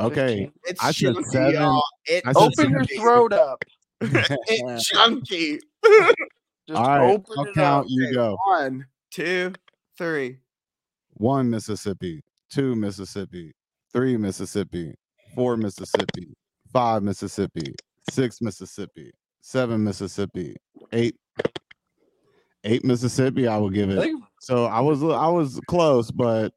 Okay. 0.00 0.36
15. 0.36 0.52
It's 0.64 0.82
I 0.82 0.92
said 0.92 1.14
chunky, 1.14 1.30
seven. 1.30 1.52
y'all. 1.52 1.82
It's 2.06 2.26
I 2.26 2.32
said 2.32 2.42
Open 2.42 2.70
your 2.70 2.84
throat 3.00 3.32
up. 3.32 3.62
It's 4.00 4.86
chunky. 4.88 5.60
Just 6.66 6.80
All 6.80 6.98
right, 6.98 7.10
open 7.10 7.34
I'll 7.36 7.44
it 7.44 7.54
count. 7.54 7.84
up. 7.84 7.90
You 7.90 8.04
Okay, 8.04 8.14
go. 8.14 8.38
One, 8.46 8.86
two, 9.10 9.52
three. 9.98 10.38
One 11.12 11.50
Mississippi, 11.50 12.22
two 12.50 12.74
Mississippi, 12.74 13.52
three 13.92 14.16
Mississippi, 14.16 14.94
four 15.34 15.58
Mississippi, 15.58 16.34
five 16.72 17.02
Mississippi, 17.02 17.74
six 18.10 18.40
Mississippi, 18.40 19.12
seven 19.44 19.84
Mississippi, 19.84 20.56
eight, 20.92 21.16
eight 22.64 22.84
Mississippi. 22.84 23.46
I 23.46 23.58
will 23.58 23.70
give 23.70 23.90
it. 23.90 24.10
So 24.40 24.64
I 24.64 24.80
was 24.80 25.02
I 25.02 25.28
was 25.28 25.60
close, 25.68 26.10
but 26.10 26.52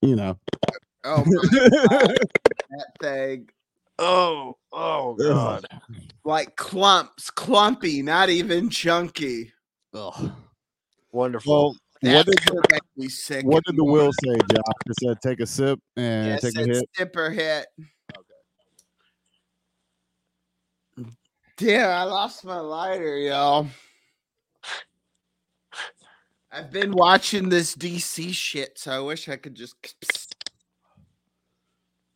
you 0.00 0.16
know. 0.16 0.38
Oh, 1.04 1.22
my 1.26 2.14
that 2.70 2.86
thing. 3.02 3.48
Oh, 3.98 4.56
oh 4.72 5.14
god. 5.14 5.66
Like 6.24 6.56
clumps, 6.56 7.30
clumpy, 7.30 8.00
not 8.00 8.30
even 8.30 8.70
chunky. 8.70 9.52
Ugh. 9.92 10.32
Wonderful. 11.12 11.52
Well, 11.52 11.76
what 12.14 12.26
did 12.26 12.44
gonna 12.46 12.60
make 12.70 12.82
me 12.96 13.08
sick. 13.08 13.44
what 13.44 13.64
did 13.64 13.76
the 13.76 13.84
will 13.84 14.12
say, 14.24 14.36
Josh? 14.50 14.74
It 14.86 14.94
said 15.02 15.16
take 15.22 15.40
a 15.40 15.46
sip 15.46 15.78
and 15.96 16.40
take 16.40 16.56
a 16.56 16.64
hit. 16.64 16.88
Dipper 16.96 17.30
hit. 17.30 17.66
Damn, 21.56 21.88
I 21.88 22.02
lost 22.02 22.44
my 22.44 22.58
lighter, 22.58 23.16
y'all. 23.16 23.68
I've 26.50 26.72
been 26.72 26.92
watching 26.92 27.48
this 27.48 27.76
DC 27.76 28.32
shit, 28.32 28.78
so 28.78 28.90
I 28.90 28.98
wish 29.00 29.28
I 29.28 29.36
could 29.36 29.54
just. 29.54 29.74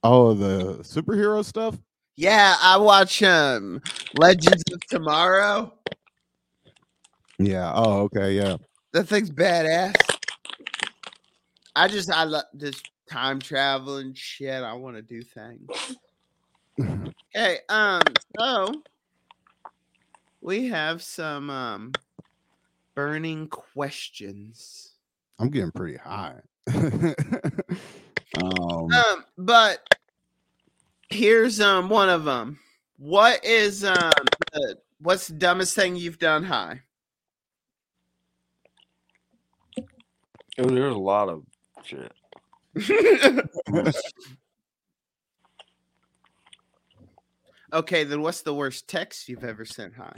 Oh, 0.02 0.34
the 0.34 0.78
superhero 0.78 1.44
stuff. 1.44 1.76
Yeah, 2.16 2.56
I 2.60 2.78
watch 2.78 3.22
um 3.22 3.80
Legends 4.18 4.64
of 4.72 4.80
Tomorrow. 4.88 5.72
Yeah. 7.38 7.72
Oh, 7.74 8.00
okay. 8.02 8.32
Yeah. 8.32 8.56
That 8.92 9.06
thing's 9.06 9.30
badass. 9.30 9.94
I 11.76 11.86
just 11.86 12.10
I 12.10 12.24
love 12.24 12.44
this 12.54 12.82
time 13.08 13.38
traveling 13.38 14.14
shit. 14.14 14.64
I 14.64 14.72
want 14.72 14.96
to 14.96 15.02
do 15.02 15.22
things. 15.22 15.68
Okay, 17.36 17.58
um, 17.68 18.00
so 18.38 18.72
we 20.48 20.68
have 20.68 21.02
some 21.02 21.50
um 21.50 21.92
burning 22.94 23.48
questions. 23.48 24.92
I'm 25.38 25.50
getting 25.50 25.70
pretty 25.72 25.98
high. 25.98 26.40
um, 26.74 27.12
Um, 28.42 29.24
but 29.36 29.86
here's 31.10 31.60
um 31.60 31.90
one 31.90 32.08
of 32.08 32.24
them. 32.24 32.58
What 32.96 33.44
is 33.44 33.84
um 33.84 34.10
the, 34.54 34.78
what's 35.02 35.28
the 35.28 35.34
dumbest 35.34 35.76
thing 35.76 35.96
you've 35.96 36.18
done 36.18 36.44
high? 36.44 36.80
Oh, 40.56 40.64
there's 40.64 40.94
a 40.94 40.98
lot 40.98 41.28
of 41.28 41.44
shit. 41.84 42.10
okay, 47.72 48.04
then 48.04 48.22
what's 48.22 48.42
the 48.42 48.54
worst 48.54 48.88
text 48.88 49.28
you've 49.28 49.44
ever 49.44 49.64
sent 49.64 49.94
high? 49.94 50.14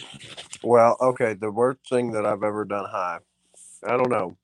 Well, 0.62 0.96
okay, 1.00 1.34
the 1.34 1.50
worst 1.50 1.80
thing 1.88 2.12
that 2.12 2.26
I've 2.26 2.42
ever 2.42 2.64
done 2.64 2.86
high. 2.86 3.18
I 3.84 3.96
don't 3.96 4.10
know. 4.10 4.36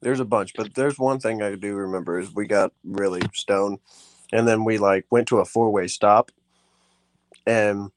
There's 0.00 0.20
a 0.20 0.24
bunch, 0.24 0.52
but 0.54 0.74
there's 0.74 0.98
one 0.98 1.18
thing 1.18 1.42
I 1.42 1.56
do 1.56 1.74
remember 1.74 2.20
is 2.20 2.34
we 2.34 2.46
got 2.46 2.72
really 2.84 3.20
stoned 3.34 3.80
and 4.32 4.46
then 4.46 4.64
we 4.64 4.78
like 4.78 5.06
went 5.10 5.28
to 5.28 5.38
a 5.38 5.44
four-way 5.44 5.88
stop 5.88 6.30
and 7.46 7.90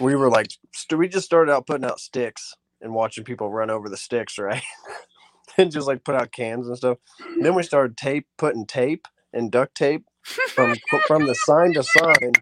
we 0.00 0.14
were 0.14 0.30
like 0.30 0.52
we 0.94 1.08
just 1.08 1.26
started 1.26 1.52
out 1.52 1.66
putting 1.66 1.84
out 1.84 2.00
sticks 2.00 2.54
and 2.80 2.94
watching 2.94 3.24
people 3.24 3.50
run 3.50 3.70
over 3.70 3.88
the 3.88 3.96
sticks, 3.96 4.38
right? 4.38 4.62
and 5.58 5.72
just 5.72 5.86
like 5.86 6.04
put 6.04 6.14
out 6.14 6.32
cans 6.32 6.68
and 6.68 6.76
stuff. 6.76 6.98
And 7.20 7.44
then 7.44 7.54
we 7.54 7.62
started 7.62 7.96
tape 7.96 8.26
putting 8.36 8.66
tape 8.66 9.06
and 9.32 9.50
duct 9.50 9.74
tape 9.74 10.04
from 10.22 10.76
from 11.06 11.26
the 11.26 11.34
sign 11.34 11.74
to 11.74 11.82
sign 11.82 12.32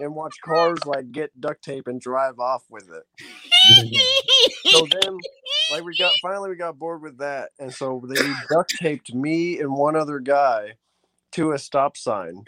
and 0.00 0.14
watch 0.14 0.34
cars 0.44 0.78
like 0.86 1.10
get 1.12 1.38
duct 1.40 1.62
tape 1.62 1.86
and 1.86 2.00
drive 2.00 2.38
off 2.38 2.64
with 2.70 2.88
it. 2.90 3.04
So 4.66 4.86
then, 5.02 5.18
like 5.72 5.84
we 5.84 5.96
got 5.96 6.12
finally 6.22 6.50
we 6.50 6.56
got 6.56 6.78
bored 6.78 7.02
with 7.02 7.18
that, 7.18 7.50
and 7.58 7.72
so 7.72 8.02
they 8.08 8.32
duct 8.50 8.74
taped 8.80 9.14
me 9.14 9.58
and 9.58 9.72
one 9.72 9.96
other 9.96 10.18
guy 10.20 10.74
to 11.32 11.52
a 11.52 11.58
stop 11.58 11.96
sign. 11.96 12.42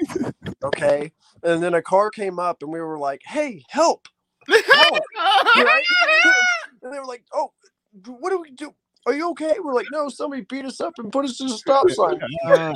Okay, 0.63 1.13
and 1.43 1.63
then 1.63 1.75
a 1.75 1.83
car 1.83 2.11
came 2.11 2.39
up, 2.39 2.63
and 2.63 2.73
we 2.73 2.81
were 2.81 2.99
like, 2.99 3.23
"Hey, 3.25 3.65
help!" 3.69 4.07
Right? 4.49 5.83
and 6.83 6.93
they 6.93 6.99
were 6.99 7.07
like, 7.07 7.25
"Oh, 7.33 7.53
what 8.07 8.31
do 8.31 8.41
we 8.41 8.51
do? 8.51 8.75
Are 9.07 9.15
you 9.15 9.31
okay?" 9.31 9.55
We're 9.63 9.75
like, 9.75 9.87
"No, 9.91 10.09
somebody 10.09 10.43
beat 10.43 10.65
us 10.65 10.81
up 10.81 10.95
and 10.99 11.13
put 11.13 11.25
us 11.25 11.37
to 11.39 11.45
the 11.45 11.51
stop 11.51 11.89
sign." 11.91 12.21
uh, 12.47 12.75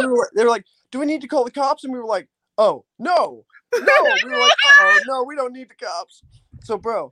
they, 0.00 0.06
were, 0.06 0.30
they 0.34 0.44
were 0.44 0.50
like, 0.50 0.64
"Do 0.90 0.98
we 1.00 1.06
need 1.06 1.20
to 1.22 1.28
call 1.28 1.44
the 1.44 1.50
cops?" 1.50 1.84
And 1.84 1.92
we 1.92 1.98
were 1.98 2.06
like, 2.06 2.28
"Oh, 2.58 2.84
no, 2.98 3.44
no." 3.80 4.14
We 4.24 4.30
were 4.30 4.38
like, 4.38 4.52
"Oh, 4.80 5.00
no, 5.06 5.22
we 5.24 5.36
don't 5.36 5.52
need 5.52 5.68
the 5.68 5.74
cops." 5.74 6.22
So, 6.62 6.78
bro, 6.78 7.10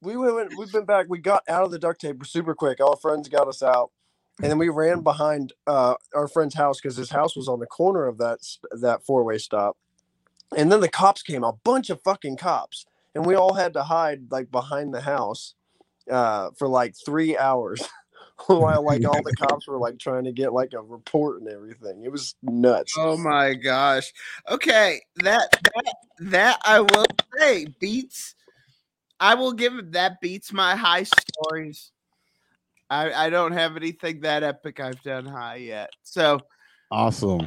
we 0.00 0.16
went. 0.16 0.52
We've 0.58 0.72
been 0.72 0.84
back. 0.84 1.06
We 1.08 1.18
got 1.18 1.42
out 1.48 1.64
of 1.64 1.70
the 1.70 1.78
duct 1.78 2.00
tape 2.00 2.24
super 2.26 2.54
quick. 2.54 2.80
All 2.80 2.90
our 2.90 2.96
friends 2.96 3.28
got 3.28 3.48
us 3.48 3.62
out, 3.62 3.90
and 4.42 4.50
then 4.50 4.58
we 4.58 4.68
ran 4.68 5.02
behind 5.02 5.52
uh, 5.66 5.94
our 6.14 6.28
friend's 6.28 6.54
house 6.54 6.80
because 6.80 6.96
his 6.96 7.10
house 7.10 7.36
was 7.36 7.48
on 7.48 7.60
the 7.60 7.66
corner 7.66 8.06
of 8.06 8.18
that 8.18 8.38
that 8.72 9.04
four 9.04 9.24
way 9.24 9.38
stop. 9.38 9.76
And 10.56 10.72
then 10.72 10.80
the 10.80 10.88
cops 10.88 11.22
came, 11.22 11.44
a 11.44 11.52
bunch 11.52 11.90
of 11.90 12.00
fucking 12.02 12.36
cops, 12.38 12.86
and 13.14 13.26
we 13.26 13.34
all 13.34 13.54
had 13.54 13.74
to 13.74 13.82
hide 13.82 14.30
like 14.30 14.50
behind 14.50 14.94
the 14.94 15.02
house 15.02 15.54
uh, 16.10 16.50
for 16.58 16.68
like 16.68 16.94
three 17.04 17.36
hours 17.36 17.82
while 18.46 18.82
like 18.84 19.04
all 19.04 19.22
the 19.22 19.34
cops 19.36 19.66
were 19.66 19.78
like 19.78 19.98
trying 19.98 20.24
to 20.24 20.32
get 20.32 20.52
like 20.52 20.72
a 20.72 20.80
report 20.80 21.40
and 21.40 21.48
everything. 21.48 22.02
It 22.04 22.12
was 22.12 22.34
nuts. 22.42 22.94
Oh 22.98 23.16
my 23.16 23.54
gosh. 23.54 24.12
Okay, 24.48 25.00
that 25.16 25.50
that 25.74 25.94
that 26.20 26.58
I 26.64 26.80
will 26.80 27.06
say 27.38 27.66
beats. 27.80 28.34
I 29.20 29.34
will 29.34 29.52
give 29.52 29.74
it 29.74 29.92
that 29.92 30.20
beats 30.20 30.52
my 30.52 30.76
high 30.76 31.04
stories. 31.04 31.90
I 32.88 33.12
I 33.12 33.30
don't 33.30 33.52
have 33.52 33.76
anything 33.76 34.20
that 34.20 34.42
epic 34.42 34.80
I've 34.80 35.02
done 35.02 35.26
high 35.26 35.56
yet. 35.56 35.90
So 36.02 36.40
Awesome. 36.90 37.46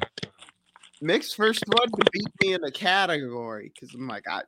Mick's 1.02 1.34
first 1.34 1.64
one 1.68 1.90
to 1.90 2.12
beat 2.12 2.28
me 2.44 2.54
in 2.54 2.64
a 2.64 2.72
category 2.72 3.72
because 3.74 3.96
I'm 3.96 4.08
like 4.08 4.28
I. 4.30 4.42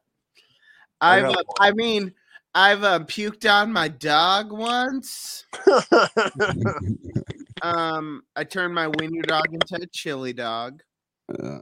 I 1.02 1.18
I've, 1.18 1.24
got 1.24 1.40
uh, 1.40 1.44
I 1.60 1.72
mean, 1.72 2.14
I've 2.56 2.84
uh, 2.84 3.00
puked 3.00 3.50
on 3.52 3.72
my 3.74 3.88
dog 3.88 4.52
once. 4.52 5.46
Um, 7.62 8.24
I 8.36 8.44
turned 8.44 8.74
my 8.76 8.90
wiener 8.90 9.22
dog 9.22 9.54
into 9.54 9.76
a 9.82 9.86
chili 9.88 10.34
dog. 10.34 10.84
Uh, 11.30 11.60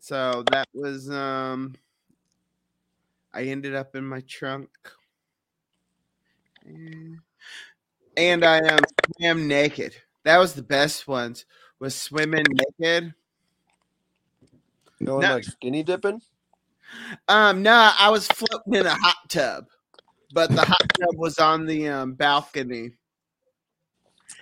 So 0.00 0.44
that 0.52 0.68
was 0.72 1.10
um 1.10 1.74
I 3.32 3.42
ended 3.44 3.74
up 3.74 3.94
in 3.96 4.04
my 4.04 4.20
trunk. 4.20 4.70
And 8.16 8.44
I 8.44 8.58
um 8.60 8.80
swam 9.16 9.48
naked. 9.48 9.94
That 10.24 10.38
was 10.38 10.54
the 10.54 10.62
best 10.62 11.06
ones. 11.08 11.46
Was 11.78 11.94
swimming 11.94 12.44
naked. 12.80 13.14
Going 15.04 15.20
No. 15.20 15.34
like 15.34 15.44
skinny 15.44 15.82
dipping. 15.82 16.20
Um 17.28 17.62
no, 17.62 17.92
I 17.98 18.10
was 18.10 18.26
floating 18.28 18.74
in 18.74 18.86
a 18.86 18.94
hot 18.94 19.16
tub. 19.28 19.66
But 20.32 20.50
the 20.50 20.64
hot 20.64 20.82
tub 21.00 21.16
was 21.16 21.38
on 21.38 21.66
the 21.66 21.88
um 21.88 22.14
balcony. 22.14 22.92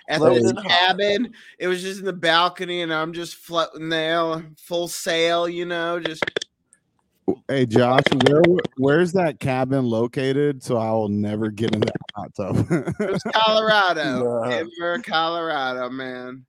At 0.09 0.19
Floating 0.19 0.43
this 0.43 0.51
in 0.51 0.57
a 0.57 0.61
hot 0.61 0.69
cabin, 0.69 1.33
it 1.59 1.67
was 1.67 1.81
just 1.81 1.99
in 1.99 2.05
the 2.05 2.13
balcony, 2.13 2.81
and 2.81 2.93
I'm 2.93 3.13
just 3.13 3.35
floating 3.35 3.89
there, 3.89 4.49
full 4.57 4.87
sail, 4.87 5.49
you 5.49 5.65
know, 5.65 5.99
just 5.99 6.23
hey 7.49 7.65
Josh, 7.65 8.03
where 8.25 8.41
where's 8.77 9.11
that 9.13 9.39
cabin 9.39 9.85
located? 9.85 10.63
So 10.63 10.77
I 10.77 10.91
will 10.91 11.09
never 11.09 11.49
get 11.49 11.73
in 11.73 11.81
that 11.81 11.95
hot 12.15 12.33
tub. 12.35 12.57
It 12.99 13.11
was 13.11 13.23
Colorado. 13.33 14.43
Denver, 14.49 15.01
Colorado, 15.03 15.89
man. 15.89 16.45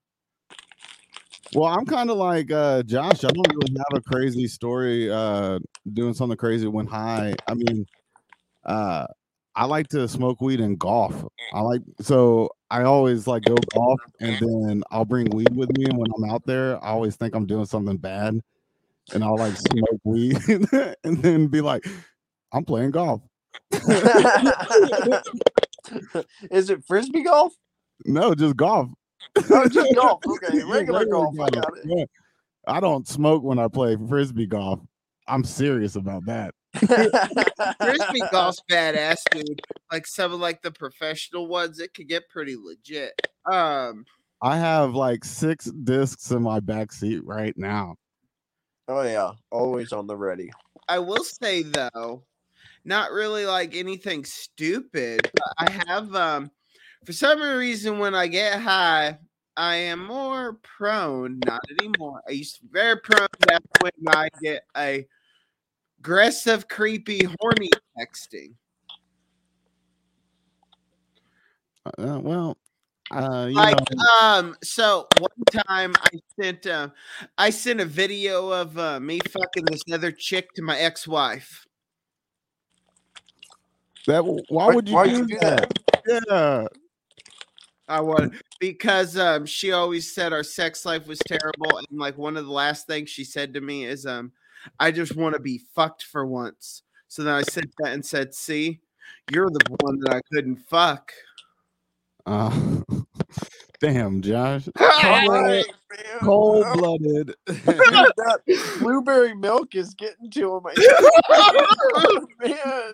Well, 1.55 1.67
I'm 1.67 1.87
kind 1.87 2.11
of 2.11 2.17
like 2.17 2.51
uh 2.51 2.83
Josh. 2.83 3.25
I 3.25 3.29
don't 3.29 3.49
really 3.55 3.75
have 3.77 3.99
a 3.99 4.03
crazy 4.03 4.47
story 4.47 5.11
uh 5.11 5.59
doing 5.93 6.15
something 6.15 6.37
crazy 6.37 6.67
when 6.67 6.87
high. 6.87 7.35
I 7.47 7.55
mean, 7.55 7.87
uh 8.65 9.07
I 9.55 9.65
like 9.65 9.89
to 9.89 10.07
smoke 10.09 10.41
weed 10.41 10.61
and 10.61 10.79
golf. 10.79 11.25
I 11.53 11.61
like 11.61 11.83
so 12.01 12.51
I 12.71 12.83
always 12.83 13.27
like 13.27 13.45
go 13.45 13.57
golf 13.75 14.01
and 14.21 14.39
then 14.39 14.83
I'll 14.91 15.05
bring 15.05 15.29
weed 15.31 15.55
with 15.55 15.77
me 15.77 15.85
and 15.87 15.99
when 15.99 16.11
I'm 16.17 16.31
out 16.31 16.47
there, 16.47 16.83
I 16.85 16.89
always 16.91 17.17
think 17.17 17.35
I'm 17.35 17.47
doing 17.47 17.67
something 17.67 17.97
bad 17.97 18.41
and 19.13 19.25
I'll 19.25 19.37
like 19.37 19.57
smoke 19.57 20.01
weed 20.05 20.39
and 21.05 21.23
then 21.23 21.49
be 21.49 21.61
like, 21.61 21.87
I'm 22.53 22.65
playing 22.65 22.93
golf. 22.93 23.23
Is 26.51 26.71
it 26.71 26.85
frisbee 26.87 27.23
golf? 27.23 27.55
No, 28.05 28.35
just 28.35 28.57
golf. 28.57 28.91
Just 29.71 29.95
golf. 29.95 30.21
Okay, 30.27 30.59
Yeah, 30.59 30.73
regular 30.73 31.05
golf. 31.07 31.35
I 31.41 31.51
got 31.51 31.77
it. 31.79 31.85
Yeah. 31.85 32.05
I 32.67 32.81
don't 32.81 33.07
smoke 33.09 33.43
when 33.43 33.59
I 33.59 33.69
play 33.69 33.97
frisbee 34.09 34.47
golf. 34.47 34.81
I'm 35.27 35.45
serious 35.45 35.97
about 35.97 36.25
that. 36.27 36.55
Frisbee 36.75 38.23
golf's 38.31 38.63
badass, 38.71 39.17
dude. 39.31 39.61
Like 39.91 40.07
some 40.07 40.33
of 40.33 40.41
like 40.41 40.61
the 40.63 40.71
professional 40.71 41.47
ones, 41.47 41.81
it 41.81 41.95
could 41.95 42.09
get 42.09 42.29
pretty 42.29 42.57
legit. 42.57 43.13
Um, 43.51 44.05
I 44.43 44.57
have 44.59 44.95
like 44.95 45.25
six 45.25 45.65
discs 45.67 46.31
in 46.31 46.43
my 46.43 46.61
back 46.61 46.93
seat 46.93 47.25
right 47.25 47.57
now. 47.57 47.97
oh 48.87 49.03
yeah, 49.03 49.33
always 49.51 49.93
on 49.93 50.07
the 50.07 50.17
ready. 50.17 50.51
I 50.89 50.99
will 50.99 51.25
say 51.25 51.63
though, 51.63 52.25
not 52.85 53.13
really 53.13 53.47
like 53.47 53.75
anything 53.75 54.25
stupid, 54.25 55.31
but 55.35 55.53
I 55.59 55.71
have 55.89 56.15
um 56.15 56.51
for 57.09 57.15
some 57.15 57.41
reason 57.41 57.99
when 57.99 58.15
I 58.15 58.27
get 58.27 58.61
high, 58.61 59.17
I 59.57 59.77
am 59.77 60.05
more 60.05 60.59
prone, 60.63 61.41
not 61.47 61.63
anymore. 61.81 62.21
I 62.29 62.33
used 62.33 62.57
to 62.57 62.65
be 62.65 62.69
very 62.71 63.01
prone 63.01 63.29
to 63.33 63.47
that 63.49 63.63
when 63.81 63.93
I 64.09 64.29
get 64.43 64.65
a 64.77 65.07
aggressive, 66.01 66.69
creepy, 66.69 67.27
horny 67.41 67.71
texting. 67.99 68.53
Uh, 71.87 72.21
well, 72.21 72.59
uh, 73.11 73.47
you 73.49 73.55
like 73.57 73.75
know, 73.91 74.05
um 74.21 74.55
so 74.63 75.09
one 75.19 75.31
time 75.67 75.95
i 76.03 76.11
sent 76.39 76.67
uh, 76.67 76.91
i 77.39 77.49
sent 77.49 77.81
a 77.81 77.87
video 77.87 78.51
of 78.51 78.77
uh, 78.79 79.01
me 79.01 79.19
fucking 79.21 79.65
this 79.65 79.81
other 79.91 80.13
chick 80.13 80.53
to 80.53 80.61
my 80.61 80.77
ex-wife 80.77 81.67
that 84.07 84.23
why 84.51 84.75
would 84.75 84.87
you, 84.87 84.95
why'd 84.95 85.09
do, 85.09 85.17
you 85.17 85.27
do 85.27 85.39
that? 85.39 85.79
Yeah. 86.07 86.67
I 87.89 88.01
wanted 88.01 88.33
because 88.61 89.17
um 89.19 89.45
she 89.47 89.73
always 89.73 90.13
said 90.13 90.33
our 90.33 90.43
sex 90.43 90.85
life 90.85 91.07
was 91.07 91.19
terrible 91.21 91.79
and 91.79 91.99
like 91.99 92.17
one 92.19 92.37
of 92.37 92.47
the 92.47 92.53
last 92.53 92.87
things 92.87 93.09
she 93.11 93.25
said 93.25 93.55
to 93.55 93.61
me 93.61 93.85
is 93.85 94.07
um 94.07 94.33
i 94.81 94.91
just 94.91 95.17
want 95.17 95.35
to 95.35 95.41
be 95.41 95.59
fucked 95.75 96.03
for 96.05 96.27
once 96.27 96.83
so 97.09 97.23
then 97.23 97.35
i 97.35 97.43
said 97.43 97.71
that 97.79 97.93
and 97.93 98.05
said 98.05 98.35
see 98.35 98.81
you're 99.33 99.51
the 99.51 99.77
one 99.81 99.99
that 100.01 100.15
i 100.15 100.21
couldn't 100.33 100.57
fuck 100.57 101.13
Uh, 102.27 102.83
damn, 103.81 104.21
Josh. 104.21 104.69
cold 106.21 106.67
blooded. 106.75 107.35
that 107.47 108.41
blueberry 108.81 109.35
milk 109.35 109.75
is 109.75 109.95
getting 109.95 110.31
to 110.33 110.57
him. 110.57 110.63
man. 112.39 112.93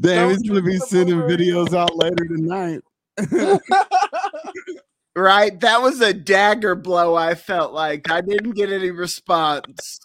Damn, 0.00 0.30
he's 0.30 0.42
Don't 0.42 0.56
gonna 0.56 0.62
be 0.62 0.78
sending 0.78 1.18
videos 1.20 1.72
out 1.72 1.94
later 1.96 2.26
tonight. 2.26 2.80
Right 5.16 5.60
that 5.60 5.80
was 5.80 6.00
a 6.00 6.12
dagger 6.12 6.74
blow 6.74 7.14
i 7.14 7.34
felt 7.34 7.72
like 7.72 8.10
i 8.10 8.20
didn't 8.20 8.52
get 8.52 8.70
any 8.72 8.90
response 8.90 10.00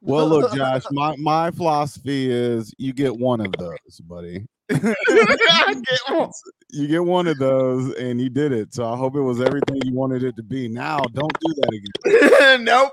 Well, 0.00 0.28
look, 0.28 0.52
Josh, 0.56 0.82
my, 0.90 1.16
my 1.16 1.50
philosophy 1.50 2.30
is 2.30 2.74
you 2.76 2.92
get 2.92 3.16
one 3.16 3.40
of 3.40 3.52
those, 3.58 4.00
buddy. 4.02 4.46
I 4.70 5.74
get. 6.08 6.30
You 6.70 6.88
get 6.88 7.04
one 7.04 7.28
of 7.28 7.38
those 7.38 7.94
and 7.94 8.20
you 8.20 8.28
did 8.28 8.50
it. 8.50 8.74
So 8.74 8.92
I 8.92 8.96
hope 8.96 9.14
it 9.14 9.20
was 9.20 9.40
everything 9.40 9.80
you 9.84 9.94
wanted 9.94 10.24
it 10.24 10.34
to 10.36 10.42
be. 10.42 10.68
Now 10.68 10.98
don't 11.12 11.32
do 11.40 11.54
that 11.54 11.70
again. 11.72 12.64
nope. 12.64 12.90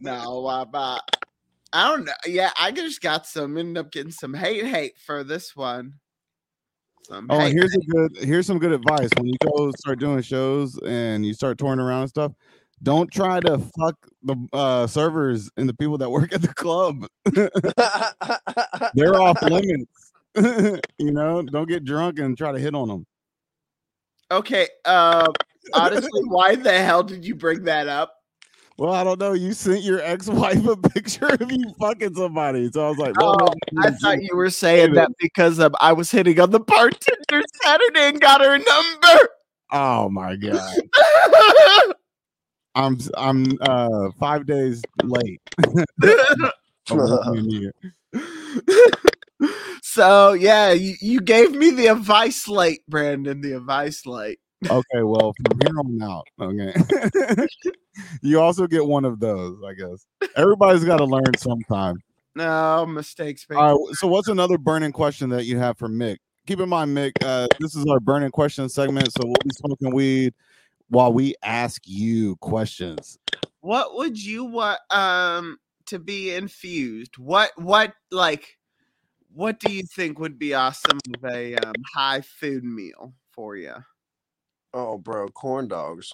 No, 0.00 0.66
but 0.70 1.00
I 1.72 1.88
don't 1.88 2.04
know. 2.04 2.12
Yeah, 2.26 2.50
I 2.58 2.72
just 2.72 3.00
got 3.00 3.26
some. 3.28 3.56
Ended 3.56 3.78
up 3.78 3.92
getting 3.92 4.10
some 4.10 4.34
hate, 4.34 4.64
hate 4.66 4.98
for 4.98 5.22
this 5.22 5.54
one. 5.54 5.94
Oh, 7.10 7.38
hate. 7.38 7.52
here's 7.54 7.74
a 7.74 7.80
good 7.80 8.16
here's 8.20 8.46
some 8.46 8.58
good 8.58 8.72
advice. 8.72 9.08
When 9.16 9.26
you 9.26 9.36
go 9.42 9.70
start 9.78 9.98
doing 9.98 10.20
shows 10.22 10.78
and 10.86 11.24
you 11.24 11.32
start 11.32 11.58
touring 11.58 11.80
around 11.80 12.02
and 12.02 12.10
stuff, 12.10 12.32
don't 12.82 13.10
try 13.10 13.40
to 13.40 13.58
fuck 13.58 13.96
the 14.22 14.36
uh, 14.52 14.86
servers 14.86 15.50
and 15.56 15.68
the 15.68 15.74
people 15.74 15.98
that 15.98 16.10
work 16.10 16.32
at 16.32 16.42
the 16.42 16.54
club. 16.54 17.06
They're 18.94 19.20
off 19.20 19.40
limits. 19.50 20.12
you 20.98 21.10
know, 21.10 21.42
don't 21.42 21.68
get 21.68 21.84
drunk 21.84 22.18
and 22.18 22.36
try 22.36 22.52
to 22.52 22.58
hit 22.58 22.74
on 22.74 22.88
them. 22.88 23.06
okay. 24.30 24.68
Uh, 24.84 25.32
honestly, 25.74 26.22
why 26.26 26.54
the 26.54 26.78
hell 26.78 27.02
did 27.02 27.24
you 27.24 27.34
bring 27.34 27.64
that 27.64 27.88
up? 27.88 28.17
Well, 28.78 28.92
I 28.92 29.02
don't 29.02 29.18
know. 29.18 29.32
You 29.32 29.54
sent 29.54 29.82
your 29.82 30.00
ex-wife 30.00 30.64
a 30.64 30.76
picture 30.90 31.26
of 31.26 31.50
you 31.50 31.74
fucking 31.80 32.14
somebody, 32.14 32.70
so 32.72 32.86
I 32.86 32.88
was 32.90 32.98
like, 32.98 33.20
well, 33.20 33.36
Oh, 33.40 33.54
I 33.76 33.90
thought 33.90 34.22
you 34.22 34.36
were 34.36 34.50
saying 34.50 34.94
that 34.94 35.10
because 35.18 35.58
um, 35.58 35.74
I 35.80 35.92
was 35.92 36.12
hitting 36.12 36.38
on 36.38 36.52
the 36.52 36.60
bartender 36.60 37.42
Saturday 37.60 38.08
and 38.08 38.20
got 38.20 38.40
her 38.40 38.56
number. 38.56 39.28
Oh 39.72 40.08
my 40.08 40.36
god, 40.36 40.76
I'm 42.76 42.98
I'm 43.16 43.58
uh 43.60 44.10
five 44.20 44.46
days 44.46 44.80
late. 45.02 45.40
of 45.60 46.96
working 46.96 47.50
here. 47.50 47.74
so 49.82 50.34
yeah, 50.34 50.70
you, 50.70 50.94
you 51.00 51.20
gave 51.20 51.50
me 51.50 51.70
the 51.70 51.88
advice 51.88 52.46
late, 52.46 52.82
Brandon. 52.88 53.40
The 53.40 53.56
advice 53.56 54.06
late. 54.06 54.38
Okay, 54.64 55.02
well, 55.02 55.32
from 55.34 55.60
here 55.60 55.78
on 55.78 56.02
out, 56.02 56.26
okay. 56.40 57.46
you 58.22 58.40
also 58.40 58.66
get 58.66 58.84
one 58.84 59.04
of 59.04 59.20
those, 59.20 59.56
I 59.64 59.74
guess. 59.74 60.04
Everybody's 60.36 60.84
got 60.84 60.96
to 60.96 61.04
learn 61.04 61.36
sometime. 61.36 62.02
No 62.34 62.84
mistakes, 62.86 63.46
man. 63.48 63.58
All 63.58 63.86
right. 63.86 63.94
So, 63.94 64.08
what's 64.08 64.28
another 64.28 64.58
burning 64.58 64.92
question 64.92 65.28
that 65.30 65.44
you 65.44 65.58
have 65.58 65.78
for 65.78 65.88
Mick? 65.88 66.18
keep 66.48 66.60
in 66.60 66.68
mind, 66.70 66.96
Mick. 66.96 67.12
Uh, 67.22 67.46
this 67.60 67.76
is 67.76 67.84
our 67.86 68.00
burning 68.00 68.30
question 68.30 68.70
segment, 68.70 69.12
so 69.12 69.20
we'll 69.22 69.34
be 69.44 69.50
smoking 69.50 69.94
weed 69.94 70.32
while 70.88 71.12
we 71.12 71.34
ask 71.42 71.82
you 71.84 72.36
questions. 72.36 73.18
What 73.60 73.94
would 73.96 74.20
you 74.20 74.46
want 74.46 74.80
um 74.90 75.58
to 75.86 75.98
be 75.98 76.34
infused? 76.34 77.18
What 77.18 77.50
what 77.56 77.92
like 78.10 78.56
what 79.34 79.60
do 79.60 79.70
you 79.70 79.82
think 79.82 80.18
would 80.18 80.38
be 80.38 80.54
awesome 80.54 80.98
of 81.14 81.30
a 81.30 81.54
um, 81.56 81.74
high 81.94 82.22
food 82.22 82.64
meal 82.64 83.12
for 83.32 83.56
you? 83.56 83.74
Oh, 84.74 84.98
bro, 84.98 85.28
corn 85.28 85.68
dogs. 85.68 86.12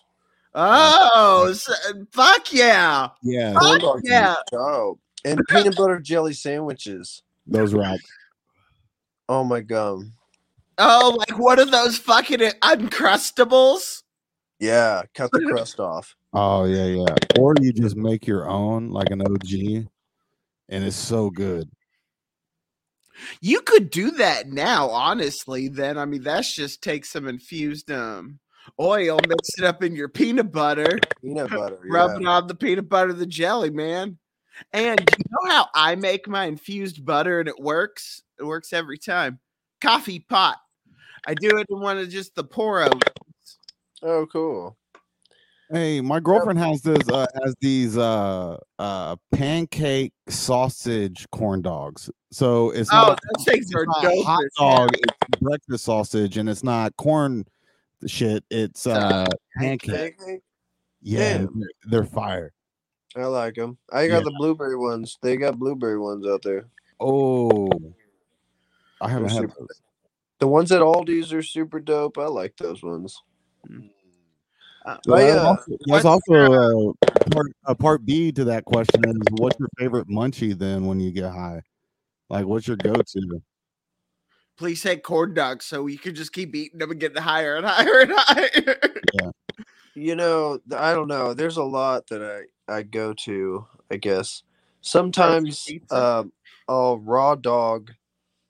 Oh, 0.54 1.48
s- 1.50 1.68
fuck 2.12 2.52
yeah! 2.52 3.08
Yeah, 3.22 3.54
Fuck 3.54 3.62
Corn 3.62 3.80
dogs. 3.80 4.02
yeah! 4.04 4.36
Oh, 4.52 4.98
and 5.24 5.40
peanut 5.48 5.76
butter 5.76 5.98
jelly 5.98 6.32
sandwiches. 6.32 7.22
those 7.46 7.74
rock. 7.74 7.98
Oh 9.28 9.42
my 9.42 9.60
god. 9.60 10.02
Oh, 10.78 11.16
like 11.18 11.38
what 11.38 11.58
are 11.58 11.64
those 11.64 11.98
fucking 11.98 12.38
uncrustables? 12.38 14.02
Yeah, 14.60 15.02
cut 15.14 15.30
the 15.32 15.40
crust 15.50 15.80
off. 15.80 16.14
Oh 16.32 16.64
yeah, 16.64 16.84
yeah. 16.86 17.14
Or 17.40 17.54
you 17.60 17.72
just 17.72 17.96
make 17.96 18.26
your 18.26 18.48
own, 18.48 18.90
like 18.90 19.10
an 19.10 19.22
OG, 19.22 19.52
and 20.68 20.84
it's 20.84 20.94
so 20.96 21.30
good. 21.30 21.68
You 23.40 23.60
could 23.62 23.90
do 23.90 24.10
that 24.12 24.48
now, 24.48 24.88
honestly. 24.90 25.68
Then 25.68 25.98
I 25.98 26.04
mean, 26.04 26.22
that's 26.22 26.54
just 26.54 26.80
take 26.82 27.04
some 27.04 27.26
infused 27.26 27.90
um 27.90 28.38
oil, 28.80 29.18
mix 29.28 29.58
it 29.58 29.64
up 29.64 29.82
in 29.82 29.94
your 29.94 30.08
peanut 30.08 30.52
butter, 30.52 30.98
Peanut 31.22 31.50
butter. 31.56 31.78
rub 31.90 32.10
yeah. 32.12 32.16
it 32.20 32.26
on 32.26 32.46
the 32.46 32.54
peanut 32.54 32.88
butter, 32.88 33.12
the 33.12 33.26
jelly, 33.26 33.70
man. 33.70 34.18
And 34.72 35.00
you 35.00 35.24
know 35.30 35.50
how 35.50 35.68
I 35.74 35.96
make 35.96 36.28
my 36.28 36.44
infused 36.44 37.04
butter 37.04 37.40
and 37.40 37.48
it 37.48 37.58
works? 37.58 38.22
It 38.38 38.44
works 38.44 38.72
every 38.72 38.98
time. 38.98 39.40
Coffee 39.80 40.20
pot. 40.20 40.58
I 41.26 41.34
do 41.34 41.58
it 41.58 41.66
in 41.70 41.80
one 41.80 41.98
of 41.98 42.08
just 42.08 42.34
the 42.34 42.44
pour 42.44 42.80
poro. 42.86 43.02
Oh, 44.02 44.26
cool. 44.26 44.76
Hey, 45.70 46.00
my 46.02 46.20
girlfriend 46.20 46.58
has 46.58 46.82
this 46.82 47.08
uh 47.08 47.26
has 47.42 47.54
these 47.60 47.96
uh 47.96 48.58
uh 48.78 49.16
pancake 49.32 50.12
sausage 50.28 51.26
corn 51.32 51.62
dogs. 51.62 52.10
So 52.30 52.70
it's 52.70 52.90
Oh, 52.92 52.96
not, 53.08 53.20
those 53.36 53.44
things 53.46 53.74
are 53.74 53.86
not 53.86 54.02
dope. 54.02 54.24
hot 54.24 54.42
dog, 54.58 54.90
it's 54.92 55.40
breakfast 55.40 55.84
sausage, 55.84 56.36
and 56.36 56.48
it's 56.48 56.62
not 56.62 56.94
corn 56.96 57.46
shit, 58.06 58.44
it's 58.50 58.86
uh 58.86 59.26
pancake. 59.56 60.18
Pancake? 60.18 60.40
Yeah, 61.02 61.38
Damn. 61.38 61.60
they're, 61.60 61.68
they're 61.86 62.04
fire. 62.04 62.52
I 63.16 63.24
like 63.26 63.54
them. 63.54 63.78
I 63.92 64.08
got 64.08 64.18
Yeah. 64.18 64.24
the 64.24 64.34
blueberry 64.38 64.76
ones. 64.76 65.18
They 65.22 65.36
got 65.36 65.58
blueberry 65.58 65.98
ones 65.98 66.26
out 66.26 66.42
there. 66.42 66.66
Oh 67.00 67.68
I 69.00 69.08
haven't 69.08 69.28
They're 69.28 69.42
had 69.42 69.50
super- 69.50 69.60
those. 69.60 69.80
The 70.40 70.48
ones 70.48 70.72
at 70.72 70.80
Aldi's 70.80 71.32
are 71.32 71.42
super 71.42 71.78
dope. 71.80 72.18
I 72.18 72.26
like 72.26 72.56
those 72.56 72.82
ones. 72.82 73.22
Uh, 74.84 74.96
Well, 75.06 75.18
I, 75.18 75.22
that's 75.24 75.38
uh, 75.38 75.48
also, 75.48 75.78
that's 75.86 76.04
also 76.04 76.90
uh, 76.92 76.92
part, 77.30 77.46
a 77.64 77.74
part 77.74 78.04
B 78.04 78.30
to 78.32 78.44
that 78.44 78.64
question 78.64 79.02
is 79.08 79.16
what's 79.38 79.58
your 79.58 79.68
favorite 79.78 80.08
munchie 80.08 80.58
then 80.58 80.86
when 80.86 81.00
you 81.00 81.10
get 81.12 81.30
high? 81.32 81.62
Like, 82.28 82.46
what's 82.46 82.66
your 82.66 82.76
go-to? 82.76 83.42
Please 84.56 84.80
say 84.80 84.96
corn 84.96 85.34
dogs 85.34 85.64
so 85.64 85.86
you 85.86 85.98
could 85.98 86.14
just 86.14 86.32
keep 86.32 86.54
eating 86.54 86.78
them 86.78 86.90
and 86.90 87.00
getting 87.00 87.20
higher 87.20 87.56
and 87.56 87.66
higher 87.68 88.00
and 88.00 88.12
higher. 88.14 88.76
You 89.94 90.16
know, 90.16 90.58
I 90.74 90.92
don't 90.94 91.08
know. 91.08 91.34
There's 91.34 91.56
a 91.56 91.64
lot 91.64 92.06
that 92.08 92.22
I 92.22 92.72
I 92.72 92.82
go 92.82 93.12
to. 93.12 93.66
I 93.90 93.96
guess 93.96 94.42
sometimes 94.80 95.64
pizza? 95.64 95.96
um, 95.96 96.32
I'll 96.68 96.98
raw 96.98 97.34
dog, 97.34 97.92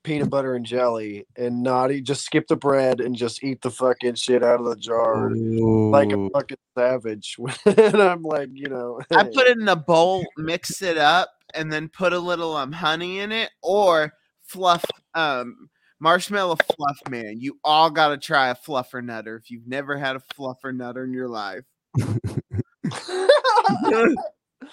peanut 0.02 0.30
butter 0.30 0.54
and 0.54 0.64
jelly, 0.64 1.26
and 1.36 1.62
not 1.62 1.90
eat. 1.90 2.04
Just 2.04 2.24
skip 2.24 2.46
the 2.48 2.56
bread 2.56 3.00
and 3.00 3.16
just 3.16 3.42
eat 3.42 3.60
the 3.62 3.70
fucking 3.70 4.14
shit 4.14 4.42
out 4.42 4.60
of 4.60 4.66
the 4.66 4.76
jar 4.76 5.30
like 5.30 6.12
a 6.12 6.28
fucking 6.30 6.58
savage. 6.76 7.36
and 7.66 8.02
I'm 8.02 8.22
like, 8.22 8.50
you 8.52 8.68
know, 8.68 9.00
I 9.10 9.24
put 9.24 9.46
it 9.46 9.58
in 9.58 9.68
a 9.68 9.76
bowl, 9.76 10.24
mix 10.36 10.82
it 10.82 10.98
up, 10.98 11.30
and 11.54 11.72
then 11.72 11.88
put 11.88 12.12
a 12.12 12.18
little 12.18 12.56
um 12.56 12.72
honey 12.72 13.20
in 13.20 13.32
it, 13.32 13.50
or 13.62 14.12
fluff 14.42 14.84
um 15.14 15.68
marshmallow 16.00 16.56
fluff. 16.76 16.98
Man, 17.08 17.40
you 17.40 17.58
all 17.64 17.90
gotta 17.90 18.18
try 18.18 18.48
a 18.48 18.54
fluffer 18.54 19.04
nutter 19.04 19.36
if 19.36 19.50
you've 19.50 19.66
never 19.66 19.96
had 19.96 20.16
a 20.16 20.22
fluffer 20.38 20.74
nutter 20.74 21.04
in 21.04 21.12
your 21.12 21.28
life. 21.28 21.64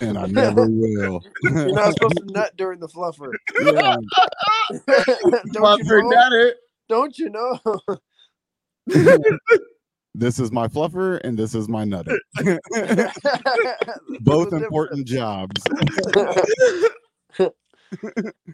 and 0.01 0.17
I 0.17 0.25
never 0.27 0.67
will. 0.67 1.23
You're 1.43 1.73
not 1.73 1.93
supposed 1.93 2.17
to 2.17 2.25
nut 2.27 2.55
during 2.57 2.79
the 2.79 2.87
fluffer. 2.87 3.31
yeah. 3.61 3.95
don't, 5.53 5.83
you 5.83 6.01
know? 6.01 6.09
nutter. 6.09 6.55
don't 6.89 7.17
you 7.17 7.29
know? 7.29 7.59
This 10.13 10.39
is 10.39 10.51
my 10.51 10.67
fluffer 10.67 11.21
and 11.23 11.37
this 11.37 11.55
is 11.55 11.69
my 11.69 11.85
nutter. 11.85 12.19
Both 14.21 14.51
a 14.53 14.57
important 14.57 15.07
jobs. 15.07 15.61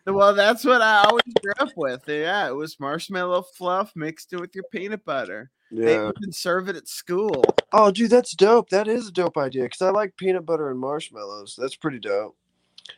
Well, 0.06 0.34
that's 0.34 0.64
what 0.66 0.82
I 0.82 1.04
always 1.04 1.22
grew 1.42 1.54
up 1.60 1.70
with. 1.76 2.04
Yeah, 2.08 2.48
it 2.48 2.56
was 2.56 2.80
marshmallow 2.80 3.44
fluff 3.56 3.92
mixed 3.96 4.34
in 4.34 4.40
with 4.40 4.56
your 4.56 4.64
peanut 4.72 5.04
butter. 5.06 5.52
They 5.72 5.96
Yeah. 5.96 6.12
even 6.18 6.32
serve 6.32 6.70
it 6.70 6.76
at 6.78 6.88
school. 6.88 7.44
Oh, 7.74 7.92
dude, 7.92 8.10
that's 8.12 8.34
dope. 8.34 8.70
That 8.70 8.88
is 8.88 9.10
a 9.10 9.12
dope 9.12 9.38
idea 9.38 9.64
because 9.64 9.82
I 9.82 9.90
like 9.90 10.16
peanut 10.16 10.46
butter 10.46 10.70
and 10.72 10.80
marshmallows. 10.80 11.56
That's 11.58 11.76
pretty 11.76 12.00
dope. 12.00 12.38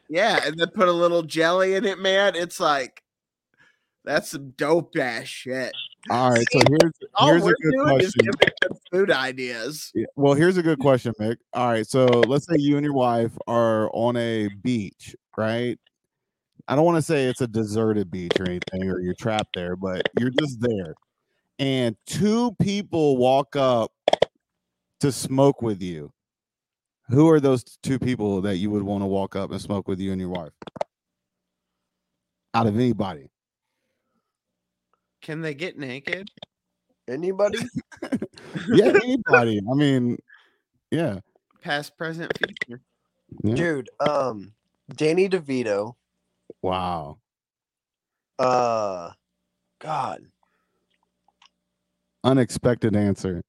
Yeah, 0.08 0.40
and 0.46 0.58
then 0.58 0.70
put 0.70 0.88
a 0.88 0.92
little 0.94 1.24
jelly 1.24 1.74
in 1.76 1.84
it, 1.86 1.98
man. 2.00 2.36
It's 2.36 2.60
like 2.60 3.02
that's 4.06 4.30
some 4.30 4.52
dope 4.52 4.96
ass 4.98 5.28
shit. 5.28 5.74
All 6.12 6.30
right, 6.32 6.46
so 6.52 6.60
here's 6.70 6.92
All 7.16 7.30
here's 7.30 7.42
we're 7.44 7.52
a 7.52 7.56
good 7.62 7.72
doing 7.74 8.00
is 8.02 8.14
question. 8.14 8.32
giving 8.40 8.56
them 8.62 8.80
food 8.92 9.12
ideas. 9.12 9.92
Yeah, 9.96 10.06
Well, 10.16 10.34
here's 10.36 10.58
a 10.58 10.64
good 10.64 10.80
question, 10.80 11.14
Mick. 11.20 11.38
All 11.54 11.68
right, 11.68 11.86
so 11.88 12.06
let's 12.06 12.46
say 12.46 12.56
you 12.58 12.78
and 12.78 12.86
your 12.86 12.94
wife 12.94 13.32
are 13.48 13.90
on 13.94 14.16
a 14.16 14.48
beach, 14.64 15.16
right? 15.38 15.78
I 16.70 16.76
don't 16.76 16.86
want 16.86 16.98
to 16.98 17.02
say 17.02 17.26
it's 17.26 17.42
a 17.42 17.48
deserted 17.48 18.12
beach 18.12 18.40
or 18.40 18.46
anything, 18.46 18.90
or 18.90 19.00
you're 19.00 19.16
trapped 19.16 19.56
there, 19.56 19.76
but 19.76 20.04
you're 20.20 20.30
just 20.30 20.62
there, 20.62 20.94
and 21.58 21.98
two 22.06 22.56
people 22.62 23.18
walk 23.18 23.56
up 23.56 23.92
to 25.00 25.12
smoke 25.12 25.64
with 25.64 25.82
you. 25.82 26.12
Who 27.08 27.28
are 27.32 27.40
those 27.40 27.64
two 27.82 27.98
people 27.98 28.42
that 28.42 28.58
you 28.58 28.70
would 28.70 28.84
want 28.84 29.02
to 29.02 29.08
walk 29.08 29.36
up 29.36 29.50
and 29.50 29.60
smoke 29.60 29.88
with 29.88 30.00
you 30.00 30.12
and 30.12 30.22
your 30.22 30.30
wife? 30.30 30.52
Out 32.54 32.68
of 32.68 32.76
anybody, 32.76 33.32
Can 35.24 35.42
they 35.42 35.56
get 35.56 35.76
naked? 35.80 36.30
Anybody? 37.08 37.58
yeah, 38.74 38.94
anybody. 39.04 39.60
I 39.60 39.74
mean, 39.74 40.20
yeah, 40.92 41.18
Past, 41.64 41.98
present, 41.98 42.32
future. 42.38 42.80
yeah. 43.44 43.56
Dude, 43.56 43.90
um, 44.00 44.54
Danny 44.96 45.28
DeVito, 45.28 45.96
Wow. 46.62 47.20
uh, 48.38 49.12
God. 49.80 50.22
Unexpected 52.24 52.96
answer. 52.96 53.42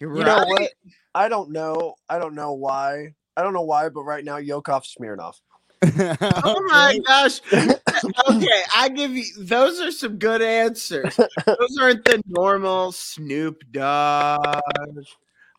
You're 0.00 0.16
You 0.16 0.24
know 0.24 0.44
what? 0.44 0.70
I 1.14 1.28
don't 1.28 1.50
know. 1.50 1.94
I 2.08 2.18
don't 2.18 2.34
know 2.34 2.52
why. 2.52 3.14
I 3.36 3.42
don't 3.42 3.54
know 3.54 3.62
why, 3.62 3.88
but 3.88 4.02
right 4.02 4.24
now, 4.24 4.36
Yakov 4.36 4.84
Smirnoff. 4.84 5.34
Oh 6.46 6.60
my 6.68 6.98
gosh. 7.06 7.40
okay, 7.52 8.62
I 8.74 8.88
give 8.88 9.12
you 9.12 9.24
those 9.38 9.80
are 9.80 9.90
some 9.90 10.18
good 10.18 10.42
answers. 10.42 11.16
Those 11.16 11.78
aren't 11.80 12.04
the 12.04 12.22
normal 12.26 12.92
Snoop 12.92 13.62
Dogg, 13.70 15.04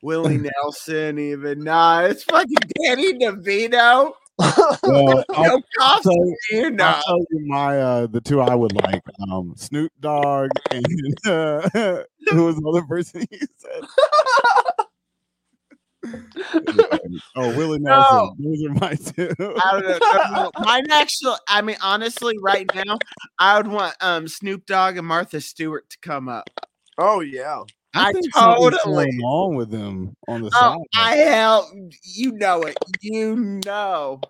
Willie 0.02 0.38
Nelson, 0.64 1.20
even. 1.20 1.64
Nah, 1.64 2.02
it's 2.02 2.24
fucking 2.24 2.58
Danny 2.82 3.14
DeVito. 3.14 4.14
Well, 4.38 5.24
I'll, 5.34 5.44
No 5.44 5.62
cost, 5.78 6.04
tell 6.04 6.14
you, 6.14 6.36
you 6.52 6.78
I'll 6.80 7.02
tell 7.04 7.26
you 7.32 7.48
my 7.48 7.80
uh 7.80 8.08
the 8.08 8.22
two 8.22 8.42
I 8.42 8.56
would 8.56 8.74
like. 8.74 9.04
Um 9.30 9.54
Snoop 9.56 9.92
Dogg 10.00 10.50
and 10.72 10.86
uh, 11.26 11.70
who 12.32 12.46
was 12.46 12.58
the 12.58 12.68
other 12.68 12.84
person 12.84 13.26
you 13.32 13.40
said? 13.58 13.84
oh, 17.36 17.58
Willie 17.58 17.80
Nelson. 17.80 18.36
Those 18.40 18.66
are 18.66 18.74
my 18.74 18.94
two. 18.94 19.34
I 19.40 19.72
don't 19.72 19.88
know. 19.88 20.00
no, 20.00 20.42
no, 20.44 20.52
Mine 20.66 20.86
actually, 20.92 21.36
I 21.48 21.62
mean, 21.62 21.78
honestly, 21.82 22.36
right 22.42 22.70
now, 22.76 22.98
I 23.40 23.58
would 23.58 23.68
want 23.68 23.96
um 24.02 24.28
Snoop 24.28 24.66
Dogg 24.66 24.98
and 24.98 25.08
Martha 25.08 25.42
Stewart 25.42 25.90
to 25.90 25.98
come 26.02 26.30
up. 26.30 26.50
oh, 26.98 27.22
yeah. 27.22 27.64
I 27.96 28.12
think 28.12 28.34
something's 28.34 28.78
totally- 28.78 29.06
going 29.06 29.22
on 29.22 29.56
with 29.56 29.70
them 29.72 30.16
on 30.28 30.42
the 30.42 30.52
Oh, 30.54 30.60
side. 30.60 30.78
I 30.96 31.16
hell, 31.18 31.72
you 32.04 32.34
know 32.34 32.64
it. 32.64 32.78
You 33.02 33.60
know, 33.66 34.22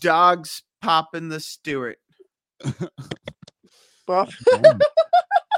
dogs 0.00 0.62
popping 0.80 1.28
the 1.28 1.40
Stewart. 1.40 1.98
Buff. 4.06 4.34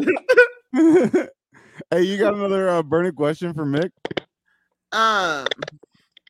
hey, 0.74 2.02
you 2.02 2.18
got 2.18 2.34
another 2.34 2.68
uh, 2.68 2.82
burning 2.82 3.12
question 3.12 3.54
for 3.54 3.64
Mick? 3.64 3.90
Um. 4.92 5.46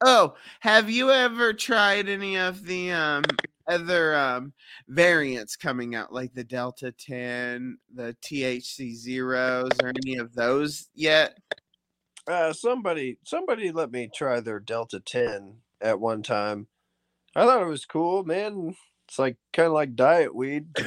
Oh, 0.05 0.35
have 0.61 0.91
you 0.91 1.11
ever 1.11 1.53
tried 1.53 2.09
any 2.09 2.37
of 2.37 2.65
the 2.65 2.93
um 2.93 3.23
other 3.67 4.15
um 4.15 4.53
variants 4.89 5.57
coming 5.57 5.95
out, 5.95 6.13
like 6.13 6.35
the 6.35 6.45
Delta 6.45 6.93
10, 6.93 7.79
the 7.95 8.17
THC 8.23 8.95
zeros, 8.95 9.71
or 9.83 9.93
any 10.05 10.17
of 10.17 10.35
those 10.35 10.89
yet? 10.95 11.39
Uh, 12.27 12.53
somebody, 12.53 13.19
somebody 13.25 13.71
let 13.71 13.91
me 13.91 14.11
try 14.15 14.41
their 14.41 14.61
Delta 14.61 15.01
10 15.01 15.57
at 15.81 16.01
one 16.01 16.23
time. 16.23 16.67
I 17.37 17.45
thought 17.45 17.63
it 17.63 17.67
was 17.69 17.85
cool, 17.85 18.25
man. 18.25 18.75
It's 19.07 19.19
like 19.19 19.37
kind 19.53 19.67
of 19.67 19.73
like 19.73 19.95
diet 19.95 20.35
weed. 20.35 20.67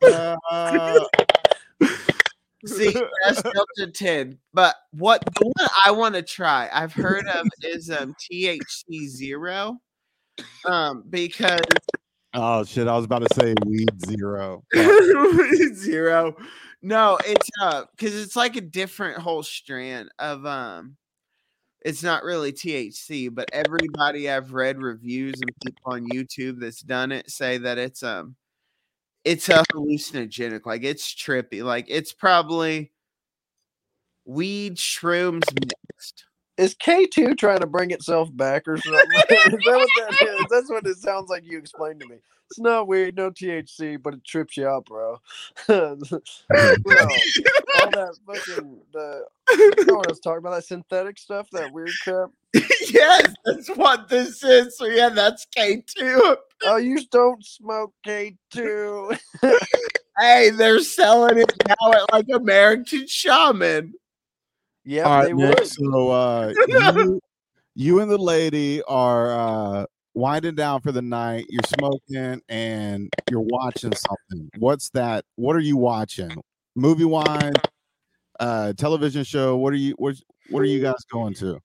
Uh, 0.00 1.04
See, 2.66 2.92
that's 3.24 3.42
Delta 3.42 3.92
10. 3.92 4.38
But 4.52 4.76
what 4.92 5.24
the 5.24 5.46
one 5.46 5.68
I 5.84 5.90
want 5.90 6.14
to 6.14 6.22
try, 6.22 6.68
I've 6.72 6.92
heard 6.92 7.26
of 7.26 7.46
is 7.62 7.90
um 7.90 8.14
THC 8.14 9.06
zero. 9.08 9.80
Um, 10.64 11.04
because 11.08 11.60
oh 12.34 12.64
shit! 12.64 12.88
I 12.88 12.96
was 12.96 13.04
about 13.04 13.26
to 13.28 13.34
say 13.34 13.54
weed 13.66 13.90
zero. 14.06 14.64
zero. 15.74 16.36
No, 16.82 17.18
it's 17.24 17.48
uh 17.60 17.84
because 17.96 18.14
it's 18.14 18.36
like 18.36 18.56
a 18.56 18.60
different 18.60 19.18
whole 19.18 19.42
strand 19.42 20.10
of 20.18 20.46
um 20.46 20.96
it's 21.82 22.02
not 22.02 22.24
really 22.24 22.52
THC, 22.52 23.32
but 23.32 23.48
everybody 23.52 24.28
I've 24.28 24.52
read 24.52 24.82
reviews 24.82 25.34
and 25.40 25.50
people 25.64 25.92
on 25.92 26.08
YouTube 26.08 26.60
that's 26.60 26.80
done 26.80 27.12
it 27.12 27.30
say 27.30 27.58
that 27.58 27.78
it's 27.78 28.02
um 28.02 28.36
it's 29.24 29.48
a 29.48 29.64
hallucinogenic, 29.72 30.64
like 30.66 30.84
it's 30.84 31.14
trippy, 31.14 31.62
like 31.62 31.86
it's 31.88 32.12
probably 32.12 32.92
weed 34.24 34.76
shrooms 34.76 35.42
mixed. 35.60 36.24
Is 36.58 36.74
K2 36.74 37.38
trying 37.38 37.60
to 37.60 37.66
bring 37.66 37.92
itself 37.92 38.28
back 38.36 38.66
or 38.66 38.76
something? 38.78 39.00
is 39.14 39.24
that 39.28 39.62
what 39.64 39.88
that 39.96 40.28
is? 40.28 40.46
That's 40.50 40.68
what 40.68 40.86
it 40.86 40.96
sounds 40.96 41.30
like 41.30 41.44
you 41.46 41.56
explained 41.56 42.00
to 42.00 42.08
me. 42.08 42.16
It's 42.50 42.58
not 42.58 42.88
weird, 42.88 43.16
no 43.16 43.30
THC, 43.30 44.02
but 44.02 44.14
it 44.14 44.24
trips 44.24 44.56
you 44.56 44.66
out, 44.66 44.86
bro. 44.86 45.18
no, 45.68 45.76
all 45.76 45.96
that 46.48 48.16
fucking 48.26 48.80
the 48.92 49.24
you 49.50 49.84
know 49.86 49.96
what 49.96 50.08
I 50.08 50.10
was 50.10 50.20
talking 50.20 50.38
about, 50.38 50.54
that 50.54 50.64
synthetic 50.64 51.18
stuff, 51.18 51.48
that 51.52 51.72
weird 51.72 51.90
crap. 52.02 52.30
yes, 52.54 53.34
that's 53.44 53.68
what 53.76 54.08
this 54.08 54.42
is. 54.42 54.78
So 54.78 54.86
yeah, 54.86 55.10
that's 55.10 55.46
K2. 55.56 56.36
Oh, 56.64 56.76
you 56.76 56.98
don't 57.10 57.44
smoke 57.44 57.92
K2. 58.06 59.18
Hey, 60.18 60.50
they're 60.50 60.80
selling 60.80 61.38
it 61.38 61.52
now 61.68 61.92
at 61.92 62.12
like 62.12 62.26
American 62.32 63.06
Shaman. 63.06 63.94
Yeah, 64.88 65.02
All 65.02 65.22
they 65.22 65.34
Nick, 65.34 65.58
would. 65.58 65.66
so 65.66 66.08
uh, 66.08 66.54
you, 66.66 67.20
you 67.74 68.00
and 68.00 68.10
the 68.10 68.16
lady 68.16 68.82
are 68.84 69.30
uh, 69.30 69.84
winding 70.14 70.54
down 70.54 70.80
for 70.80 70.92
the 70.92 71.02
night. 71.02 71.44
You're 71.50 71.60
smoking 71.78 72.40
and 72.48 73.10
you're 73.30 73.44
watching 73.44 73.92
something. 73.94 74.48
What's 74.58 74.88
that? 74.90 75.26
What 75.36 75.56
are 75.56 75.60
you 75.60 75.76
watching? 75.76 76.34
Movie 76.74 77.04
wise, 77.04 77.52
uh, 78.40 78.72
television 78.78 79.24
show. 79.24 79.58
What 79.58 79.74
are 79.74 79.76
you? 79.76 79.92
What, 79.98 80.16
what 80.48 80.60
are 80.60 80.66
you 80.66 80.80
guys 80.80 81.04
going 81.12 81.34
to? 81.34 81.60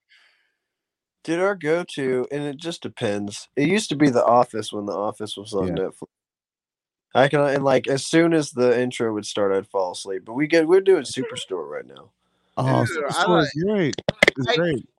Did 1.24 1.39
our 1.39 1.55
go 1.55 1.86
to, 1.95 2.28
and 2.30 2.43
it 2.43 2.57
just 2.57 2.82
depends. 2.84 3.47
It 3.55 3.69
used 3.69 3.88
to 3.88 3.95
be 3.95 4.09
The 4.09 4.26
Office 4.26 4.74
when 4.74 4.86
The 4.86 4.91
Office 4.91 5.38
was 5.38 5.53
on 5.53 5.67
Yeah. 5.67 5.76
Netflix. 5.86 6.07
I 7.15 7.30
can 7.30 7.39
and 7.39 7.63
like 7.63 7.88
as 7.88 8.05
soon 8.05 8.34
as 8.34 8.51
the 8.51 8.78
intro 8.78 9.13
would 9.13 9.26
start, 9.26 9.53
I'd 9.53 9.67
fall 9.67 9.93
asleep. 9.93 10.24
But 10.26 10.34
we 10.34 10.45
get 10.47 10.67
we're 10.67 10.82
doing 10.82 11.03
Superstore 11.03 11.69
right 11.69 11.86
now. 11.88 12.11
Oh, 12.57 12.85
Dude, 12.85 13.03
I 13.05 13.09
Superstore 13.09 13.27
like- 13.27 13.43
is 13.55 13.63
great. 13.63 13.95
It's 14.37 14.47
I- 14.47 14.55
great. 14.55 14.89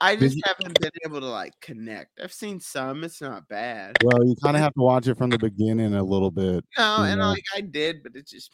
I 0.00 0.16
just 0.16 0.36
you- 0.36 0.42
haven't 0.44 0.80
been 0.80 0.90
able 1.06 1.20
to 1.20 1.26
like 1.28 1.52
connect. 1.60 2.20
I've 2.20 2.32
seen 2.32 2.58
some, 2.58 3.04
it's 3.04 3.20
not 3.20 3.46
bad. 3.48 3.96
Well, 4.02 4.26
you 4.26 4.34
kind 4.42 4.56
of 4.56 4.62
have 4.62 4.74
to 4.74 4.80
watch 4.80 5.06
it 5.06 5.16
from 5.16 5.30
the 5.30 5.38
beginning 5.38 5.94
a 5.94 6.02
little 6.02 6.32
bit. 6.32 6.64
No, 6.76 7.04
and 7.04 7.20
Yeah. 7.20 7.26
like 7.28 7.44
I 7.54 7.60
did, 7.60 8.02
but 8.02 8.16
it 8.16 8.26
just 8.26 8.50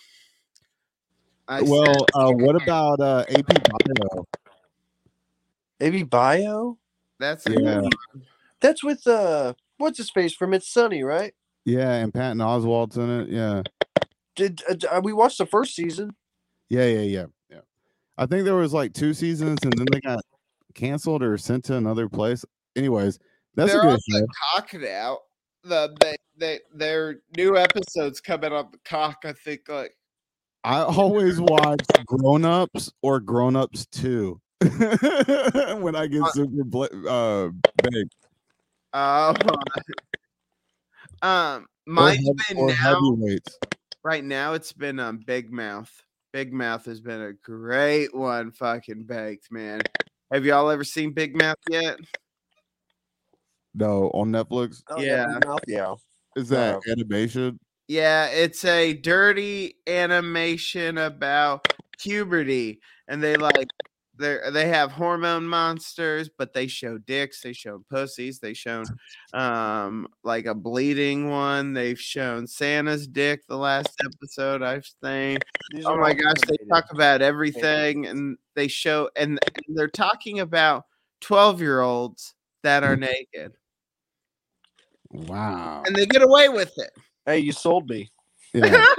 I 1.48 1.62
Well, 1.62 1.94
uh, 2.14 2.30
what 2.32 2.62
about 2.62 3.00
uh, 3.00 3.24
AP 3.30 3.46
Bio? 3.46 4.24
Maybe 5.80 6.02
Bio. 6.02 6.76
that's 7.18 7.46
a 7.46 7.52
Yeah. 7.58 7.80
That's 8.60 8.84
with 8.84 9.06
uh, 9.06 9.54
what's 9.78 9.96
his 9.98 10.10
face 10.10 10.34
from 10.34 10.52
It's 10.52 10.68
Sunny, 10.68 11.02
right? 11.02 11.32
Yeah, 11.64 11.92
and 11.94 12.12
Patton 12.12 12.38
Oswalt's 12.38 12.96
in 12.98 13.08
it. 13.08 13.28
Yeah. 13.30 13.62
Did 14.36 14.62
uh, 14.68 14.96
uh, 14.96 15.00
we 15.02 15.12
watched 15.14 15.38
the 15.38 15.46
first 15.46 15.74
season? 15.74 16.14
Yeah, 16.68 16.84
yeah, 16.84 17.00
yeah, 17.00 17.00
yeah. 17.20 17.26
I 18.18 18.26
think 18.26 18.44
there 18.44 18.56
was 18.56 18.74
like 18.74 18.92
two 18.92 19.14
seasons, 19.14 19.58
and 19.62 19.72
then 19.72 19.86
they 19.92 20.00
got 20.00 20.18
canceled 20.74 21.22
or 21.22 21.38
sent 21.38 21.64
to 21.66 21.76
another 21.76 22.08
place. 22.08 22.44
Anyways, 22.76 23.18
that's 23.54 23.72
They're 23.72 23.80
a 23.80 23.84
good 23.92 24.00
show. 24.10 24.26
cocking 24.54 24.86
out. 24.88 25.18
The 25.64 25.94
they, 26.00 26.16
they 26.36 26.60
their 26.74 27.20
new 27.36 27.56
episodes 27.56 28.20
coming 28.20 28.52
on 28.52 28.68
the 28.72 28.78
cock, 28.84 29.18
I 29.24 29.32
think 29.32 29.62
like 29.68 29.92
I 30.64 30.82
always 30.82 31.40
watch 31.40 31.80
Grown 32.06 32.44
Ups 32.44 32.92
or 33.02 33.20
Grown 33.20 33.56
Ups 33.56 33.86
Two 33.86 34.40
when 34.60 35.94
I 35.96 36.06
get 36.06 36.22
Uh, 36.22 36.30
super 36.32 36.64
bl- 36.64 37.08
uh 37.08 37.48
big. 37.90 38.08
uh 38.92 39.34
um 41.22 41.62
Or, 41.62 41.66
mine's 41.86 42.24
heav- 42.24 42.36
been 42.48 42.56
or 42.58 42.68
now 42.68 43.00
right 44.04 44.24
now 44.24 44.52
it's 44.54 44.72
been 44.72 44.98
um 45.00 45.18
Big 45.26 45.52
Mouth. 45.52 46.02
Big 46.32 46.52
Mouth 46.52 46.84
has 46.84 47.00
been 47.00 47.20
a 47.22 47.32
great 47.32 48.14
one 48.14 48.50
fucking 48.52 49.04
baked, 49.04 49.50
man. 49.50 49.80
Have 50.30 50.44
y'all 50.44 50.68
ever 50.68 50.84
seen 50.84 51.12
Big 51.12 51.36
Mouth 51.36 51.56
yet? 51.70 51.98
No, 53.74 54.10
on 54.10 54.30
Netflix. 54.30 54.82
Oh, 54.90 55.00
Yeah. 55.00 55.38
Yeah. 55.66 55.94
Is 56.36 56.48
that 56.50 56.80
No. 56.86 56.92
animation? 56.92 57.58
Yeah, 57.88 58.26
it's 58.26 58.64
a 58.66 58.92
dirty 58.92 59.76
animation 59.86 60.98
about 60.98 61.72
puberty, 61.98 62.80
and 63.08 63.22
they 63.22 63.36
like 63.36 63.66
they 64.18 64.38
they 64.52 64.68
have 64.68 64.92
hormone 64.92 65.46
monsters, 65.46 66.28
but 66.28 66.52
they 66.52 66.66
show 66.66 66.98
dicks, 66.98 67.40
they 67.40 67.52
show 67.52 67.82
pussies, 67.90 68.38
they 68.38 68.54
shown 68.54 68.84
um 69.32 70.08
like 70.24 70.46
a 70.46 70.54
bleeding 70.54 71.30
one. 71.30 71.72
They've 71.72 72.00
shown 72.00 72.46
Santa's 72.46 73.06
dick 73.06 73.46
the 73.46 73.56
last 73.56 73.90
episode 74.04 74.62
I've 74.62 74.86
seen. 75.02 75.38
These 75.72 75.86
Oh 75.86 75.96
my 75.96 76.10
all 76.10 76.14
gosh, 76.14 76.40
they 76.48 76.56
talk 76.68 76.86
about 76.92 77.22
everything, 77.22 78.06
and 78.06 78.36
they 78.54 78.68
show 78.68 79.08
and, 79.16 79.38
and 79.54 79.76
they're 79.76 79.88
talking 79.88 80.40
about 80.40 80.84
twelve 81.20 81.60
year 81.60 81.80
olds 81.80 82.34
that 82.62 82.82
are 82.84 82.96
naked, 82.96 83.52
Wow. 85.10 85.82
and 85.86 85.94
they 85.96 86.06
get 86.06 86.22
away 86.22 86.48
with 86.48 86.72
it. 86.76 86.90
Hey, 87.24 87.38
you 87.38 87.52
sold 87.52 87.88
me. 87.88 88.10
Yeah. 88.52 88.84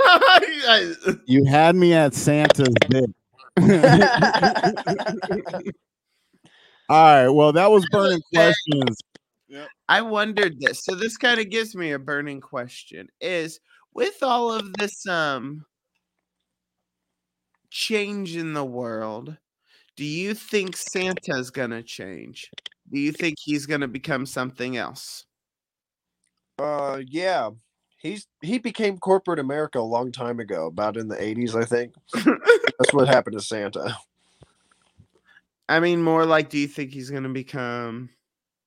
You 1.25 1.45
had 1.45 1.75
me 1.75 1.93
at 1.93 2.13
Santa's 2.13 2.73
dick. 2.89 3.09
All 6.89 6.89
right. 6.89 7.29
Well, 7.29 7.53
that 7.53 7.69
was 7.69 7.85
burning 7.91 8.21
questions. 8.33 8.97
I 9.87 10.01
wondered 10.01 10.59
this. 10.59 10.83
So 10.83 10.95
this 10.95 11.17
kind 11.17 11.39
of 11.39 11.49
gives 11.49 11.75
me 11.75 11.91
a 11.91 11.99
burning 11.99 12.41
question 12.41 13.07
is 13.19 13.59
with 13.93 14.21
all 14.21 14.51
of 14.51 14.73
this 14.73 15.07
um 15.07 15.65
change 17.69 18.35
in 18.35 18.53
the 18.53 18.65
world, 18.65 19.37
do 19.95 20.05
you 20.05 20.33
think 20.33 20.75
Santa's 20.75 21.51
going 21.51 21.71
to 21.71 21.83
change? 21.83 22.49
Do 22.91 22.99
you 22.99 23.11
think 23.11 23.37
he's 23.39 23.65
going 23.65 23.81
to 23.81 23.87
become 23.87 24.25
something 24.25 24.77
else? 24.77 25.25
Uh, 26.57 27.01
yeah. 27.05 27.49
He's 27.97 28.27
he 28.41 28.59
became 28.59 28.97
corporate 28.97 29.39
America 29.39 29.79
a 29.79 29.81
long 29.81 30.13
time 30.13 30.39
ago, 30.39 30.67
about 30.67 30.95
in 30.95 31.09
the 31.09 31.21
eighties, 31.21 31.53
I 31.53 31.65
think. 31.65 31.93
That's 32.77 32.93
what 32.93 33.07
happened 33.07 33.37
to 33.37 33.41
Santa. 33.41 33.97
I 35.67 35.79
mean 35.79 36.01
more 36.01 36.25
like 36.25 36.49
do 36.49 36.57
you 36.57 36.67
think 36.67 36.91
he's 36.91 37.09
going 37.09 37.23
to 37.23 37.29
become 37.29 38.09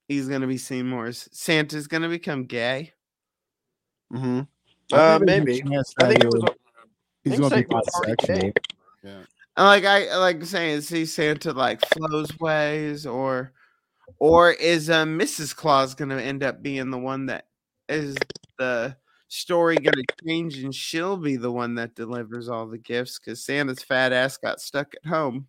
he's 0.09 0.29
going 0.29 0.41
to 0.41 0.47
be 0.47 0.59
seen 0.59 0.89
more 0.89 1.07
as 1.07 1.29
Santa's 1.33 1.87
going 1.87 2.03
to 2.03 2.09
become 2.09 2.45
gay? 2.45 2.93
Mm-hmm. 4.13 4.41
Uh, 4.93 5.19
think 5.19 5.45
there's 5.45 5.61
a 5.61 5.65
maybe. 5.65 5.65
I 6.01 6.09
think 6.09 6.23
that 6.23 6.33
was. 6.33 6.43
he'll- 6.43 6.55
he's 7.25 7.33
think 7.35 7.41
going 7.41 7.51
to 7.51 7.57
be 7.57 7.63
Satan 7.63 7.79
was 7.79 7.89
already 7.95 8.17
bisexual. 8.17 8.27
gay. 8.27 8.53
And 9.57 9.67
like 9.67 9.85
I 9.85 10.07
I 10.09 10.17
like 10.17 10.45
saying, 10.45 10.81
see 10.83 11.05
Santa 11.05 11.53
like 11.53 11.85
flows 11.87 12.31
ways, 12.39 13.07
or 13.07 13.53
or 14.19 14.53
is 14.53 14.89
um 14.89 15.19
Mrs. 15.19 15.55
Claus 15.55 15.95
gonna 15.95 16.17
end 16.17 16.43
up 16.43 16.63
being 16.63 16.91
the 16.91 16.99
one 16.99 17.27
that 17.27 17.47
is 17.89 18.17
the 18.59 18.97
story 19.33 19.77
gonna 19.77 20.03
change, 20.27 20.59
and 20.59 20.75
she'll 20.75 21.17
be 21.17 21.37
the 21.37 21.51
one 21.51 21.75
that 21.77 21.95
delivers 21.95 22.49
all 22.49 22.67
the 22.67 22.79
gifts 22.79 23.19
because 23.19 23.45
Santa's 23.45 23.83
fat 23.83 24.13
ass 24.13 24.37
got 24.37 24.61
stuck 24.61 24.93
at 25.03 25.09
home, 25.09 25.49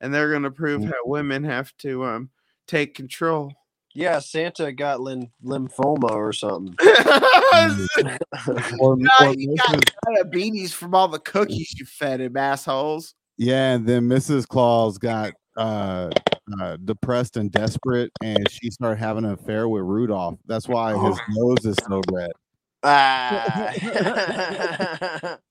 and 0.00 0.14
they're 0.14 0.30
gonna 0.32 0.50
prove 0.50 0.82
Mm. 0.82 0.86
how 0.86 1.06
women 1.06 1.44
have 1.44 1.76
to 1.78 2.04
um 2.04 2.30
take 2.66 2.94
control. 2.94 3.52
Yeah, 3.92 4.20
Santa 4.20 4.70
got 4.70 5.00
lym- 5.00 5.32
lymphoma 5.44 6.10
or 6.12 6.32
something. 6.32 6.76
Or, 8.78 8.96
No, 8.96 9.08
or 9.20 9.34
he 9.34 9.46
got 9.56 9.66
Mrs. 9.74 9.90
diabetes 10.14 10.72
from 10.72 10.94
all 10.94 11.08
the 11.08 11.18
cookies 11.18 11.74
you 11.78 11.84
fed 11.84 12.20
him, 12.20 12.36
assholes. 12.36 13.14
Yeah, 13.36 13.72
and 13.74 13.86
then 13.86 14.08
Mrs. 14.08 14.46
Claus 14.46 14.96
got 14.98 15.32
uh, 15.56 16.10
uh, 16.60 16.76
depressed 16.84 17.36
and 17.36 17.50
desperate, 17.50 18.12
and 18.22 18.48
she 18.48 18.70
started 18.70 18.98
having 19.00 19.24
an 19.24 19.32
affair 19.32 19.68
with 19.68 19.82
Rudolph. 19.82 20.38
That's 20.46 20.68
why 20.68 20.92
his 20.92 21.18
nose 21.30 21.64
is 21.66 21.76
so 21.88 22.00
red, 22.12 22.30
Ah. 22.82 23.72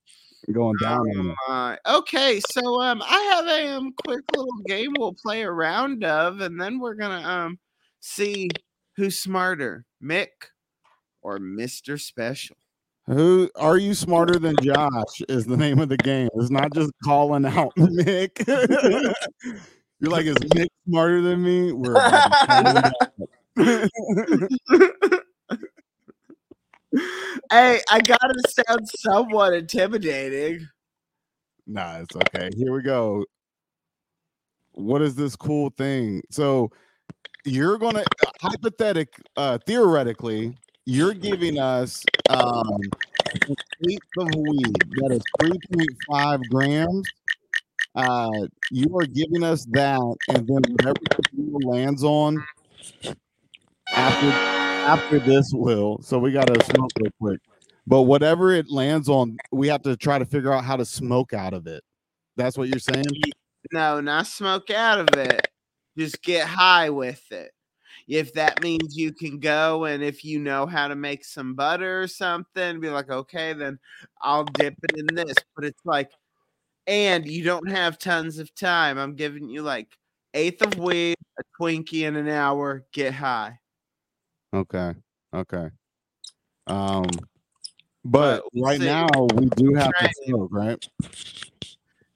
going 0.52 0.76
down 0.80 1.34
on. 1.48 1.48
Uh, 1.48 1.76
okay, 1.98 2.40
so 2.50 2.82
um, 2.82 3.02
I 3.04 3.18
have 3.34 3.46
a 3.46 3.76
um 3.76 3.92
quick 4.04 4.24
little 4.36 4.58
game 4.66 4.92
we'll 4.98 5.14
play 5.14 5.42
a 5.42 5.50
round 5.50 6.04
of, 6.04 6.40
and 6.40 6.60
then 6.60 6.78
we're 6.78 6.94
gonna 6.94 7.26
um 7.26 7.58
see 8.00 8.48
who's 8.96 9.18
smarter, 9.18 9.84
Mick 10.02 10.28
or 11.22 11.38
Mister 11.38 11.98
Special. 11.98 12.56
Who 13.06 13.50
are 13.56 13.76
you 13.76 13.94
smarter 13.94 14.38
than 14.38 14.54
Josh? 14.62 15.20
Is 15.28 15.46
the 15.46 15.56
name 15.56 15.80
of 15.80 15.88
the 15.88 15.96
game. 15.96 16.28
It's 16.34 16.50
not 16.50 16.72
just 16.74 16.92
calling 17.04 17.44
out 17.44 17.72
Mick. 17.76 18.46
You're 20.00 20.10
like, 20.10 20.26
is 20.26 20.36
Mick 20.36 20.68
smarter 20.88 21.20
than 21.20 21.42
me? 21.42 21.72
We're 21.72 21.92
about 21.92 22.32
to 22.32 22.46
find 22.46 22.78
out. 22.78 22.92
Hey, 26.92 27.80
I 27.90 28.00
gotta 28.00 28.34
sound 28.48 28.88
somewhat 28.88 29.54
intimidating. 29.54 30.68
Nah, 31.66 31.98
it's 31.98 32.16
okay. 32.16 32.50
Here 32.56 32.72
we 32.72 32.82
go. 32.82 33.24
What 34.72 35.02
is 35.02 35.14
this 35.14 35.36
cool 35.36 35.70
thing? 35.76 36.22
So 36.30 36.70
you're 37.44 37.78
gonna 37.78 38.04
hypothetic 38.40 39.08
uh 39.36 39.58
theoretically, 39.66 40.56
you're 40.86 41.14
giving 41.14 41.58
us 41.58 42.04
um 42.28 42.80
an 43.32 43.54
eighth 43.88 44.02
of 44.18 44.28
weed 44.34 44.76
that 44.96 45.12
is 45.12 45.22
3.5 45.40 46.48
grams. 46.48 47.08
Uh 47.94 48.46
you 48.70 48.96
are 48.98 49.06
giving 49.06 49.44
us 49.44 49.64
that, 49.70 50.16
and 50.28 50.46
then 50.48 50.62
whatever 50.72 51.00
lands 51.64 52.02
on 52.02 52.42
after 53.92 54.59
after 54.86 55.18
this 55.18 55.52
will. 55.52 56.00
So 56.02 56.18
we 56.18 56.32
gotta 56.32 56.62
smoke 56.64 56.90
real 57.00 57.12
quick. 57.20 57.40
But 57.86 58.02
whatever 58.02 58.52
it 58.52 58.70
lands 58.70 59.08
on, 59.08 59.36
we 59.52 59.68
have 59.68 59.82
to 59.82 59.96
try 59.96 60.18
to 60.18 60.24
figure 60.24 60.52
out 60.52 60.64
how 60.64 60.76
to 60.76 60.84
smoke 60.84 61.32
out 61.32 61.54
of 61.54 61.66
it. 61.66 61.82
That's 62.36 62.56
what 62.56 62.68
you're 62.68 62.78
saying? 62.78 63.06
No, 63.72 64.00
not 64.00 64.26
smoke 64.26 64.70
out 64.70 65.00
of 65.00 65.18
it. 65.18 65.46
Just 65.96 66.22
get 66.22 66.46
high 66.46 66.90
with 66.90 67.22
it. 67.30 67.52
If 68.08 68.32
that 68.34 68.60
means 68.62 68.96
you 68.96 69.12
can 69.12 69.38
go 69.38 69.84
and 69.84 70.02
if 70.02 70.24
you 70.24 70.40
know 70.40 70.66
how 70.66 70.88
to 70.88 70.96
make 70.96 71.24
some 71.24 71.54
butter 71.54 72.02
or 72.02 72.08
something, 72.08 72.80
be 72.80 72.90
like, 72.90 73.10
okay, 73.10 73.52
then 73.52 73.78
I'll 74.20 74.44
dip 74.44 74.74
it 74.82 74.98
in 74.98 75.14
this. 75.14 75.34
But 75.54 75.64
it's 75.64 75.84
like, 75.84 76.10
and 76.86 77.24
you 77.26 77.44
don't 77.44 77.70
have 77.70 77.98
tons 77.98 78.38
of 78.38 78.52
time. 78.54 78.98
I'm 78.98 79.14
giving 79.14 79.48
you 79.48 79.62
like 79.62 79.96
eighth 80.34 80.62
of 80.62 80.76
weed, 80.76 81.16
a 81.38 81.42
Twinkie 81.60 82.02
in 82.02 82.16
an 82.16 82.28
hour, 82.28 82.84
get 82.92 83.14
high. 83.14 83.59
Okay. 84.52 84.94
Okay. 85.34 85.68
Um 86.66 87.06
but 88.04 88.42
But 88.52 88.62
right 88.62 88.80
see. 88.80 88.86
now 88.86 89.08
we 89.34 89.46
do 89.50 89.74
have 89.74 89.88
to 89.88 89.98
Trying. 89.98 90.12
smoke, 90.26 90.48
right? 90.52 90.88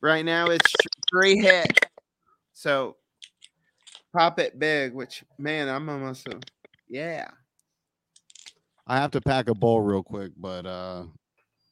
Right 0.00 0.24
now 0.24 0.46
it's 0.46 0.72
three 1.10 1.36
hit. 1.36 1.86
So 2.52 2.96
pop 4.12 4.38
it 4.38 4.58
big, 4.58 4.94
which 4.94 5.24
man, 5.38 5.68
I'm 5.68 5.88
almost 5.88 6.26
a, 6.28 6.40
yeah. 6.88 7.28
I 8.86 8.98
have 8.98 9.10
to 9.12 9.20
pack 9.20 9.48
a 9.48 9.54
bowl 9.54 9.80
real 9.80 10.02
quick, 10.02 10.32
but 10.36 10.66
uh 10.66 11.04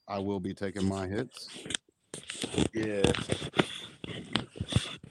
I 0.08 0.18
will 0.18 0.40
be 0.40 0.54
taking 0.54 0.86
my 0.86 1.06
hits. 1.06 1.48
yeah. 2.74 3.02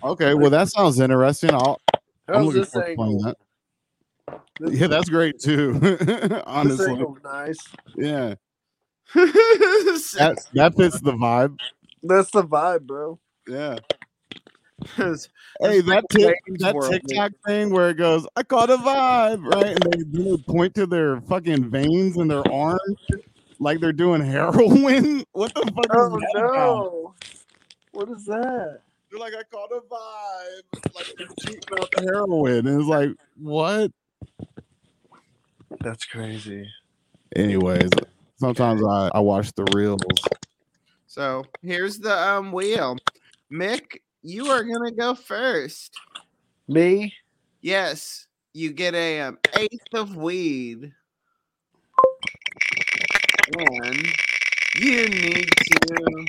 Okay, 0.03 0.33
well 0.33 0.49
that 0.49 0.69
sounds 0.69 0.99
interesting. 0.99 1.51
I'll 1.51 1.79
I'm 2.27 2.45
looking 2.45 2.65
forward 2.65 2.87
to 2.89 2.95
playing 2.95 3.17
that. 3.19 3.37
This, 4.59 4.79
Yeah, 4.79 4.88
that's 4.88 5.09
great 5.09 5.39
too. 5.39 5.79
Honestly. 6.45 7.03
nice. 7.23 7.57
Yeah. 7.95 8.36
That 9.15 10.38
that 10.53 10.75
fits 10.77 10.99
the 11.01 11.11
vibe. 11.13 11.57
That's 12.03 12.32
the 12.32 12.43
vibe, 12.43 12.82
bro. 12.88 13.19
Yeah. 13.47 13.77
Hey, 14.97 15.82
that 15.82 16.05
tic, 16.09 16.36
that 16.57 16.73
World, 16.73 16.91
man. 16.91 17.01
TikTok 17.01 17.32
thing 17.45 17.69
where 17.69 17.91
it 17.91 17.97
goes, 17.97 18.25
I 18.36 18.41
caught 18.41 18.71
a 18.71 18.77
vibe, 18.77 19.45
right? 19.45 19.67
And 19.67 19.93
they, 19.93 20.23
they 20.23 20.38
point 20.38 20.73
to 20.75 20.88
their 20.88 21.21
fucking 21.21 21.69
veins 21.69 22.17
in 22.17 22.27
their 22.27 22.41
arm 22.51 22.79
like 23.59 23.79
they're 23.79 23.93
doing 23.93 24.21
heroin. 24.21 25.23
What 25.34 25.53
the 25.53 25.61
fuck 25.61 25.86
Oh 25.91 26.15
is 26.17 26.23
that 26.34 26.39
about? 26.39 26.55
no! 26.55 27.13
What 27.91 28.09
is 28.09 28.25
that? 28.25 28.82
They're 29.11 29.19
like, 29.19 29.34
I 29.34 29.43
caught 29.51 29.69
a 29.71 29.82
vibe. 29.82 30.95
Like 30.95 31.13
they're 31.17 31.27
shooting 31.45 31.79
out 31.79 31.91
the 31.95 32.01
heroin. 32.01 32.65
And 32.67 32.79
it's 32.79 32.89
like, 32.89 33.09
what? 33.38 33.91
That's 35.80 36.05
crazy. 36.05 36.67
Anyways, 37.36 37.89
sometimes 38.38 38.84
I, 38.84 39.09
I 39.13 39.19
watch 39.19 39.51
the 39.53 39.65
reels. 39.76 40.01
So 41.07 41.45
here's 41.61 41.97
the 41.97 42.17
um 42.17 42.51
wheel. 42.51 42.97
Mick, 43.51 43.99
you 44.22 44.47
are 44.47 44.63
gonna 44.63 44.91
go 44.91 45.15
first. 45.15 45.93
Me? 46.67 47.13
Yes, 47.61 48.28
you 48.53 48.72
get 48.72 48.93
a 48.95 49.22
um, 49.22 49.39
eighth 49.55 49.93
of 49.93 50.15
weed. 50.15 50.93
And 53.57 54.07
you 54.76 55.09
need 55.09 55.49
to 55.49 56.26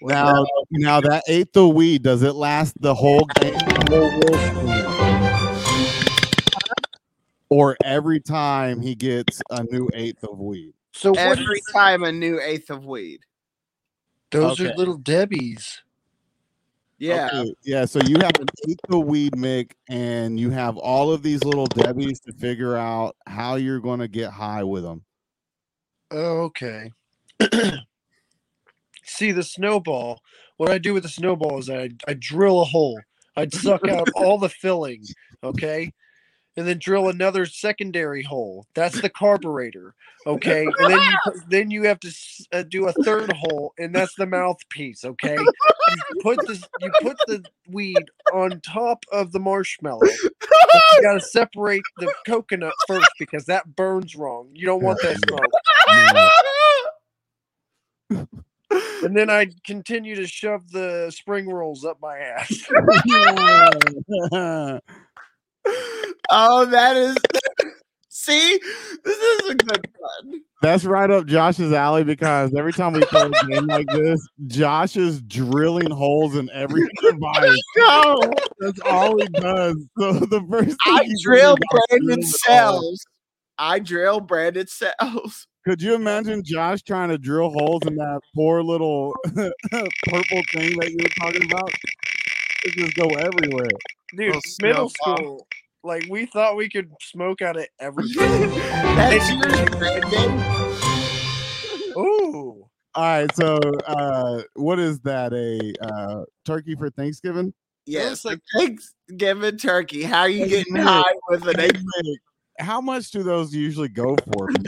Now, 0.00 0.46
now 0.70 1.00
that 1.00 1.24
eighth 1.28 1.56
of 1.56 1.74
weed, 1.74 2.02
does 2.02 2.22
it 2.22 2.34
last 2.34 2.80
the 2.80 2.94
whole 2.94 3.26
game? 3.40 4.81
The 7.52 7.54
whole 7.54 7.58
world? 7.58 7.72
Or 7.72 7.76
every 7.84 8.20
time 8.20 8.80
he 8.80 8.94
gets 8.94 9.42
a 9.50 9.62
new 9.64 9.88
eighth 9.94 10.22
of 10.24 10.38
weed? 10.38 10.74
So 10.92 11.12
every 11.12 11.58
is- 11.58 11.66
time 11.72 12.02
a 12.04 12.12
new 12.12 12.40
eighth 12.40 12.70
of 12.70 12.84
weed. 12.84 13.20
Those 14.30 14.60
Okay. 14.60 14.70
are 14.70 14.76
little 14.76 14.96
Debbie's. 14.96 15.82
Yeah. 16.98 17.28
Okay, 17.32 17.54
Yeah. 17.64 17.84
So 17.84 18.00
you 18.00 18.16
have 18.20 18.38
an 18.40 18.46
eighth 18.68 18.80
of 18.90 19.04
weed, 19.06 19.32
Mick, 19.32 19.72
and 19.88 20.38
you 20.38 20.50
have 20.50 20.76
all 20.76 21.12
of 21.12 21.22
these 21.22 21.42
little 21.44 21.66
Debbies 21.66 22.22
to 22.24 22.32
figure 22.32 22.76
out 22.76 23.16
how 23.26 23.56
you're 23.56 23.80
going 23.80 24.00
to 24.00 24.08
get 24.08 24.30
high 24.30 24.62
with 24.62 24.84
them. 24.84 25.04
Okay. 26.12 26.92
See 29.04 29.32
the 29.32 29.42
snowball. 29.42 30.20
What 30.58 30.70
I 30.70 30.78
do 30.78 30.94
with 30.94 31.02
the 31.02 31.08
snowball 31.08 31.58
is 31.58 31.68
I 31.68 31.90
I 32.06 32.14
drill 32.14 32.60
a 32.60 32.64
hole. 32.64 33.00
I'd 33.36 33.52
suck 33.52 33.86
out 33.88 34.08
all 34.14 34.38
the 34.38 34.48
filling, 34.48 35.04
okay, 35.42 35.92
and 36.56 36.66
then 36.66 36.78
drill 36.78 37.08
another 37.08 37.46
secondary 37.46 38.22
hole. 38.22 38.66
That's 38.74 39.00
the 39.00 39.08
carburetor, 39.08 39.94
okay, 40.26 40.66
and 40.78 40.92
then 40.92 41.00
you 41.00 41.16
then 41.48 41.70
you 41.70 41.84
have 41.84 42.00
to 42.00 42.12
uh, 42.52 42.62
do 42.62 42.88
a 42.88 42.92
third 43.04 43.32
hole, 43.32 43.72
and 43.78 43.94
that's 43.94 44.14
the 44.16 44.26
mouthpiece, 44.26 45.04
okay. 45.04 45.36
You 45.36 46.22
put 46.22 46.46
this 46.46 46.62
you 46.80 46.90
put 47.00 47.16
the 47.26 47.44
weed 47.68 48.04
on 48.32 48.60
top 48.60 49.04
of 49.12 49.32
the 49.32 49.40
marshmallow. 49.40 50.00
But 50.00 50.82
you 50.96 51.02
gotta 51.02 51.20
separate 51.20 51.82
the 51.98 52.12
coconut 52.26 52.74
first 52.86 53.10
because 53.18 53.44
that 53.46 53.76
burns 53.76 54.16
wrong. 54.16 54.48
You 54.52 54.66
don't 54.66 54.82
want 54.82 55.00
that 55.02 55.18
smoke. 55.28 55.50
And 59.02 59.16
then 59.16 59.28
I'd 59.28 59.62
continue 59.64 60.14
to 60.14 60.26
shove 60.26 60.70
the 60.70 61.10
spring 61.10 61.50
rolls 61.50 61.84
up 61.84 61.98
my 62.00 62.18
ass. 62.18 62.68
oh, 66.30 66.66
that 66.66 66.96
is. 66.96 67.16
See, 68.08 68.60
this 69.04 69.18
is 69.18 69.50
a 69.50 69.54
good 69.54 69.88
one. 69.98 70.42
That's 70.62 70.84
right 70.84 71.10
up 71.10 71.26
Josh's 71.26 71.72
alley 71.72 72.04
because 72.04 72.54
every 72.54 72.72
time 72.72 72.92
we 72.92 73.00
play 73.00 73.22
a 73.22 73.46
game 73.48 73.66
like 73.66 73.88
this, 73.88 74.24
Josh 74.46 74.96
is 74.96 75.20
drilling 75.22 75.90
holes 75.90 76.36
in 76.36 76.48
every 76.50 76.88
device. 77.02 77.58
Go. 77.74 78.20
That's 78.60 78.80
all 78.82 79.18
he 79.18 79.26
does. 79.26 79.76
So 79.98 80.12
the 80.12 80.46
first 80.48 80.68
thing 80.68 80.76
I 80.86 81.08
drill 81.20 81.56
was 81.56 81.58
got 81.72 81.88
branded 81.88 82.20
drilled 82.20 82.24
cells. 82.26 83.04
I 83.58 83.78
drill 83.80 84.20
branded 84.20 84.68
cells. 84.70 85.48
Could 85.64 85.82
you 85.82 85.94
imagine 85.94 86.42
Josh 86.44 86.82
trying 86.82 87.08
to 87.08 87.18
drill 87.18 87.50
holes 87.50 87.82
in 87.86 87.96
that 87.96 88.20
poor 88.34 88.62
little 88.62 89.14
purple 89.24 90.42
thing 90.52 90.78
that 90.78 90.90
you 90.90 90.98
were 91.00 91.08
talking 91.20 91.44
about? 91.50 91.72
It 92.64 92.74
just 92.74 92.94
go 92.94 93.06
everywhere. 93.06 93.70
Dude, 94.16 94.26
Little 94.26 94.40
middle 94.60 94.88
snowball. 94.90 95.16
school, 95.16 95.46
like 95.84 96.06
we 96.10 96.26
thought 96.26 96.56
we 96.56 96.68
could 96.68 96.90
smoke 97.00 97.40
out 97.42 97.56
of 97.56 97.66
everything. 97.80 98.50
That's 98.50 99.30
yours, 99.30 99.68
Brandon. 99.70 100.40
Ooh. 101.96 102.66
All 102.94 103.02
right, 103.04 103.34
so 103.34 103.58
uh 103.86 104.42
what 104.54 104.78
is 104.78 105.00
that? 105.00 105.32
A 105.32 105.72
uh 105.82 106.24
turkey 106.44 106.74
for 106.74 106.90
Thanksgiving? 106.90 107.54
Yes, 107.86 108.24
like- 108.24 108.40
like 108.54 108.78
Thanksgiving 109.08 109.56
turkey. 109.58 110.02
How 110.02 110.20
are 110.20 110.28
you 110.28 110.46
getting 110.46 110.76
high 110.76 111.02
with 111.28 111.46
an 111.48 111.58
Hey, 111.58 111.66
eight? 111.66 111.76
Nick, 112.04 112.18
How 112.58 112.80
much 112.82 113.10
do 113.10 113.22
those 113.22 113.54
usually 113.54 113.88
go 113.88 114.16
for? 114.34 114.48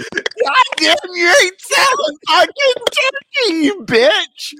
Again. 0.85 1.15
You 1.15 1.35
ain't 1.43 1.61
selling 1.61 2.19
fucking 2.29 2.85
turkey, 2.91 3.55
you 3.65 3.85
bitch. 3.85 4.55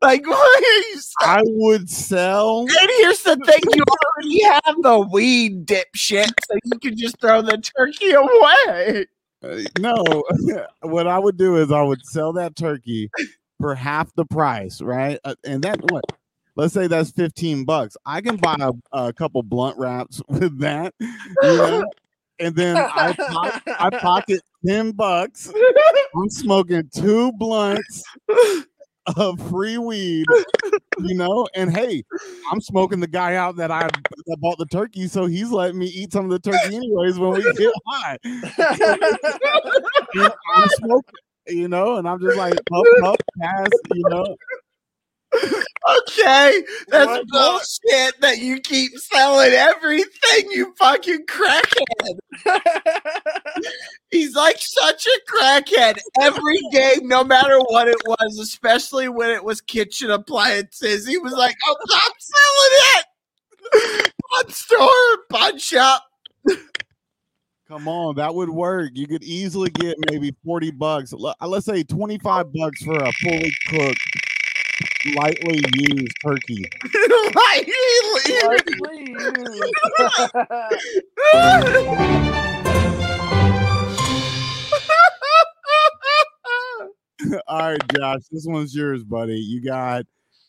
Like, 0.00 0.26
what 0.26 0.64
are 0.64 0.78
you 0.90 1.00
saying? 1.00 1.04
I 1.22 1.42
would 1.44 1.90
sell. 1.90 2.60
And 2.60 2.90
here's 2.98 3.22
the 3.22 3.36
thing: 3.36 3.60
you 3.74 3.84
already 3.84 4.42
have 4.42 4.82
the 4.82 5.08
weed 5.12 5.66
dipshit, 5.66 6.30
so 6.46 6.58
you 6.64 6.78
can 6.78 6.96
just 6.96 7.20
throw 7.20 7.42
the 7.42 7.58
turkey 7.58 8.12
away. 8.12 9.06
Uh, 9.42 9.60
no, 9.78 9.94
what 10.82 11.06
I 11.06 11.18
would 11.18 11.36
do 11.36 11.56
is 11.56 11.72
I 11.72 11.82
would 11.82 12.04
sell 12.06 12.32
that 12.34 12.56
turkey 12.56 13.10
for 13.60 13.74
half 13.74 14.14
the 14.14 14.24
price, 14.24 14.80
right? 14.80 15.18
Uh, 15.24 15.34
and 15.44 15.62
that 15.62 15.80
what? 15.90 16.04
Let's 16.54 16.74
say 16.74 16.86
that's 16.86 17.10
fifteen 17.10 17.64
bucks. 17.64 17.96
I 18.04 18.20
can 18.20 18.36
buy 18.36 18.56
a, 18.60 18.72
a 18.92 19.12
couple 19.12 19.42
blunt 19.42 19.78
wraps 19.78 20.20
with 20.28 20.58
that, 20.60 20.94
you 21.00 21.08
know? 21.42 21.84
and 22.38 22.54
then 22.54 22.76
I 22.76 23.12
po- 23.12 23.72
I 23.78 23.90
pocket 24.00 24.40
ten 24.66 24.92
bucks. 24.92 25.52
I'm 26.16 26.30
smoking 26.30 26.88
two 26.94 27.32
blunts 27.32 28.02
of 29.16 29.50
free 29.50 29.78
weed, 29.78 30.26
you 30.98 31.14
know. 31.14 31.48
And 31.54 31.74
hey, 31.74 32.04
I'm 32.50 32.60
smoking 32.60 33.00
the 33.00 33.08
guy 33.08 33.36
out 33.36 33.56
that 33.56 33.70
I 33.70 33.88
that 34.26 34.36
bought 34.40 34.58
the 34.58 34.66
turkey, 34.66 35.08
so 35.08 35.26
he's 35.26 35.50
letting 35.50 35.78
me 35.78 35.86
eat 35.86 36.12
some 36.12 36.26
of 36.26 36.30
the 36.30 36.38
turkey 36.38 36.76
anyways 36.76 37.18
when 37.18 37.32
we 37.32 37.42
get 37.54 37.72
high. 37.86 38.18
You 40.14 40.22
know, 40.22 40.34
I'm 40.54 40.68
smoking, 40.68 41.14
you 41.48 41.68
know, 41.68 41.96
and 41.96 42.06
I'm 42.06 42.20
just 42.20 42.36
like 42.36 42.54
puff, 42.68 42.84
puff, 43.00 43.16
pass, 43.40 43.68
you 43.94 44.04
know. 44.10 44.36
Okay, 45.34 46.62
that's 46.88 47.06
What 47.08 47.26
the- 47.26 47.60
bullshit 47.90 48.20
that 48.20 48.38
you 48.38 48.60
keep 48.60 48.92
selling 48.98 49.52
everything, 49.52 50.50
you 50.50 50.72
fucking 50.78 51.26
crackhead. 51.26 52.18
He's 54.10 54.34
like 54.36 54.58
such 54.58 55.06
a 55.06 55.20
crackhead. 55.32 55.98
Every 56.20 56.58
game, 56.70 57.08
no 57.08 57.24
matter 57.24 57.58
what 57.60 57.88
it 57.88 57.96
was, 58.06 58.38
especially 58.40 59.08
when 59.08 59.30
it 59.30 59.42
was 59.42 59.60
kitchen 59.60 60.10
appliances, 60.10 61.06
he 61.06 61.18
was 61.18 61.32
like, 61.32 61.56
"Oh, 61.66 61.76
I'm 61.94 62.12
selling 62.18 62.78
it." 62.96 64.12
Pawn 64.30 64.50
store, 64.50 65.18
pawn 65.30 65.58
shop. 65.58 66.04
Come 67.68 67.88
on, 67.88 68.16
that 68.16 68.34
would 68.34 68.50
work. 68.50 68.90
You 68.92 69.06
could 69.06 69.22
easily 69.22 69.70
get 69.70 69.96
maybe 70.10 70.34
40 70.44 70.72
bucks. 70.72 71.14
Let's 71.40 71.64
say 71.64 71.82
25 71.82 72.52
bucks 72.52 72.82
for 72.84 72.92
a 73.02 73.12
fully 73.22 73.50
cooked, 73.68 73.98
lightly 75.16 75.62
used 75.78 76.16
turkey. 76.24 76.64
Like, 77.34 77.66
All 87.46 87.58
right, 87.58 87.80
Josh, 87.96 88.20
this 88.30 88.46
one's 88.46 88.74
yours, 88.74 89.04
buddy. 89.04 89.38
You 89.38 89.62
got 89.62 90.04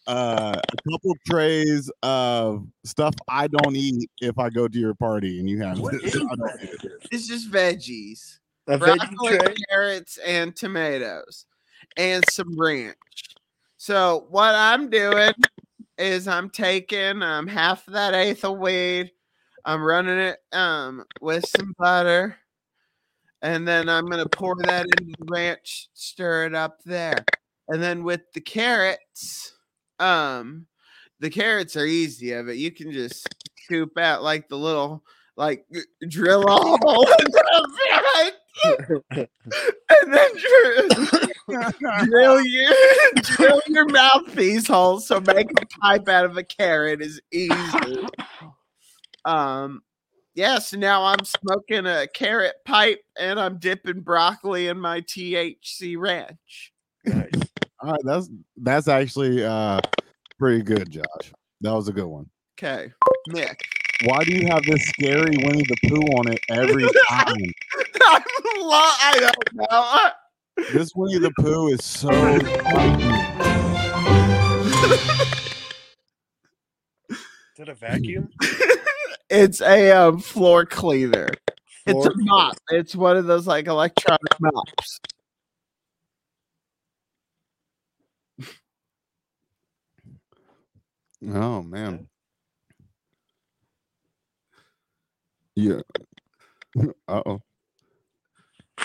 uh, 0.07 0.53
a 0.55 0.91
couple 0.91 1.15
trays 1.25 1.89
of 2.01 2.65
stuff 2.83 3.13
I 3.29 3.47
don't 3.47 3.75
eat 3.75 4.09
if 4.21 4.37
I 4.37 4.49
go 4.49 4.67
to 4.67 4.79
your 4.79 4.93
party, 4.93 5.39
and 5.39 5.49
you 5.49 5.61
have 5.61 5.77
this. 5.81 6.15
is 6.15 6.15
I 6.31 6.35
don't 6.35 6.63
eat 6.63 6.69
it. 6.83 7.07
it's 7.11 7.27
just 7.27 7.51
veggies. 7.51 8.39
A 8.67 8.77
veggie 8.77 9.15
tray. 9.27 9.55
carrots, 9.69 10.17
and 10.17 10.55
tomatoes, 10.55 11.45
and 11.97 12.23
some 12.29 12.59
ranch. 12.59 12.95
So 13.83 14.27
what 14.29 14.55
I'm 14.55 14.89
doing 14.89 15.33
is 15.97 16.25
I'm 16.25 16.49
taking 16.49 17.21
um 17.21 17.47
half 17.47 17.85
of 17.85 17.95
that 17.95 18.13
eighth 18.13 18.45
of 18.45 18.57
weed, 18.57 19.11
I'm 19.65 19.83
running 19.83 20.19
it 20.19 20.37
um 20.53 21.03
with 21.19 21.43
some 21.45 21.73
butter, 21.77 22.37
and 23.41 23.67
then 23.67 23.89
I'm 23.89 24.05
gonna 24.05 24.29
pour 24.29 24.55
that 24.63 24.85
into 24.85 25.13
the 25.19 25.25
ranch, 25.29 25.89
stir 25.93 26.45
it 26.45 26.55
up 26.55 26.77
there, 26.85 27.25
and 27.67 27.83
then 27.83 28.05
with 28.05 28.21
the 28.33 28.39
carrots, 28.39 29.51
um, 29.99 30.65
the 31.19 31.29
carrots 31.29 31.75
are 31.75 31.85
easy 31.85 32.31
of 32.31 32.47
it. 32.47 32.55
You 32.55 32.71
can 32.71 32.89
just 32.93 33.27
scoop 33.65 33.97
out 33.97 34.23
like 34.23 34.47
the 34.47 34.57
little 34.57 35.03
like 35.35 35.65
drill 36.07 36.43
a 36.47 36.53
hole 36.53 37.05
and 38.63 39.27
then 40.13 40.29
drill, 40.37 41.71
drill 42.05 42.45
your 42.45 42.73
drill 43.15 43.61
your 43.67 43.85
mouthpiece 43.87 44.67
hole. 44.67 44.99
So 44.99 45.19
make 45.19 45.51
a 45.51 45.65
pipe 45.79 46.07
out 46.07 46.25
of 46.25 46.37
a 46.37 46.43
carrot 46.43 47.01
is 47.01 47.21
easy. 47.31 48.07
Um, 49.25 49.81
yeah. 50.35 50.59
So 50.59 50.77
now 50.77 51.03
I'm 51.03 51.25
smoking 51.25 51.85
a 51.85 52.07
carrot 52.07 52.55
pipe 52.65 53.01
and 53.19 53.39
I'm 53.39 53.57
dipping 53.57 54.01
broccoli 54.01 54.67
in 54.67 54.79
my 54.79 55.01
THC 55.01 55.97
ranch. 55.97 56.73
Nice. 57.05 57.31
All 57.81 57.91
right, 57.91 57.99
that's 58.05 58.29
that's 58.57 58.87
actually 58.87 59.43
uh 59.43 59.81
pretty 60.39 60.63
good, 60.63 60.89
Josh. 60.89 61.33
That 61.61 61.73
was 61.73 61.89
a 61.89 61.93
good 61.93 62.05
one. 62.05 62.29
Okay, 62.57 62.91
Nick. 63.27 63.67
Why 64.05 64.23
do 64.25 64.33
you 64.35 64.47
have 64.47 64.63
this 64.63 64.83
scary 64.85 65.37
Winnie 65.37 65.63
the 65.63 65.77
Pooh 65.87 66.01
on 66.17 66.31
it 66.31 66.39
every 66.49 66.83
time? 66.83 67.37
I'm 68.05 68.21
lo- 68.59 68.71
I 68.71 69.19
don't 69.19 69.53
know. 69.53 70.65
this 70.73 70.91
Winnie 70.93 71.19
the 71.19 71.31
Pooh 71.39 71.69
is 71.69 71.85
so 71.85 72.09
frightening. 72.09 73.11
Is 77.09 77.57
that 77.57 77.69
a 77.69 77.73
vacuum? 77.75 78.29
it's 79.29 79.61
a 79.61 79.91
um, 79.91 80.19
floor 80.19 80.65
cleaner. 80.65 81.29
It's 81.85 82.05
a 82.05 82.11
Floor- 82.11 82.13
mop. 82.17 82.57
It's 82.71 82.95
one 82.95 83.15
of 83.15 83.25
those 83.25 83.47
like 83.47 83.67
electronic 83.67 84.19
mops. 84.41 84.99
Oh 91.31 91.61
man. 91.63 92.07
Yeah. 95.55 95.81
Uh 97.07 97.21
oh. 97.27 97.39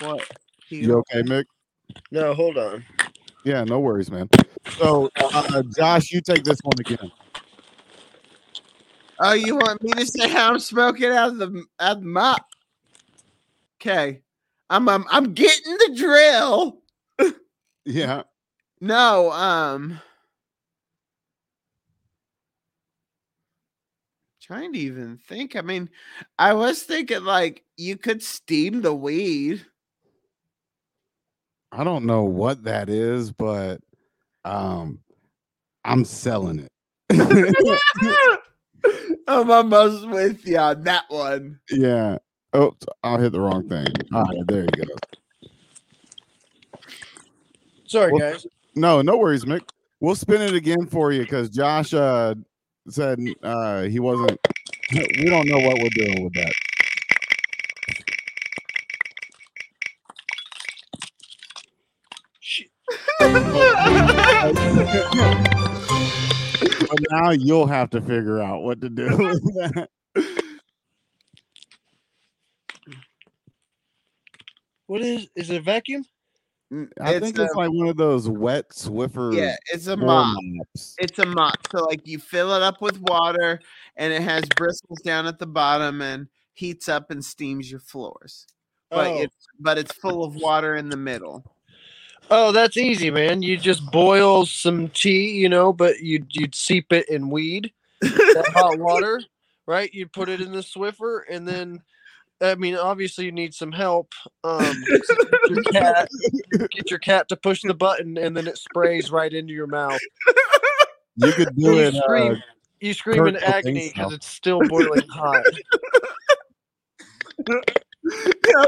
What? 0.03 0.29
You 0.69 0.99
okay, 0.99 1.23
Mick? 1.23 1.45
No, 2.11 2.35
hold 2.35 2.59
on. 2.59 2.85
Yeah, 3.45 3.65
no 3.65 3.81
worries, 3.81 4.11
man. 4.11 4.29
So, 4.77 5.11
uh, 5.17 5.63
Josh, 5.75 6.11
you 6.11 6.21
take 6.21 6.45
this 6.45 6.59
one 6.63 6.79
again. 6.79 7.11
Oh, 9.21 9.33
you 9.33 9.57
want 9.57 9.83
me 9.83 9.93
to 9.93 10.07
say 10.07 10.29
how 10.29 10.51
I'm 10.51 10.59
smoking 10.59 11.11
out 11.11 11.31
of 11.31 11.39
the 11.39 11.65
out 11.81 11.97
of 11.97 12.03
the 12.03 12.09
mop? 12.09 12.45
Okay, 13.81 14.21
I'm 14.69 14.89
I'm, 14.89 15.05
I'm 15.11 15.33
getting 15.33 15.77
the 15.79 15.95
drill. 15.97 16.83
Yeah. 17.85 18.25
No, 18.83 19.33
um, 19.33 19.99
trying 24.49 24.73
to 24.73 24.79
even 24.79 25.19
think. 25.29 25.55
I 25.57 25.61
mean, 25.61 25.91
I 26.39 26.55
was 26.55 26.83
thinking 26.83 27.23
like 27.23 27.65
you 27.77 27.99
could 27.99 28.23
steam 28.23 28.81
the 28.81 28.95
weed. 28.95 29.65
I 31.71 31.85
don't 31.85 32.07
know 32.07 32.25
what 32.25 32.65
that 32.65 32.89
is, 32.89 33.31
but 33.31 33.83
um, 34.47 35.01
I'm 35.85 36.07
selling 36.07 36.61
it. 36.61 36.73
I'm 39.29 39.51
almost 39.51 40.09
with 40.09 40.47
you 40.47 40.57
on 40.57 40.83
that 40.85 41.05
one. 41.09 41.61
yeah. 41.71 42.17
Oh, 42.55 42.75
I'll 43.05 43.19
hit 43.19 43.33
the 43.33 43.41
wrong 43.41 43.69
thing. 43.69 43.87
All 44.15 44.23
right, 44.23 44.47
there 44.47 44.63
you 44.63 44.85
go. 44.87 46.79
Sorry, 47.85 48.11
Well, 48.11 48.33
guys. 48.33 48.47
No, 48.75 49.03
no 49.03 49.19
worries, 49.19 49.45
Mick. 49.45 49.69
We'll 50.01 50.15
spin 50.15 50.41
it 50.41 50.55
again 50.55 50.87
for 50.87 51.13
you 51.13 51.21
because 51.21 51.51
Josh 51.51 51.93
uh, 51.93 52.35
said 52.93 53.19
uh, 53.43 53.83
he 53.83 54.01
wasn't. 54.01 54.39
We 54.93 55.25
don't 55.25 55.49
know 55.49 55.59
what 55.59 55.79
we're 55.83 55.91
doing 55.91 56.25
with 56.25 56.35
that. 56.35 56.53
But 66.91 67.01
now 67.11 67.31
you'll 67.31 67.67
have 67.67 67.91
to 67.91 68.01
figure 68.01 68.41
out 68.41 68.63
what 68.63 68.81
to 68.81 68.89
do 68.89 69.05
with 69.17 69.43
that. 69.55 69.89
What 74.87 75.03
is 75.03 75.29
is 75.37 75.51
it 75.51 75.59
a 75.59 75.61
vacuum? 75.61 76.05
Mm, 76.73 76.89
I 77.01 77.15
It's 77.15 77.25
think 77.25 77.39
a- 77.39 77.45
it's 77.45 77.55
like 77.55 77.71
one 77.73 77.89
of 77.89 77.97
those 77.97 78.29
wet 78.29 78.71
Swiffer. 78.71 79.35
Yeah, 79.35 79.57
it's 79.73 79.87
a 79.87 79.97
mop. 79.97 80.37
mops. 80.43 80.95
It's 80.99 81.19
a 81.19 81.27
mop. 81.27 81.57
So 81.71 81.85
like 81.85 82.07
you 82.07 82.19
fill 82.19 82.53
it 82.55 82.63
up 82.63 82.81
with 82.83 83.01
water 83.01 83.61
and 83.97 84.13
it 84.13 84.23
has 84.23 84.45
bristles 84.57 85.01
down 85.03 85.27
at 85.27 85.39
the 85.39 85.47
bottom 85.47 86.03
and 86.03 86.29
heats 86.55 86.89
up 86.89 87.11
and 87.11 87.25
steams 87.25 87.71
your 87.71 87.81
floors. 87.81 88.47
But 88.91 89.07
Oh. 89.07 89.19
it's 89.23 89.37
but 89.61 89.79
it's 89.79 89.93
full 89.95 90.25
of 90.25 90.35
water 90.37 90.77
in 90.77 90.89
the 90.91 90.97
middle. 90.97 91.45
Oh, 92.31 92.53
that's 92.53 92.77
easy, 92.77 93.11
man. 93.11 93.41
You 93.41 93.57
just 93.57 93.91
boil 93.91 94.45
some 94.45 94.89
tea, 94.91 95.31
you 95.31 95.49
know, 95.49 95.73
but 95.73 96.01
you'd 96.01 96.27
you'd 96.37 96.55
seep 96.55 96.93
it 96.93 97.09
in 97.09 97.31
weed, 97.31 97.73
that 98.03 98.51
hot 98.55 98.79
water, 98.79 99.23
right? 99.67 99.93
You'd 99.95 100.13
put 100.13 100.29
it 100.29 100.43
in 100.43 100.53
the 100.53 100.59
Swiffer, 100.61 101.23
and 101.31 101.49
then 101.49 101.81
I 102.41 102.55
mean, 102.55 102.77
obviously 102.77 103.25
you 103.25 103.33
need 103.33 103.53
some 103.55 103.73
help. 103.73 104.13
Um, 104.45 104.75
get 104.89 105.09
your 105.51 105.63
cat, 105.73 106.09
get 106.71 106.91
your 106.91 107.01
cat 107.01 107.29
to 107.29 107.37
push 107.37 107.63
the 107.63 107.75
button, 107.75 108.17
and 108.17 108.37
then 108.37 108.47
it 108.47 108.59
sprays 108.59 109.11
right 109.11 109.33
into 109.33 109.53
your 109.53 109.67
mouth. 109.67 109.99
You 111.17 111.33
could 111.33 111.57
do 111.57 111.63
You 111.63 111.79
it. 111.79 111.95
Uh, 111.97 112.03
scream, 112.03 112.43
you 112.81 112.95
scream 112.95 113.27
in 113.27 113.37
agony 113.37 113.89
style. 113.89 113.93
because 113.95 114.13
it's 114.15 114.29
still 114.29 114.61
boiling 114.69 115.09
hot. 115.09 115.43
No, 117.49 117.61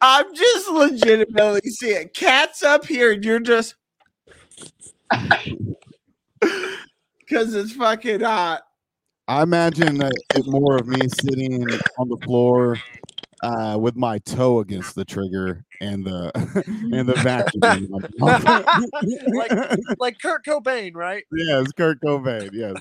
I'm 0.00 0.34
just 0.34 0.68
legitimately 0.68 1.68
seeing 1.70 2.08
cats 2.10 2.62
up 2.62 2.86
here, 2.86 3.12
and 3.12 3.24
you're 3.24 3.40
just 3.40 3.74
because 6.40 7.54
it's 7.54 7.72
fucking 7.72 8.20
hot. 8.20 8.62
I 9.26 9.42
imagine 9.42 9.98
that 9.98 10.12
it 10.36 10.46
more 10.46 10.76
of 10.76 10.86
me 10.86 11.00
sitting 11.20 11.68
on 11.98 12.08
the 12.08 12.16
floor 12.24 12.78
uh, 13.42 13.76
with 13.80 13.96
my 13.96 14.18
toe 14.18 14.60
against 14.60 14.94
the 14.94 15.04
trigger 15.04 15.64
and 15.80 16.04
the 16.04 16.30
and 16.92 17.08
the 17.08 17.14
vacuum. 17.22 17.88
like, 19.28 19.78
like 19.98 20.20
Kurt 20.20 20.44
Cobain, 20.44 20.94
right? 20.94 21.24
yes, 21.32 21.72
Kurt 21.72 22.00
Cobain. 22.00 22.50
Yes. 22.52 22.76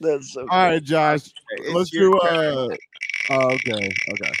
That's 0.00 0.32
so. 0.32 0.40
All 0.42 0.70
right, 0.70 0.82
Josh. 0.82 1.30
It's 1.50 1.74
let's 1.74 1.90
do. 1.90 2.18
turn. 2.22 2.72
Uh, 2.72 2.76
oh, 3.30 3.50
okay. 3.52 3.90
Okay. 4.12 4.32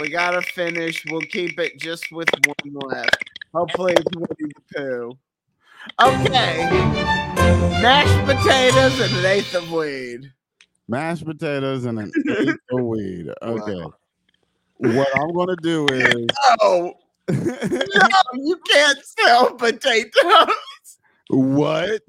We 0.00 0.08
gotta 0.08 0.40
finish. 0.40 1.04
We'll 1.10 1.20
keep 1.22 1.58
it 1.58 1.78
just 1.78 2.10
with 2.12 2.28
one 2.46 2.74
left. 2.88 3.30
Hopefully, 3.52 3.94
it's 3.94 4.16
Winnie 4.16 4.52
the 4.72 4.74
Pooh. 4.74 5.18
Okay. 6.00 6.68
Mashed 7.82 8.26
potatoes 8.26 9.00
and 9.00 9.16
an 9.18 9.26
eighth 9.26 9.54
of 9.54 9.70
weed. 9.70 10.30
Mashed 10.90 11.24
potatoes 11.24 11.84
and 11.84 12.00
an 12.00 12.10
eighth 12.40 12.56
of 12.72 12.80
weed. 12.84 13.30
Okay. 13.40 13.84
What 14.78 15.08
I'm 15.14 15.32
gonna 15.32 15.56
do 15.62 15.86
is. 15.86 16.26
Oh 16.60 16.92
no, 17.28 18.12
you 18.34 18.56
can't 18.68 18.98
sell 19.04 19.54
potatoes. 19.54 20.48
what? 21.28 22.02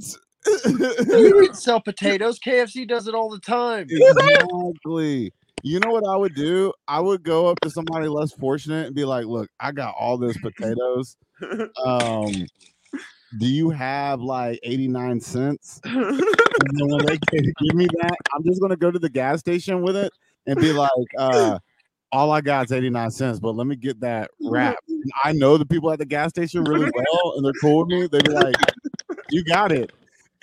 You 0.65 1.43
can 1.45 1.53
sell 1.53 1.79
potatoes. 1.79 2.39
KFC 2.39 2.87
does 2.87 3.07
it 3.07 3.13
all 3.13 3.29
the 3.29 3.39
time. 3.39 3.85
exactly. 3.87 5.31
You 5.61 5.79
know 5.79 5.91
what 5.91 6.03
I 6.07 6.15
would 6.15 6.33
do? 6.33 6.73
I 6.87 6.99
would 6.99 7.21
go 7.21 7.45
up 7.45 7.59
to 7.59 7.69
somebody 7.69 8.07
less 8.07 8.31
fortunate 8.31 8.87
and 8.87 8.95
be 8.95 9.05
like, 9.05 9.25
"Look, 9.27 9.47
I 9.59 9.71
got 9.71 9.93
all 9.99 10.17
those 10.17 10.37
potatoes. 10.39 11.17
Um, 11.85 12.47
do 13.37 13.47
you 13.47 13.69
have 13.69 14.21
like 14.21 14.59
89 14.63 15.19
cents?" 15.21 15.81
And 16.61 16.69
then 16.77 16.87
when 16.89 17.05
they 17.05 17.17
gi- 17.17 17.53
give 17.59 17.75
me 17.75 17.87
that, 18.01 18.15
I'm 18.33 18.43
just 18.43 18.61
gonna 18.61 18.75
go 18.75 18.91
to 18.91 18.99
the 18.99 19.09
gas 19.09 19.39
station 19.39 19.81
with 19.81 19.95
it 19.95 20.13
and 20.45 20.59
be 20.59 20.71
like, 20.71 20.89
uh, 21.17 21.57
all 22.11 22.31
I 22.31 22.41
got 22.41 22.65
is 22.65 22.71
89 22.71 23.11
cents, 23.11 23.39
but 23.39 23.55
let 23.55 23.67
me 23.67 23.75
get 23.75 23.99
that 24.01 24.29
wrap. 24.41 24.75
And 24.87 25.03
I 25.23 25.31
know 25.31 25.57
the 25.57 25.65
people 25.65 25.91
at 25.91 25.99
the 25.99 26.05
gas 26.05 26.29
station 26.29 26.63
really 26.63 26.91
well, 26.95 27.33
and 27.35 27.45
they're 27.45 27.53
cool 27.61 27.85
with 27.85 27.87
me. 27.87 28.07
They'd 28.07 28.23
be 28.23 28.31
like, 28.31 28.55
You 29.29 29.43
got 29.45 29.71
it. 29.71 29.91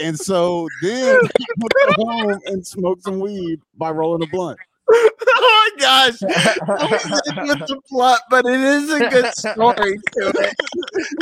And 0.01 0.19
so 0.19 0.69
then 0.81 1.17
I 1.17 1.45
would 1.59 1.73
go 1.73 2.05
home 2.05 2.41
and 2.47 2.67
smoke 2.67 3.03
some 3.03 3.21
weed 3.21 3.61
by 3.77 3.91
rolling 3.91 4.23
a 4.23 4.31
blunt. 4.31 4.59
oh 4.93 5.71
my 5.77 5.81
gosh. 5.81 6.21
With 6.23 7.67
the 7.67 7.81
plot, 7.89 8.21
but 8.31 8.47
it 8.47 8.61
is 8.61 8.91
a 8.91 8.99
good 9.11 9.33
story 9.35 9.99
to 10.13 10.33
it. 10.35 10.55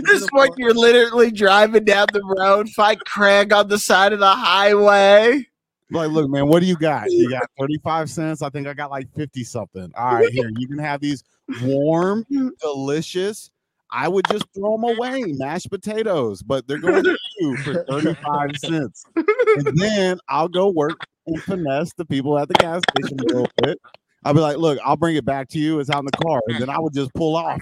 This 0.05 0.27
one 0.31 0.51
you're 0.57 0.75
literally 0.75 1.33
driving 1.33 1.85
down 1.85 2.07
the 2.13 2.23
road, 2.23 2.69
fight 2.71 3.01
Craig 3.07 3.53
on 3.53 3.69
the 3.69 3.79
side 3.79 4.13
of 4.13 4.21
the 4.21 4.35
highway. 4.35 5.45
Like, 5.91 6.11
look, 6.11 6.31
man, 6.31 6.49
what 6.49 6.61
do 6.61 6.67
you 6.67 6.77
got? 6.77 7.11
You 7.11 7.31
got 7.31 7.49
35 7.59 8.11
cents. 8.11 8.43
I 8.43 8.51
think 8.51 8.67
I 8.67 8.75
got 8.75 8.91
like 8.91 9.09
50 9.15 9.45
something. 9.45 9.91
All 9.97 10.15
right, 10.15 10.29
here, 10.31 10.51
you 10.57 10.69
can 10.69 10.79
have 10.79 11.01
these 11.01 11.23
warm, 11.63 12.25
delicious. 12.61 13.51
I 13.91 14.09
would 14.09 14.27
just 14.29 14.45
throw 14.53 14.77
them 14.77 14.97
away, 14.97 15.23
mashed 15.27 15.71
potatoes, 15.71 16.43
but 16.43 16.67
they're 16.67 16.79
going 16.79 17.05
to 17.05 17.17
you 17.39 17.57
for 17.59 17.85
35 17.89 18.51
cents. 18.57 19.05
And 19.15 19.79
then 19.79 20.19
I'll 20.29 20.49
go 20.49 20.71
work 20.71 21.07
and 21.27 21.43
finesse 21.45 21.93
the 21.95 22.05
people 22.05 22.39
at 22.39 22.49
the 22.49 22.55
gas 22.55 22.83
station 22.97 23.19
a 23.21 23.25
little 23.25 23.49
bit. 23.63 23.81
I'd 24.25 24.35
be 24.35 24.41
like, 24.41 24.57
look, 24.57 24.79
I'll 24.85 24.97
bring 24.97 25.17
it 25.17 25.25
back 25.25 25.49
to 25.51 25.59
you. 25.59 25.79
It's 25.79 25.91
out 25.91 26.01
in 26.01 26.07
the 26.07 26.13
car. 26.13 26.41
And 26.49 26.61
then 26.61 26.71
I 26.71 26.79
would 26.79 26.93
just 26.93 27.13
pull 27.15 27.37
off. 27.37 27.61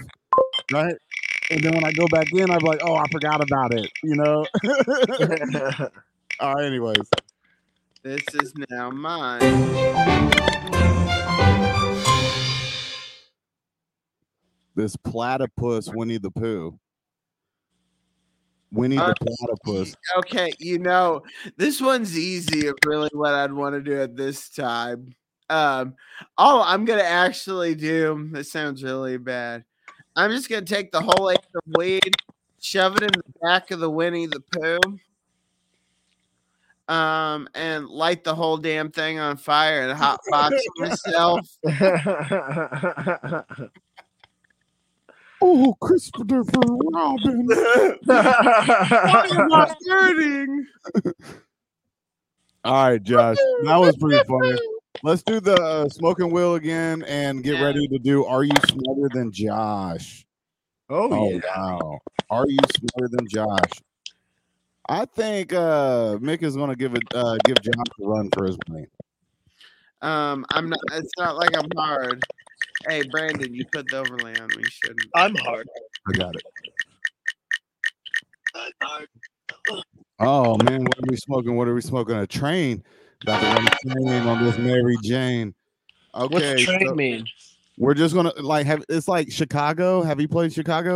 Right. 0.71 0.95
And 1.51 1.61
then 1.63 1.75
when 1.75 1.85
I 1.85 1.91
go 1.91 2.07
back 2.07 2.31
in, 2.31 2.49
I'd 2.49 2.59
be 2.59 2.65
like, 2.65 2.81
oh, 2.83 2.95
I 2.95 3.07
forgot 3.11 3.43
about 3.43 3.73
it. 3.73 3.91
You 4.03 4.15
know? 4.15 4.45
All 6.39 6.55
right, 6.55 6.65
anyways. 6.65 7.07
This 8.01 8.23
is 8.41 8.53
now 8.69 8.89
mine. 8.89 9.41
this 14.75 14.95
platypus 14.97 15.89
Winnie 15.93 16.17
the 16.17 16.31
Pooh. 16.31 16.77
Winnie 18.75 18.97
Uh, 18.97 19.13
the 19.19 19.57
platypus. 19.63 19.95
Okay, 20.17 20.51
you 20.59 20.77
know, 20.77 21.23
this 21.57 21.81
one's 21.81 22.17
easy 22.17 22.67
of 22.67 22.75
really 22.85 23.09
what 23.13 23.33
I'd 23.33 23.53
want 23.53 23.75
to 23.75 23.81
do 23.81 23.99
at 23.99 24.15
this 24.15 24.49
time. 24.49 25.15
Um, 25.49 25.95
all 26.37 26.61
I'm 26.61 26.85
gonna 26.85 27.03
actually 27.03 27.75
do, 27.75 28.29
this 28.31 28.51
sounds 28.51 28.83
really 28.83 29.17
bad. 29.17 29.63
I'm 30.15 30.31
just 30.31 30.49
gonna 30.49 30.63
take 30.63 30.91
the 30.91 31.01
whole 31.01 31.29
eighth 31.29 31.47
of 31.55 31.61
weed, 31.77 32.15
shove 32.61 32.95
it 32.97 33.03
in 33.03 33.09
the 33.15 33.23
back 33.41 33.71
of 33.71 33.79
the 33.79 33.89
Winnie 33.89 34.27
the 34.27 34.41
Pooh, 34.51 34.99
um, 36.93 37.47
and 37.53 37.87
light 37.87 38.23
the 38.23 38.35
whole 38.35 38.57
damn 38.57 38.91
thing 38.91 39.19
on 39.19 39.37
fire 39.37 39.87
and 39.87 39.99
hotbox 39.99 40.59
myself. 40.77 41.57
Oh, 45.41 45.75
Christopher 45.81 46.41
Robin. 46.93 47.45
Why 48.05 49.27
am 49.31 49.53
I 49.53 49.75
burning? 49.87 50.65
All 52.63 52.89
right, 52.89 53.03
Josh. 53.03 53.37
That 53.63 53.77
was 53.77 53.95
pretty 53.97 54.23
funny. 54.27 54.57
Let's 55.03 55.21
do 55.21 55.39
the 55.39 55.55
uh, 55.55 55.89
smoking 55.89 56.31
wheel 56.31 56.55
again 56.55 57.03
and 57.03 57.43
get 57.43 57.57
Yeah. 57.59 57.65
ready 57.65 57.87
to 57.89 57.99
do 57.99 58.25
Are 58.25 58.43
You 58.43 58.55
Smarter 58.67 59.09
Than 59.13 59.31
Josh? 59.31 60.25
oh, 60.89 61.09
Oh, 61.11 61.29
yeah. 61.29 61.39
wow. 61.55 61.99
Are 62.31 62.45
You 62.47 62.57
Smarter 62.75 63.09
Than 63.15 63.27
Josh? 63.27 63.71
I 64.89 65.05
think 65.05 65.53
uh, 65.53 66.17
Mick 66.17 66.41
is 66.43 66.55
going 66.55 66.69
to 66.69 66.75
give 66.75 66.95
it 66.95 67.03
uh, 67.13 67.37
give 67.45 67.61
Josh 67.61 67.73
a 68.01 68.07
run 68.07 68.29
for 68.31 68.45
his 68.45 68.57
money. 68.69 68.85
Um, 70.01 70.45
I'm 70.51 70.69
not. 70.69 70.79
It's 70.93 71.11
not 71.17 71.35
like 71.37 71.55
I'm 71.57 71.69
hard. 71.75 72.23
Hey, 72.87 73.03
Brandon, 73.09 73.53
you 73.53 73.65
put 73.71 73.89
the 73.89 73.97
overlay 73.97 74.35
on. 74.39 74.49
We 74.55 74.63
shouldn't. 74.65 75.01
I'm 75.15 75.35
hard. 75.35 75.67
I 76.07 76.17
got 76.17 76.35
it. 76.35 76.43
Oh 80.19 80.57
man, 80.57 80.83
what 80.83 80.97
are 80.97 81.09
we 81.09 81.17
smoking? 81.17 81.55
What 81.55 81.67
are 81.67 81.73
we 81.73 81.81
smoking? 81.81 82.15
A 82.15 82.27
train. 82.27 82.83
About 83.23 83.41
to 83.41 83.45
run 83.47 83.67
a 83.67 83.89
train 83.89 84.27
on 84.27 84.43
this 84.45 84.57
Mary 84.57 84.97
Jane. 85.03 85.53
What's 86.13 86.35
Okay, 86.35 86.63
train 86.63 86.87
so 86.87 86.95
mean? 86.95 87.27
we're 87.77 87.93
just 87.93 88.15
gonna 88.15 88.31
like 88.39 88.65
have 88.65 88.83
it's 88.87 89.07
like 89.07 89.31
Chicago. 89.31 90.01
Have 90.01 90.21
you 90.21 90.27
played 90.27 90.53
Chicago? 90.53 90.95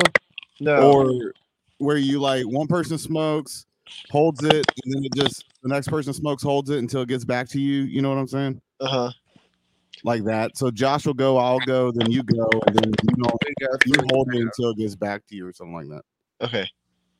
No. 0.60 0.78
Or 0.78 1.34
where 1.80 1.98
you 1.98 2.20
like 2.20 2.46
one 2.46 2.68
person 2.68 2.98
smokes, 2.98 3.66
holds 4.10 4.44
it, 4.44 4.66
and 4.84 4.94
then 4.94 5.04
it 5.04 5.14
just 5.14 5.44
the 5.64 5.70
next 5.70 5.90
person 5.90 6.14
smokes, 6.14 6.44
holds 6.44 6.70
it 6.70 6.80
until 6.80 7.02
it 7.02 7.10
gets 7.10 7.26
back 7.26 7.50
to 7.50 7.60
you. 7.60 7.84
You 7.84 8.02
know 8.02 8.10
what 8.10 8.18
I'm 8.18 8.28
saying? 8.28 8.62
uh 8.80 8.88
huh. 8.88 9.12
Like 10.04 10.24
that. 10.26 10.58
So 10.58 10.72
Josh 10.72 11.06
will 11.06 11.14
go, 11.14 11.38
I'll 11.38 11.60
go, 11.60 11.92
then 11.92 12.12
you 12.12 12.24
go, 12.24 12.48
and 12.68 12.76
then 12.76 12.92
you 13.04 13.16
know 13.18 13.30
you 13.86 13.94
hold 14.12 14.34
it 14.34 14.42
until 14.42 14.72
it 14.72 14.78
gets 14.78 14.96
back 14.96 15.26
to 15.28 15.36
you 15.36 15.48
or 15.48 15.54
something 15.54 15.76
like 15.76 15.88
that. 15.90 16.46
Okay. 16.46 16.68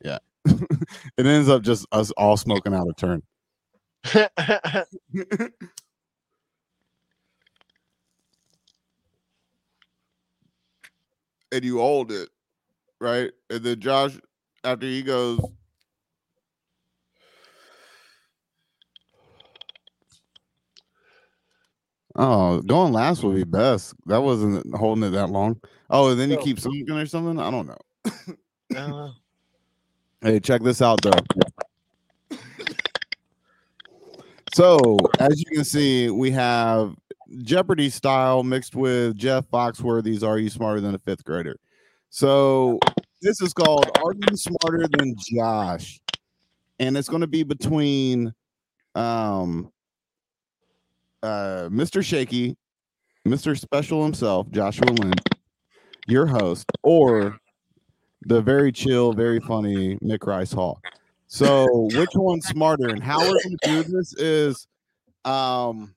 Yeah. 0.04 0.20
it 0.46 1.26
ends 1.26 1.50
up 1.50 1.62
just 1.62 1.86
us 1.92 2.12
all 2.12 2.38
smoking 2.38 2.74
out 2.74 2.88
of 2.88 2.96
turn. 2.96 3.22
and 11.52 11.64
you 11.64 11.80
hold 11.80 12.12
it, 12.12 12.30
right? 13.02 13.32
And 13.50 13.64
then 13.64 13.80
Josh, 13.80 14.18
after 14.64 14.86
he 14.86 15.02
goes, 15.02 15.40
Oh, 22.22 22.62
going 22.62 22.92
last 22.92 23.24
would 23.24 23.36
be 23.36 23.46
best. 23.46 23.94
That 24.08 24.22
wasn't 24.22 24.76
holding 24.76 25.06
it 25.06 25.12
that 25.12 25.30
long. 25.30 25.60
Oh, 25.90 26.10
and 26.12 26.20
then 26.20 26.30
you 26.30 26.36
No. 26.36 26.42
keep 26.42 26.60
smoking 26.60 26.92
or 26.92 27.06
something? 27.06 27.40
I 27.40 27.50
don't 27.50 27.66
know. 27.68 28.76
Uh, 28.76 29.12
Hey, 30.22 30.42
check 30.42 30.62
this 30.62 30.82
out 30.82 31.00
though. 31.02 31.12
So, 34.54 34.98
as 35.18 35.40
you 35.40 35.46
can 35.46 35.64
see, 35.64 36.10
we 36.10 36.30
have 36.32 36.94
Jeopardy 37.38 37.90
style 37.90 38.44
mixed 38.44 38.76
with 38.76 39.16
Jeff 39.16 39.46
Foxworthy's 39.46 40.22
Are 40.22 40.38
You 40.38 40.50
Smarter 40.50 40.82
Than 40.82 40.94
a 40.94 41.00
Fifth 41.00 41.24
Grader? 41.24 41.56
So, 42.10 42.80
this 43.22 43.42
is 43.42 43.54
called 43.54 43.86
Are 44.04 44.14
You 44.14 44.36
Smarter 44.36 44.90
Than 44.98 45.16
Josh? 45.18 46.02
And 46.80 46.98
it's 46.98 47.08
going 47.08 47.22
to 47.22 47.28
be 47.28 47.44
between 47.44 48.34
um 48.96 49.72
uh, 51.24 51.70
Mr. 51.70 52.04
Shaky, 52.04 52.56
Mr. 53.28 53.58
Special 53.58 54.04
himself, 54.04 54.50
Joshua 54.52 54.92
Lynn, 54.92 55.14
your 56.08 56.26
host, 56.26 56.66
or 56.84 57.40
the 58.26 58.42
very 58.42 58.72
chill, 58.72 59.14
very 59.14 59.40
funny 59.40 59.98
Mick 59.98 60.26
Rice 60.26 60.52
Hall. 60.52 60.82
So, 61.28 61.90
which 61.94 62.10
one's 62.16 62.48
smarter? 62.48 62.90
And 62.90 63.04
how 63.04 63.20
we're 63.20 63.40
going 63.44 63.58
to 63.64 63.68
do 63.68 63.84
this 63.84 64.14
is, 64.16 64.68
um, 65.26 65.94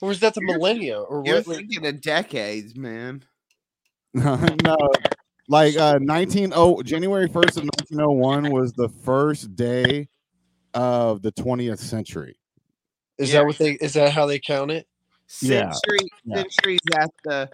Or 0.01 0.09
was 0.09 0.19
that 0.21 0.34
the 0.34 0.41
You're- 0.41 0.53
millennia? 0.57 0.99
Or 1.01 1.23
You're 1.26 1.41
what? 1.41 1.57
thinking 1.57 1.86
of 1.86 2.01
decades, 2.01 2.76
man. 2.76 3.23
no. 4.13 4.78
Like 5.48 5.76
uh 5.78 6.00
19 6.02 6.54
oh 6.56 6.82
January 6.82 7.28
1st 7.28 7.58
of 7.58 7.64
1901 7.91 8.52
was 8.52 8.74
the 8.74 8.89
first 8.89 9.56
day 9.56 10.08
of 10.74 11.22
the 11.22 11.32
20th 11.34 11.78
century. 11.80 12.38
Is 13.18 13.32
Yeah. 13.32 13.39
that 13.39 13.46
what 13.46 13.58
they? 13.58 13.72
Is 13.74 13.93
that 13.93 14.12
how 14.12 14.26
they 14.26 14.39
count 14.39 14.72
it? 14.72 14.88
Yeah, 15.41 15.72
Century, 15.72 16.10
yeah. 16.26 16.36
centuries 16.38 16.80
at 17.00 17.10
the 17.24 17.50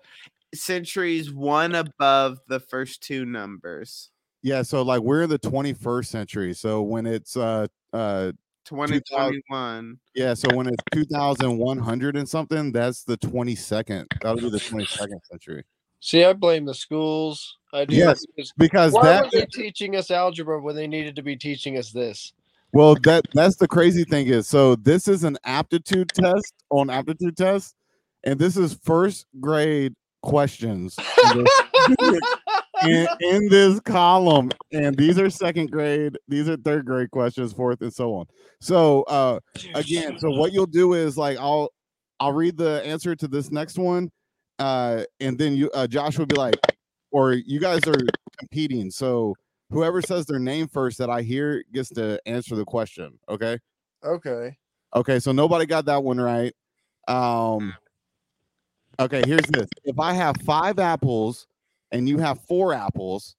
centuries 0.53 1.31
one 1.31 1.75
above 1.75 2.39
the 2.47 2.59
first 2.59 3.01
two 3.01 3.25
numbers. 3.25 4.09
Yeah, 4.41 4.61
so 4.63 4.81
like 4.81 5.01
we're 5.01 5.23
in 5.23 5.29
the 5.29 5.39
21st 5.39 6.05
century. 6.07 6.53
So 6.53 6.81
when 6.81 7.05
it's 7.05 7.37
uh 7.37 7.67
uh 7.93 8.31
2021. 8.65 9.99
yeah, 10.15 10.33
so 10.33 10.53
when 10.55 10.67
it's 10.67 10.83
2100 10.93 12.15
and 12.15 12.27
something, 12.27 12.71
that's 12.71 13.03
the 13.03 13.17
22nd. 13.17 14.05
That'll 14.21 14.37
be 14.37 14.49
the 14.49 14.57
22nd 14.59 15.19
century. 15.29 15.63
See, 16.01 16.23
I 16.23 16.33
blame 16.33 16.65
the 16.65 16.73
schools. 16.73 17.57
I 17.73 17.85
do. 17.85 17.95
Yes, 17.95 18.25
because 18.25 18.53
Because 18.57 18.91
Why 18.93 19.03
that 19.03 19.23
were 19.25 19.29
they 19.31 19.45
teaching 19.45 19.95
us 19.95 20.11
algebra 20.11 20.59
when 20.61 20.75
they 20.75 20.87
needed 20.87 21.15
to 21.15 21.23
be 21.23 21.37
teaching 21.37 21.77
us 21.77 21.91
this? 21.91 22.33
well 22.73 22.95
that 23.03 23.25
that's 23.33 23.57
the 23.57 23.67
crazy 23.67 24.03
thing 24.03 24.27
is 24.27 24.47
so 24.47 24.75
this 24.75 25.07
is 25.07 25.23
an 25.23 25.37
aptitude 25.43 26.09
test 26.09 26.53
on 26.69 26.89
aptitude 26.89 27.35
test 27.35 27.75
and 28.23 28.39
this 28.39 28.57
is 28.57 28.77
first 28.83 29.25
grade 29.39 29.93
questions 30.21 30.95
in 32.83 33.07
in 33.21 33.49
this 33.49 33.79
column 33.81 34.49
and 34.71 34.95
these 34.95 35.19
are 35.19 35.29
second 35.29 35.69
grade 35.71 36.17
these 36.27 36.47
are 36.47 36.57
third 36.57 36.85
grade 36.85 37.11
questions 37.11 37.53
fourth 37.53 37.81
and 37.81 37.93
so 37.93 38.13
on 38.13 38.25
so 38.59 39.03
uh 39.03 39.39
again 39.75 40.17
so 40.19 40.29
what 40.29 40.53
you'll 40.53 40.65
do 40.65 40.93
is 40.93 41.17
like 41.17 41.37
i'll 41.39 41.69
i'll 42.19 42.33
read 42.33 42.55
the 42.57 42.81
answer 42.85 43.15
to 43.15 43.27
this 43.27 43.51
next 43.51 43.77
one 43.77 44.09
uh 44.61 45.03
and 45.19 45.37
then 45.39 45.53
you 45.55 45.71
uh 45.71 45.87
josh 45.87 46.19
would 46.19 46.27
be 46.27 46.35
like 46.35 46.55
or 47.09 47.33
you 47.33 47.59
guys 47.59 47.87
are 47.87 47.97
competing 48.37 48.91
so 48.91 49.35
whoever 49.71 50.01
says 50.01 50.25
their 50.27 50.39
name 50.39 50.67
first 50.67 50.99
that 50.99 51.09
i 51.09 51.21
hear 51.21 51.63
gets 51.73 51.89
to 51.89 52.21
answer 52.27 52.55
the 52.55 52.63
question 52.63 53.17
okay? 53.27 53.57
Okay. 54.03 54.55
okay 54.95 55.19
so 55.19 55.31
nobody 55.31 55.65
got 55.65 55.85
that 55.85 56.03
one 56.03 56.19
right. 56.19 56.53
Um 57.07 57.73
okay 58.99 59.23
here's 59.25 59.47
this. 59.47 59.67
If 59.83 59.99
i 59.99 60.13
have 60.13 60.37
five 60.45 60.77
apples 60.77 61.47
and 61.91 62.07
you 62.07 62.19
have 62.19 62.39
four 62.41 62.73
apples 62.73 63.35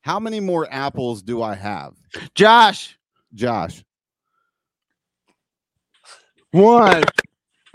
how 0.00 0.18
many 0.18 0.40
more 0.40 0.66
apples 0.70 1.22
do 1.22 1.42
i 1.42 1.54
have? 1.54 1.94
Josh, 2.34 2.98
josh. 3.34 3.84
One. 6.50 7.04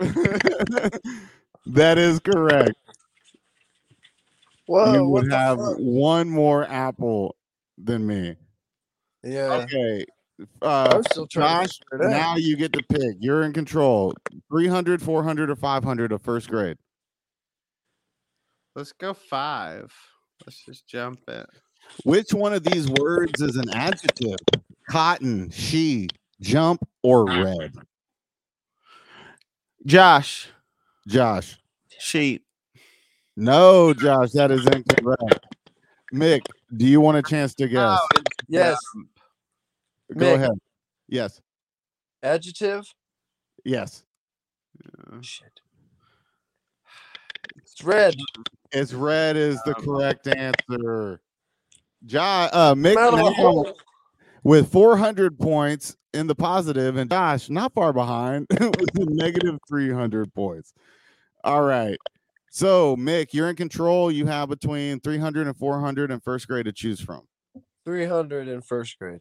that 1.66 1.98
is 1.98 2.20
correct 2.20 2.74
Whoa. 4.68 4.92
you 4.92 5.08
would 5.08 5.32
have 5.32 5.58
fuck? 5.58 5.76
one 5.78 6.28
more 6.28 6.68
apple 6.68 7.36
than 7.78 8.06
me. 8.06 8.36
Yeah. 9.22 9.64
Okay. 9.64 10.04
Uh, 10.60 11.02
still 11.10 11.26
Josh, 11.26 11.78
to 11.78 11.84
figure 11.90 12.06
it 12.06 12.12
out. 12.12 12.18
now 12.18 12.36
you 12.36 12.54
get 12.54 12.74
to 12.74 12.82
pick. 12.82 13.16
You're 13.18 13.44
in 13.44 13.54
control. 13.54 14.12
300, 14.50 15.00
400, 15.00 15.50
or 15.50 15.56
500 15.56 16.12
of 16.12 16.20
first 16.20 16.50
grade. 16.50 16.76
Let's 18.76 18.92
go 18.92 19.14
five. 19.14 19.90
Let's 20.46 20.62
just 20.62 20.86
jump 20.86 21.20
it. 21.28 21.46
Which 22.04 22.34
one 22.34 22.52
of 22.52 22.62
these 22.62 22.90
words 22.90 23.40
is 23.40 23.56
an 23.56 23.70
adjective? 23.70 24.36
Cotton, 24.90 25.48
she, 25.50 26.08
jump, 26.42 26.86
or 27.02 27.24
red? 27.24 27.74
Josh, 29.86 30.48
Josh. 31.06 31.56
sheep. 31.98 32.44
No, 33.40 33.94
Josh, 33.94 34.32
that 34.32 34.50
is 34.50 34.66
incorrect. 34.66 35.46
Mick, 36.12 36.40
do 36.76 36.84
you 36.84 37.00
want 37.00 37.18
a 37.18 37.22
chance 37.22 37.54
to 37.54 37.68
guess? 37.68 38.00
Oh, 38.02 38.22
Yes. 38.48 38.76
Go 40.12 40.24
Mick. 40.26 40.34
ahead. 40.34 40.50
Yes. 41.06 41.40
Adjective. 42.20 42.84
Yes. 43.64 44.02
dumb. 45.08 45.22
Shit. 45.22 45.60
It's 47.58 47.84
red. 47.84 48.16
It's 48.72 48.92
red 48.92 49.36
is 49.36 49.62
the 49.62 49.74
correct 49.74 50.26
answer. 50.26 51.20
Josh, 52.06 52.50
uh, 52.52 52.74
Mick 52.74 52.96
I'm 52.96 52.98
out 52.98 53.14
of 53.14 53.20
a 53.20 53.40
now 53.40 53.72
with 54.42 54.72
400 54.72 55.38
points 55.38 55.96
in 56.12 56.26
the 56.26 56.34
positive, 56.34 56.96
and 56.96 57.08
Josh 57.08 57.48
not 57.50 57.72
far 57.72 57.92
behind 57.92 58.48
with 58.60 58.98
negative 58.98 59.60
300 59.68 60.34
points. 60.34 60.72
All 61.44 61.62
right. 61.62 61.98
So, 62.58 62.96
Mick, 62.96 63.32
you're 63.34 63.48
in 63.48 63.54
control. 63.54 64.10
You 64.10 64.26
have 64.26 64.48
between 64.48 64.98
300 64.98 65.46
and 65.46 65.56
400 65.56 66.10
in 66.10 66.18
first 66.18 66.48
grade 66.48 66.64
to 66.64 66.72
choose 66.72 67.00
from. 67.00 67.22
300 67.84 68.48
in 68.48 68.62
first 68.62 68.98
grade. 68.98 69.20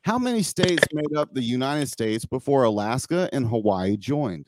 How 0.00 0.18
many 0.18 0.42
states 0.42 0.82
made 0.94 1.14
up 1.14 1.34
the 1.34 1.42
United 1.42 1.90
States 1.90 2.24
before 2.24 2.64
Alaska 2.64 3.28
and 3.34 3.46
Hawaii 3.46 3.98
joined? 3.98 4.46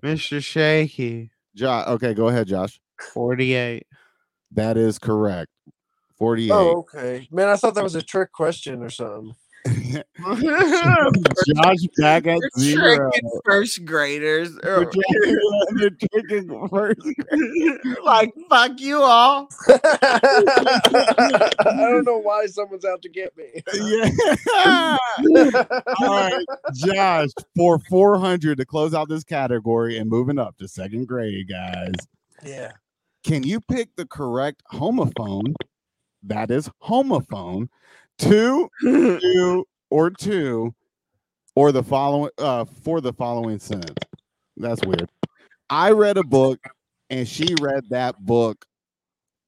Mr. 0.00 0.40
Shaky, 0.40 1.32
Josh, 1.56 1.88
okay, 1.88 2.14
go 2.14 2.28
ahead, 2.28 2.46
Josh. 2.46 2.78
48. 3.12 3.84
That 4.52 4.76
is 4.76 5.00
correct. 5.00 5.50
48. 6.18 6.52
Oh, 6.52 6.86
okay. 6.94 7.26
Man, 7.32 7.48
I 7.48 7.56
thought 7.56 7.74
that 7.74 7.82
was 7.82 7.96
a 7.96 8.02
trick 8.02 8.30
question 8.30 8.80
or 8.80 8.90
something. 8.90 9.34
Josh 11.54 11.76
back 11.98 12.26
at 12.26 12.38
You're 12.56 12.58
zero. 12.58 13.10
tricking 13.10 13.30
first 13.44 13.84
graders. 13.84 14.56
We're 14.64 14.84
Or- 14.84 14.90
They're 15.76 15.90
tricking 15.90 16.68
first 16.68 17.00
grade. 17.00 17.80
like 18.04 18.32
fuck 18.48 18.80
you 18.80 19.00
all. 19.02 19.48
I 19.68 21.50
don't 21.90 22.04
know 22.04 22.18
why 22.18 22.46
someone's 22.46 22.84
out 22.84 23.02
to 23.02 23.08
get 23.08 23.36
me. 23.36 23.62
Yeah. 23.74 24.96
All 25.98 26.08
right, 26.08 26.44
Josh, 26.74 27.30
for 27.56 27.78
400 27.78 28.58
to 28.58 28.64
close 28.64 28.94
out 28.94 29.08
this 29.08 29.24
category 29.24 29.98
and 29.98 30.08
moving 30.10 30.38
up 30.38 30.56
to 30.58 30.68
second 30.68 31.06
grade, 31.08 31.48
guys. 31.48 31.92
yeah. 32.44 32.72
Can 33.24 33.42
you 33.42 33.60
pick 33.60 33.88
the 33.96 34.06
correct 34.06 34.62
homophone? 34.72 35.54
That 36.22 36.50
is 36.52 36.70
homophone. 36.82 37.68
Two, 38.18 38.68
two, 38.80 39.66
or 39.90 40.10
two, 40.10 40.74
or 41.54 41.72
the 41.72 41.82
following 41.82 42.30
uh 42.38 42.64
for 42.64 43.00
the 43.00 43.12
following 43.12 43.58
sentence. 43.58 43.98
That's 44.56 44.84
weird. 44.84 45.10
I 45.68 45.90
read 45.90 46.16
a 46.16 46.24
book 46.24 46.60
and 47.10 47.28
she 47.28 47.54
read 47.60 47.84
that 47.90 48.18
book. 48.24 48.64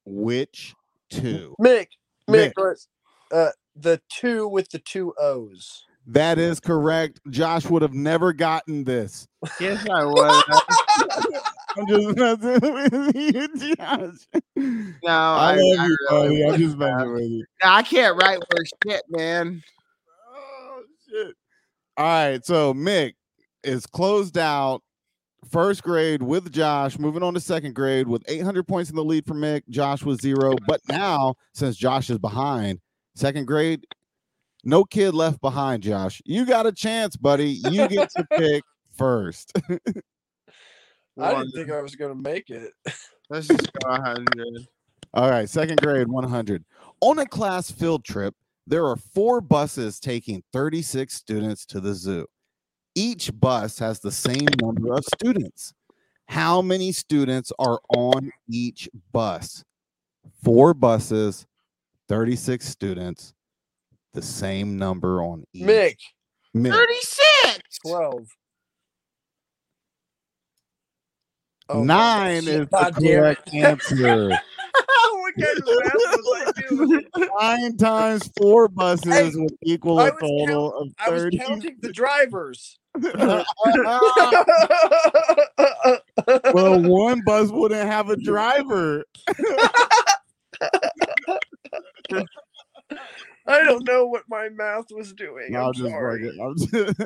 Which 0.05 0.75
two? 1.11 1.55
Mick, 1.61 1.89
Mick. 2.29 2.53
Mick, 2.55 2.87
uh, 3.33 3.51
the 3.77 4.01
two 4.09 4.49
with 4.49 4.69
the 4.71 4.79
two 4.79 5.15
O's. 5.19 5.85
That 6.07 6.39
is 6.39 6.59
correct. 6.59 7.21
Josh 7.29 7.67
would 7.67 7.83
have 7.83 7.93
never 7.93 8.33
gotten 8.33 8.85
this. 8.85 9.29
Yes, 9.61 9.87
I 9.91 10.05
was. 10.07 11.45
I'm 11.77 11.87
just 11.87 12.17
messing 12.17 12.75
with 12.75 13.17
you, 13.17 13.75
Josh. 13.77 14.27
No, 14.57 15.09
I, 15.09 15.55
I, 15.55 15.57
love 15.57 15.79
I 15.79 15.87
you, 15.87 15.97
really 16.11 16.29
buddy. 16.29 16.45
I'm 16.45 16.61
just 16.61 16.77
messing 16.77 17.13
with 17.13 17.23
you. 17.23 17.45
I 17.63 17.83
can't 17.83 18.21
write 18.21 18.39
worse 18.39 18.71
shit, 18.87 19.03
man. 19.09 19.63
Oh 20.35 20.83
shit. 21.09 21.35
All 21.97 22.05
right, 22.05 22.45
so 22.45 22.75
Mick 22.75 23.15
is 23.65 23.87
closed 23.87 24.39
out 24.39 24.83
first 25.51 25.83
grade 25.83 26.23
with 26.23 26.53
Josh, 26.53 26.99
moving 26.99 27.23
on 27.23 27.35
to 27.35 27.41
second 27.41 27.75
grade 27.75 28.09
with 28.09 28.23
800 28.29 28.67
points 28.67 28.91
in 28.91 28.97
the 28.97 29.05
lead 29.05 29.27
for 29.27 29.35
Mick. 29.35 29.63
Josh 29.69 30.05
was 30.05 30.21
zero, 30.21 30.55
but 30.67 30.81
now 30.89 31.35
since 31.55 31.77
Josh 31.77 32.11
is 32.11 32.19
behind, 32.19 32.81
second 33.15 33.47
grade, 33.47 33.85
no 34.65 34.85
kid 34.85 35.15
left 35.15 35.41
behind. 35.41 35.83
Josh, 35.83 36.21
you 36.25 36.45
got 36.45 36.67
a 36.67 36.73
chance, 36.73 37.17
buddy. 37.17 37.51
You 37.51 37.89
get 37.89 38.11
to 38.11 38.27
pick 38.37 38.63
first. 38.97 39.53
I 41.19 41.35
didn't 41.35 41.53
think 41.53 41.71
I 41.71 41.83
was 41.83 41.97
going 41.97 42.15
to 42.15 42.23
make 42.23 42.51
it. 42.51 42.73
Let's 43.31 43.49
just 43.49 43.73
go 43.73 43.91
100. 43.91 44.67
All 45.15 45.31
right, 45.31 45.49
second 45.49 45.81
grade, 45.81 46.09
100. 46.09 46.65
On 47.01 47.19
a 47.19 47.27
class 47.27 47.71
field 47.71 48.05
trip, 48.05 48.35
there 48.67 48.87
are 48.87 48.97
four 48.97 49.41
buses 49.41 49.99
taking 49.99 50.43
36 50.53 51.13
students 51.13 51.65
to 51.67 51.81
the 51.81 51.95
zoo. 51.95 52.27
Each 52.95 53.31
bus 53.39 53.79
has 53.79 54.01
the 54.01 54.13
same 54.13 54.47
number 54.61 54.93
of 54.95 55.05
students. 55.05 55.73
How 56.27 56.61
many 56.61 56.93
students 56.93 57.53
are 57.59 57.81
on 57.97 58.31
each 58.51 58.89
bus? 59.13 59.65
Four 60.43 60.75
buses, 60.75 61.47
36 62.09 62.67
students, 62.67 63.33
the 64.13 64.23
same 64.23 64.79
number 64.79 65.23
on 65.23 65.45
each. 65.53 65.65
Mick, 65.65 65.97
Mick. 66.55 66.73
36. 66.73 67.79
12. 67.87 68.29
Oh, 71.71 71.83
Nine 71.85 72.43
shit. 72.45 72.55
is 72.55 72.61
the 72.61 72.67
God 72.67 73.03
it. 73.03 73.17
correct 73.17 73.55
answer. 73.55 74.29
what 74.31 75.35
kind 75.35 75.59
of 75.59 75.65
math 75.67 75.95
was 75.95 76.55
I 76.57 76.63
doing? 76.69 77.05
Nine 77.41 77.77
times 77.77 78.31
four 78.39 78.69
buses 78.69 79.37
would 79.37 79.55
equal 79.63 80.01
a 80.01 80.11
total 80.13 80.75
of 80.75 80.89
30. 80.89 81.03
I 81.07 81.11
was 81.11 81.23
30. 81.25 81.39
counting 81.39 81.77
the 81.81 81.93
drivers. 81.93 82.79
well, 86.55 86.81
one 86.83 87.21
bus 87.25 87.51
wouldn't 87.51 87.89
have 87.89 88.09
a 88.11 88.17
driver. 88.17 89.05
I 93.47 93.65
don't 93.65 93.87
know 93.87 94.07
what 94.07 94.25
my 94.29 94.49
mouth 94.51 94.87
was 94.91 95.13
doing. 95.15 95.53
No, 95.53 95.61
I'm 95.61 95.67
I'm 95.69 95.73
just 95.75 95.89
sorry. 95.91 96.25
fucking- 96.25 96.41
I'm 96.43 96.57
just- 96.57 97.03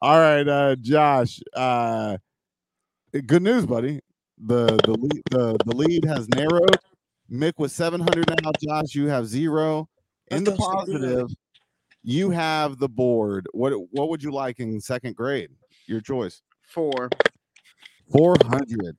All 0.00 0.18
right, 0.18 0.46
uh, 0.46 0.76
Josh. 0.76 1.40
Uh, 1.54 2.16
good 3.26 3.42
news, 3.42 3.66
buddy. 3.66 4.00
The 4.42 4.66
the 4.84 4.92
lead 4.92 5.22
the, 5.30 5.56
the 5.66 5.76
lead 5.76 6.04
has 6.04 6.28
narrowed. 6.30 6.76
Mick 7.30 7.52
with 7.58 7.70
700 7.72 8.28
now. 8.42 8.50
Josh, 8.62 8.94
you 8.94 9.06
have 9.06 9.26
zero. 9.26 9.88
In 10.30 10.44
the 10.44 10.52
That 10.52 10.56
feels 10.56 10.68
so 10.70 10.84
good. 10.86 10.92
positive, 11.00 11.28
you 12.02 12.30
have 12.30 12.78
the 12.78 12.88
board. 12.88 13.46
What 13.52 13.72
what 13.90 14.08
would 14.08 14.22
you 14.22 14.32
like 14.32 14.60
in 14.60 14.80
second 14.80 15.16
grade? 15.16 15.50
Your 15.86 16.00
choice. 16.00 16.42
Four. 16.62 17.08
400. 18.12 18.96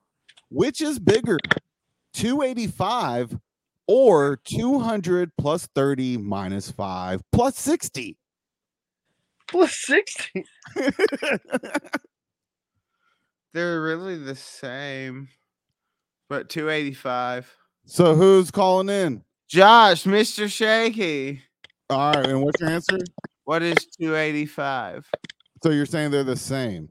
Which 0.49 0.82
is 0.82 0.99
bigger, 0.99 1.38
285 2.14 3.38
or 3.88 4.39
200 4.45 5.32
plus 5.38 5.68
30 5.76 6.18
minus 6.18 6.70
5 6.72 7.22
plus 7.32 7.57
60? 7.57 8.18
Plus 9.47 9.74
60. 9.86 10.45
They're 13.54 13.82
really 13.82 14.18
the 14.18 14.36
same, 14.36 15.28
but 16.30 16.49
285. 16.49 17.54
so 17.86 18.16
who's 18.16 18.52
calling 18.52 18.89
in? 18.89 19.24
Josh, 19.49 20.06
Mr. 20.06 20.49
Shaky. 20.49 21.41
All 21.89 22.14
right, 22.14 22.28
and 22.28 22.41
what's 22.41 22.62
your 22.62 22.70
answer? 22.70 22.99
What 23.43 23.62
is 23.62 23.76
285? 23.99 25.10
So 25.62 25.72
you're 25.72 25.86
saying 25.86 26.12
they're 26.12 26.24
the 26.24 26.38
same. 26.38 26.89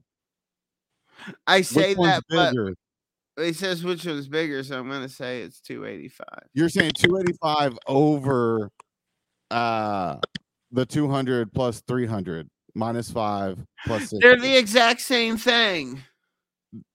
I 1.46 1.62
say 1.62 1.94
that, 1.94 2.22
but 2.28 2.50
bigger? 2.50 2.74
he 3.38 3.52
says 3.52 3.82
which 3.82 4.04
one's 4.04 4.28
bigger, 4.28 4.62
so 4.62 4.78
I'm 4.78 4.88
going 4.88 5.02
to 5.02 5.08
say 5.08 5.40
it's 5.40 5.60
285. 5.60 6.26
You're 6.54 6.68
saying 6.68 6.92
285 6.92 7.78
over 7.86 8.70
uh 9.50 10.18
the 10.70 10.86
200 10.86 11.52
plus 11.52 11.82
300 11.88 12.48
minus 12.74 13.10
5 13.10 13.58
plus 13.86 14.02
60. 14.02 14.18
They're 14.20 14.38
the 14.38 14.56
exact 14.56 15.00
same 15.00 15.36
thing. 15.36 16.00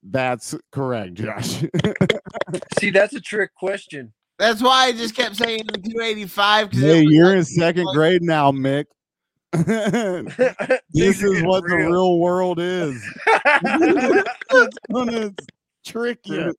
That's 0.04 0.56
correct, 0.72 1.16
Josh. 1.16 1.64
See, 2.80 2.90
that's 2.92 3.14
a 3.14 3.22
trick 3.22 3.54
question. 3.56 4.14
That's 4.38 4.62
why 4.62 4.86
I 4.88 4.92
just 4.92 5.16
kept 5.16 5.36
saying 5.38 5.64
the 5.72 5.78
285. 5.80 6.72
'cause 6.72 6.80
hey, 6.82 7.04
you're 7.08 7.28
like- 7.30 7.38
in 7.38 7.46
second 7.46 7.86
like- 7.86 7.96
grade 7.96 8.22
now, 8.22 8.52
Mick. 8.52 8.86
this 9.56 11.22
is 11.22 11.22
getting 11.22 11.48
what 11.48 11.64
the 11.66 11.76
real. 11.78 11.90
real 11.92 12.20
world 12.20 12.60
is. 12.60 13.02
it's 13.26 14.78
gonna 14.92 15.34
trick 15.86 16.20
you. 16.26 16.54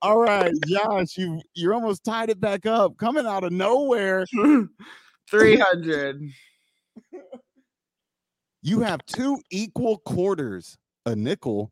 All 0.00 0.20
right, 0.20 0.52
Josh, 0.66 1.16
you 1.16 1.40
you're 1.54 1.74
almost 1.74 2.02
tied 2.04 2.30
it 2.30 2.40
back 2.40 2.66
up, 2.66 2.96
coming 2.96 3.26
out 3.26 3.44
of 3.44 3.52
nowhere. 3.52 4.26
300. 5.30 6.20
You 8.62 8.80
have 8.80 9.04
two 9.06 9.38
equal 9.50 9.98
quarters, 9.98 10.76
a 11.06 11.16
nickel, 11.16 11.71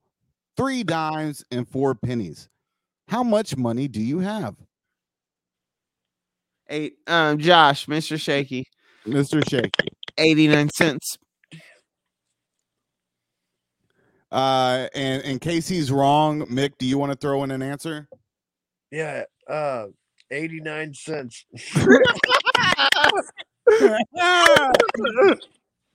three 0.61 0.85
dimes, 0.85 1.43
and 1.51 1.67
four 1.67 1.95
pennies. 1.95 2.51
How 3.09 3.23
much 3.23 3.57
money 3.57 3.89
do 3.89 4.01
you 4.01 4.19
have, 4.19 4.57
Eight. 6.69 6.97
Um, 7.07 7.39
Josh, 7.39 7.87
Mr. 7.87 8.21
Shaky, 8.21 8.67
Mr. 9.07 9.43
Shaky? 9.49 9.89
89 10.19 10.69
cents. 10.69 11.17
Uh, 14.31 14.87
and 14.95 15.23
in 15.23 15.39
case 15.39 15.67
he's 15.67 15.91
wrong, 15.91 16.43
Mick, 16.47 16.73
do 16.79 16.87
you 16.87 16.99
want 16.99 17.11
to 17.11 17.19
throw 17.19 17.43
in 17.43 17.51
an 17.51 17.63
answer? 17.63 18.07
yeah, 18.93 19.25
uh, 19.49 19.87
89 20.31 20.95
cents. 20.95 21.45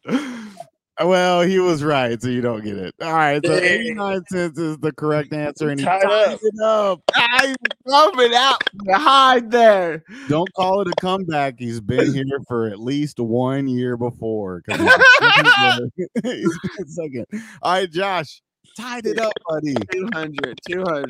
well, 1.02 1.42
he 1.42 1.60
was 1.60 1.84
right, 1.84 2.22
so 2.22 2.30
you 2.30 2.42
don't 2.42 2.64
get 2.64 2.78
it. 2.78 2.96
All 3.02 3.12
right, 3.14 3.46
so 3.46 3.54
Hey. 3.60 3.80
89 3.82 4.22
cents 4.32 4.58
is 4.60 4.78
the 4.78 4.92
correct 4.94 5.34
answer, 5.34 5.70
and 5.70 5.80
he 5.80 5.86
Tied 5.86 6.02
tied 6.04 6.34
up. 6.34 6.40
it 6.42 6.62
up. 6.64 7.02
Ah, 7.16 7.28
I'm 7.42 7.56
coming 7.88 8.34
out 8.34 8.62
behind 8.86 9.52
there. 9.52 10.04
Don't 10.30 10.52
call 10.54 10.82
it 10.82 10.88
a 10.88 10.94
comeback. 11.02 11.56
He's 11.60 11.82
been 11.82 12.14
here 12.14 12.40
for 12.48 12.68
at 12.68 12.80
least 12.80 13.20
one 13.20 13.68
year 13.68 13.98
before. 13.98 14.62
he's 14.68 14.78
second. 15.20 15.92
He's 16.24 16.60
been 16.78 16.88
second. 16.88 17.26
All 17.62 17.74
right, 17.74 17.92
Josh, 17.92 18.42
tied 18.78 19.06
it 19.06 19.20
up, 19.20 19.34
buddy. 19.50 19.76
200. 19.92 20.60
200. 20.70 21.06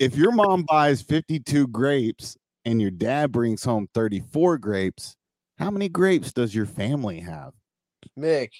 If 0.00 0.16
your 0.16 0.32
mom 0.32 0.64
buys 0.64 1.00
52 1.00 1.68
grapes 1.68 2.36
and 2.64 2.80
your 2.82 2.90
dad 2.90 3.30
brings 3.30 3.62
home 3.62 3.88
34 3.94 4.58
grapes, 4.58 5.14
how 5.58 5.70
many 5.70 5.88
grapes 5.88 6.32
does 6.32 6.54
your 6.54 6.66
family 6.66 7.20
have? 7.20 7.52
Mick, 8.18 8.50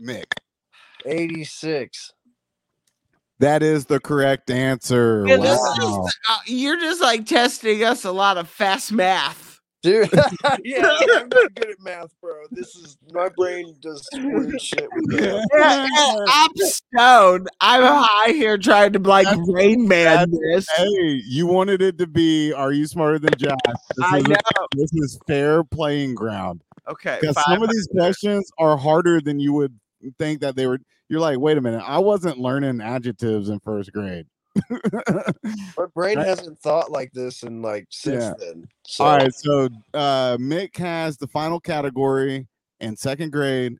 Mick. 0.00 0.26
86. 1.06 2.12
That 3.40 3.62
is 3.62 3.86
the 3.86 4.00
correct 4.00 4.50
answer. 4.50 5.24
Yeah, 5.26 5.38
this 5.38 5.58
is 5.58 5.78
wow. 5.78 6.06
uh, 6.28 6.38
you're 6.46 6.78
just 6.78 7.00
like 7.00 7.24
testing 7.24 7.82
us 7.82 8.04
a 8.04 8.12
lot 8.12 8.36
of 8.36 8.48
fast 8.48 8.92
math. 8.92 9.50
Dude, 9.82 10.10
yeah, 10.62 10.94
I'm 11.00 11.06
not 11.06 11.30
good 11.30 11.70
at 11.70 11.80
math, 11.80 12.10
bro. 12.20 12.34
This 12.50 12.76
is 12.76 12.98
my 13.12 13.30
brain 13.30 13.74
does 13.80 14.06
weird 14.12 14.60
shit 14.60 14.86
with. 14.92 15.20
Yeah, 15.22 15.42
yeah, 15.54 16.16
I'm 16.28 16.50
stoned. 16.56 17.48
I'm 17.62 17.82
high 17.82 18.32
here 18.32 18.58
trying 18.58 18.92
to 18.92 18.98
like 18.98 19.26
Rain 19.46 19.88
Man 19.88 20.30
this. 20.30 20.66
Hey, 20.76 21.22
you 21.26 21.46
wanted 21.46 21.80
it 21.80 21.96
to 21.96 22.06
be 22.06 22.52
Are 22.52 22.72
You 22.72 22.86
Smarter 22.86 23.18
Than 23.18 23.32
Josh? 23.38 23.56
This 23.64 24.06
I 24.06 24.18
is, 24.18 24.24
know. 24.24 24.36
this 24.76 24.92
is 24.92 25.18
fair 25.26 25.64
playing 25.64 26.14
ground. 26.14 26.62
Okay, 26.90 27.18
Because 27.20 27.36
some 27.44 27.62
of 27.62 27.70
these 27.70 27.88
questions 27.92 28.50
are 28.58 28.76
harder 28.76 29.20
than 29.20 29.38
you 29.38 29.52
would 29.52 29.78
think 30.18 30.40
that 30.40 30.56
they 30.56 30.66
were. 30.66 30.78
You're 31.08 31.20
like, 31.20 31.38
wait 31.38 31.56
a 31.56 31.60
minute, 31.60 31.82
I 31.86 31.98
wasn't 31.98 32.38
learning 32.38 32.80
adjectives 32.80 33.48
in 33.48 33.60
first 33.60 33.92
grade. 33.92 34.26
My 34.70 35.86
brain 35.94 36.18
Right. 36.18 36.26
hasn't 36.26 36.58
thought 36.60 36.90
like 36.90 37.12
this 37.12 37.42
in 37.44 37.62
like 37.62 37.86
since 37.90 38.24
Yeah. 38.24 38.32
then. 38.38 38.66
So 38.86 39.04
All 39.04 39.16
right, 39.16 39.32
so 39.34 39.68
uh 39.94 40.36
Mick 40.38 40.76
has 40.76 41.16
the 41.16 41.28
final 41.28 41.60
category 41.60 42.48
in 42.80 42.96
second 42.96 43.30
grade. 43.30 43.76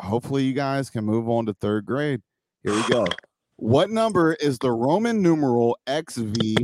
Hopefully, 0.00 0.44
you 0.44 0.52
guys 0.52 0.90
can 0.90 1.04
move 1.04 1.28
on 1.28 1.46
to 1.46 1.54
third 1.54 1.84
grade. 1.86 2.20
Here 2.62 2.74
we 2.74 2.82
go. 2.84 3.06
What 3.56 3.90
number 3.90 4.32
is 4.34 4.58
the 4.58 4.72
Roman 4.72 5.22
numeral 5.22 5.78
XVI? 5.86 6.56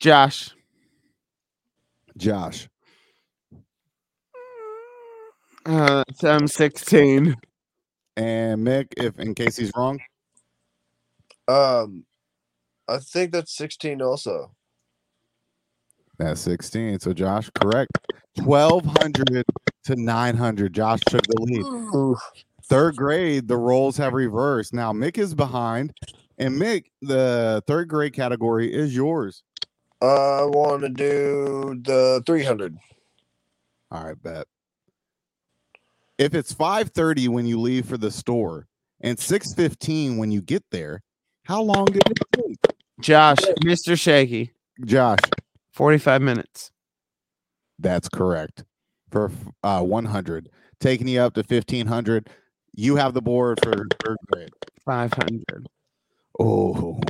Josh. 0.00 0.50
Josh. 2.16 2.68
Uh, 5.68 6.02
so 6.14 6.30
I'm 6.30 6.48
16. 6.48 7.36
And 8.16 8.66
Mick, 8.66 8.86
if 8.96 9.18
in 9.18 9.34
case 9.34 9.56
he's 9.56 9.70
wrong, 9.76 10.00
um 11.46 12.04
I 12.88 12.98
think 12.98 13.32
that's 13.32 13.54
16 13.54 14.00
also. 14.00 14.50
that's 16.18 16.40
16. 16.40 17.00
So 17.00 17.12
Josh, 17.12 17.50
correct. 17.54 17.90
1200 18.36 19.44
to 19.84 19.96
900. 19.96 20.72
Josh 20.72 21.00
took 21.06 21.22
the 21.26 21.40
lead. 21.42 22.16
Third 22.64 22.96
grade, 22.96 23.46
the 23.46 23.56
roles 23.56 23.96
have 23.98 24.14
reversed. 24.14 24.72
Now 24.72 24.92
Mick 24.92 25.18
is 25.18 25.34
behind, 25.34 25.92
and 26.38 26.54
Mick, 26.54 26.84
the 27.02 27.62
third 27.66 27.88
grade 27.88 28.14
category 28.14 28.72
is 28.72 28.96
yours. 28.96 29.42
I 30.00 30.44
want 30.44 30.82
to 30.82 30.88
do 30.88 31.80
the 31.82 32.22
300. 32.26 32.76
All 33.90 34.04
right, 34.04 34.22
bet. 34.22 34.46
If 36.18 36.34
it's 36.34 36.52
5:30 36.52 37.28
when 37.28 37.46
you 37.46 37.60
leave 37.60 37.86
for 37.86 37.96
the 37.96 38.10
store 38.10 38.66
and 39.00 39.18
6:15 39.18 40.16
when 40.18 40.30
you 40.32 40.42
get 40.42 40.64
there, 40.70 41.02
how 41.44 41.62
long 41.62 41.86
did 41.86 42.02
it 42.10 42.18
take? 42.32 42.76
Josh, 43.00 43.38
Mr. 43.64 43.98
Shaky. 43.98 44.52
Josh, 44.84 45.20
45 45.72 46.22
minutes. 46.22 46.70
that's 47.78 48.08
correct. 48.08 48.64
For 49.10 49.30
uh 49.62 49.82
100, 49.82 50.50
taking 50.80 51.08
you 51.08 51.20
up 51.20 51.34
to 51.34 51.42
1500. 51.42 52.28
You 52.74 52.96
have 52.96 53.14
the 53.14 53.22
board 53.22 53.58
for 53.62 53.72
third 54.04 54.16
grade. 54.30 54.50
500. 54.84 55.66
Oh. 56.40 57.00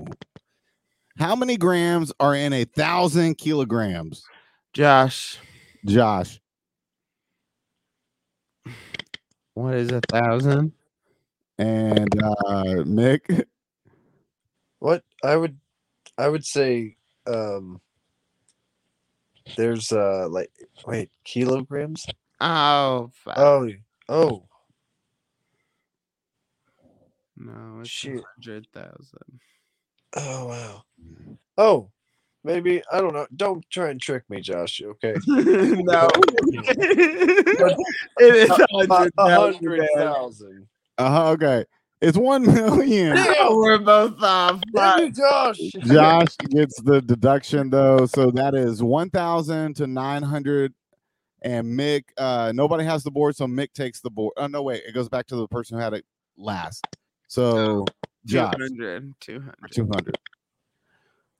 How 1.18 1.34
many 1.34 1.56
grams 1.56 2.12
are 2.20 2.34
in 2.34 2.52
a 2.52 2.64
thousand 2.64 3.36
kilograms? 3.38 4.22
Josh, 4.72 5.38
Josh, 5.86 6.40
what 9.58 9.74
is 9.74 9.90
a 9.90 10.00
thousand? 10.02 10.72
and 11.58 12.22
uh 12.22 12.84
Mick, 12.86 13.44
What 14.78 15.02
I 15.24 15.36
would 15.36 15.58
I 16.16 16.28
would 16.28 16.44
say 16.44 16.96
um 17.26 17.80
there's 19.56 19.90
uh 19.90 20.28
like 20.30 20.50
wait, 20.86 21.10
kilograms? 21.24 22.06
Oh, 22.40 23.10
fi- 23.24 23.34
Oh, 23.36 23.68
oh, 24.08 24.44
no, 27.36 27.80
it's 27.80 27.90
shit. 27.90 28.22
100,000. 28.38 29.40
oh 30.16 30.46
wow. 30.46 30.84
Oh, 31.56 31.90
maybe 32.44 32.82
I 32.92 33.00
don't 33.00 33.12
know. 33.14 33.26
Don't 33.36 33.68
try 33.70 33.90
and 33.90 34.00
trick 34.00 34.24
me, 34.28 34.40
Josh, 34.40 34.80
okay? 34.84 35.14
no. 35.26 36.08
it 38.18 38.34
is 38.34 38.50
A 38.50 38.66
100,000. 38.70 39.66
a 39.66 39.70
man. 39.96 40.68
uh 40.98 41.30
okay. 41.32 41.64
It's 42.00 42.16
one 42.16 42.42
million. 42.42 43.16
Oh, 43.40 43.56
we're 43.56 43.78
both 43.78 44.22
off. 44.22 44.60
Damn 44.74 45.12
Josh. 45.12 45.58
Josh 45.86 46.36
gets 46.50 46.80
the 46.82 47.00
deduction 47.02 47.70
though, 47.70 48.06
so 48.06 48.30
that 48.32 48.54
is 48.54 48.82
one 48.82 49.10
thousand 49.10 49.74
to 49.76 49.86
nine 49.86 50.22
hundred. 50.22 50.74
And 51.42 51.66
Mick, 51.78 52.02
uh, 52.16 52.52
nobody 52.54 52.84
has 52.84 53.04
the 53.04 53.10
board, 53.12 53.36
so 53.36 53.46
Mick 53.46 53.72
takes 53.72 54.00
the 54.00 54.10
board. 54.10 54.32
Oh 54.36 54.48
no, 54.48 54.62
wait, 54.62 54.82
it 54.86 54.92
goes 54.92 55.08
back 55.08 55.26
to 55.28 55.36
the 55.36 55.46
person 55.48 55.76
who 55.78 55.82
had 55.82 55.94
it 55.94 56.04
last. 56.36 56.84
So 57.28 57.84
Josh, 58.26 58.54
200. 58.56 59.14
200. 59.20 59.54
two 59.72 59.86
hundred. 59.92 60.18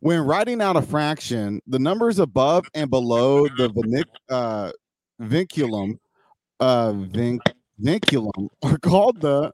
When 0.00 0.20
writing 0.20 0.62
out 0.62 0.76
a 0.76 0.82
fraction, 0.82 1.60
the 1.66 1.78
numbers 1.78 2.18
above 2.20 2.66
and 2.74 2.88
below 2.88 3.48
the 3.48 3.68
vinic, 3.70 4.04
uh, 4.30 4.70
vinculum, 5.20 5.98
uh, 6.60 6.92
vin- 6.92 7.40
vinculum 7.82 8.48
are 8.62 8.78
called 8.78 9.20
the 9.20 9.50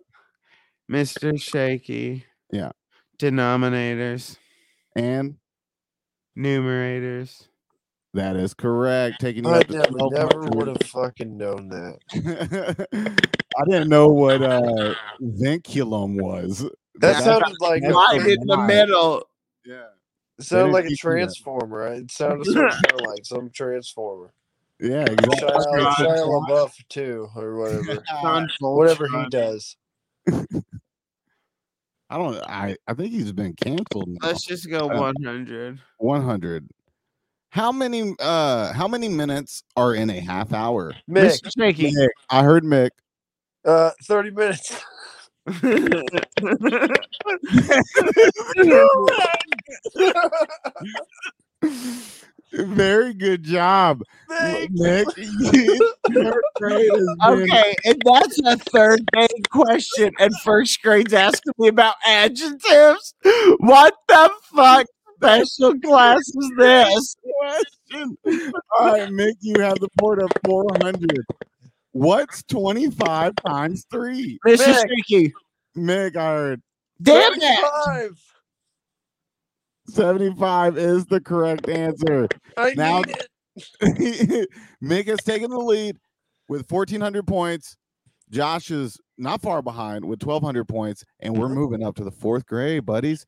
Mr. 0.90 1.40
Shaky. 1.40 2.24
Yeah. 2.52 2.72
Denominators, 3.18 4.36
and 4.96 5.36
numerators. 6.36 7.46
that 8.12 8.36
is 8.36 8.52
correct. 8.54 9.20
Taking 9.20 9.44
you 9.44 9.50
I 9.50 9.62
never, 9.70 9.88
never 10.10 10.40
would 10.50 10.68
have 10.68 10.82
fucking 10.84 11.36
known 11.38 11.68
that. 11.70 13.18
I 13.56 13.64
didn't 13.70 13.88
know 13.88 14.08
what 14.08 14.42
uh 14.42 14.94
vinculum 15.22 16.20
was. 16.20 16.58
That 16.58 16.72
That's- 17.00 17.24
sounded 17.24 17.54
like 17.60 17.82
that's 17.82 17.94
Right 17.94 18.26
in 18.26 18.46
the 18.46 18.58
middle. 18.58 19.22
Yeah. 19.64 19.84
It 20.38 20.44
sounded 20.44 20.72
like 20.72 20.84
a 20.84 20.88
teach 20.88 21.04
me 21.04 21.10
that. 21.10 21.16
transformer. 21.18 21.78
right? 21.78 22.02
It 22.02 22.10
sounded 22.10 22.46
sort 22.46 22.72
of 22.72 23.00
like 23.00 23.24
some 23.24 23.50
transformer. 23.50 24.32
Yeah, 24.80 25.04
exactly. 25.04 25.48
Shia, 25.48 25.86
Shia 25.94 26.48
LaBeouf 26.48 26.72
too, 26.88 27.28
or 27.36 27.56
whatever. 27.56 28.02
Whatever 28.60 29.06
he 29.08 29.28
does. 29.30 29.76
I 32.10 32.18
don't 32.18 32.36
I 32.48 32.76
I 32.86 32.94
think 32.94 33.12
he's 33.12 33.32
been 33.32 33.54
canceled 33.54 34.08
now. 34.08 34.28
Let's 34.28 34.44
just 34.44 34.68
go 34.68 34.90
Uh, 34.90 34.98
100. 35.00 35.80
100. 35.98 36.68
How 37.50 37.72
many 37.72 38.14
uh 38.18 38.72
how 38.72 38.88
many 38.88 39.08
minutes 39.08 39.62
are 39.76 39.94
in 39.94 40.10
a 40.10 40.20
half 40.20 40.52
hour? 40.52 40.92
Mick, 41.08 41.40
Mick, 41.56 42.08
I 42.28 42.42
heard 42.42 42.64
Mick. 42.64 42.90
uh, 43.64 43.90
thirty 44.04 44.30
minutes. 44.30 44.82
Very 52.52 53.14
good 53.14 53.42
job, 53.42 54.02
Mick. 54.30 55.06
Third 56.14 56.42
grade 56.54 56.90
has 56.92 57.06
been- 57.18 57.42
Okay, 57.42 57.74
and 57.84 58.00
that's 58.04 58.38
a 58.46 58.56
third 58.56 59.00
grade 59.12 59.50
question, 59.50 60.12
and 60.20 60.32
first 60.44 60.80
grade's 60.82 61.12
asking 61.12 61.52
me 61.58 61.66
about 61.68 61.96
adjectives. 62.06 63.14
What 63.58 63.94
the 64.06 64.30
fuck 64.54 64.86
special 65.16 65.74
class 65.80 66.20
is 66.20 66.52
this? 66.56 67.16
question. 67.40 68.16
All 68.78 68.92
right, 68.92 69.08
Mick, 69.08 69.34
you 69.40 69.60
have 69.60 69.80
the 69.80 69.88
board 69.96 70.22
of 70.22 70.30
400. 70.46 71.00
What's 71.94 72.42
25 72.44 73.34
times 73.36 73.86
3? 73.88 74.40
Mr. 74.44 74.56
Mick. 74.56 74.78
Streaky. 74.80 75.32
Mick, 75.76 76.16
I 76.16 76.24
heard 76.26 76.62
Damn 77.00 77.34
it! 77.34 77.40
75. 77.40 78.20
75 79.88 80.76
is 80.78 81.06
the 81.06 81.20
correct 81.20 81.68
answer. 81.68 82.28
I 82.56 82.74
Now- 82.74 83.02
need 83.02 83.16
it. 83.16 84.48
Mick 84.82 85.06
has 85.06 85.20
taken 85.20 85.50
the 85.50 85.58
lead 85.58 85.96
with 86.48 86.68
1,400 86.70 87.26
points. 87.28 87.76
Josh 88.28 88.72
is 88.72 88.98
not 89.16 89.40
far 89.40 89.62
behind 89.62 90.04
with 90.04 90.20
1,200 90.24 90.66
points, 90.66 91.04
and 91.20 91.38
we're 91.38 91.48
moving 91.48 91.84
up 91.84 91.94
to 91.96 92.04
the 92.04 92.10
fourth 92.10 92.44
grade, 92.46 92.84
buddies. 92.84 93.24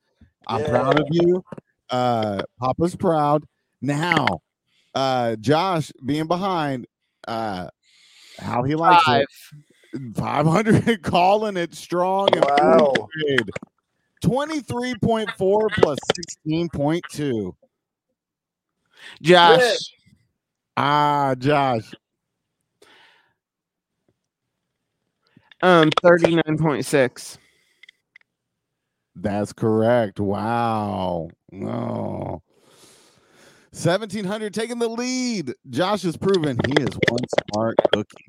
I'm 0.49 0.65
proud 0.65 0.99
of 0.99 1.07
you. 1.13 1.45
Uh, 1.89 2.43
Papa's 2.61 2.97
proud. 2.97 3.45
Now, 3.81 4.27
uh, 4.97 5.37
Josh 5.37 5.93
being 6.05 6.27
behind, 6.27 6.87
uh, 7.29 7.69
how 8.39 8.63
he 8.63 8.75
likes 8.75 9.05
Five. 9.05 9.27
it. 9.95 10.17
500, 10.17 11.03
calling 11.03 11.57
it 11.57 11.75
strong. 11.75 12.29
Wow. 12.35 12.93
grade. 13.25 13.51
23.4 14.25 15.69
plus 15.79 15.99
16.2. 16.47 17.53
Josh. 19.23 19.61
Mick. 19.61 19.77
Ah, 20.77 21.35
Josh. 21.39 21.93
Um, 25.63 25.91
39.6. 25.91 27.39
That's 29.17 29.53
correct. 29.53 30.21
Wow. 30.21 31.31
No. 31.51 32.43
1700 33.77 34.55
taking 34.55 34.79
the 34.79 34.89
lead. 34.89 35.53
Josh 35.69 36.03
has 36.03 36.17
proven 36.17 36.59
he 36.67 36.83
is 36.83 36.99
one 37.09 37.21
smart 37.53 37.77
cookie. 37.93 38.25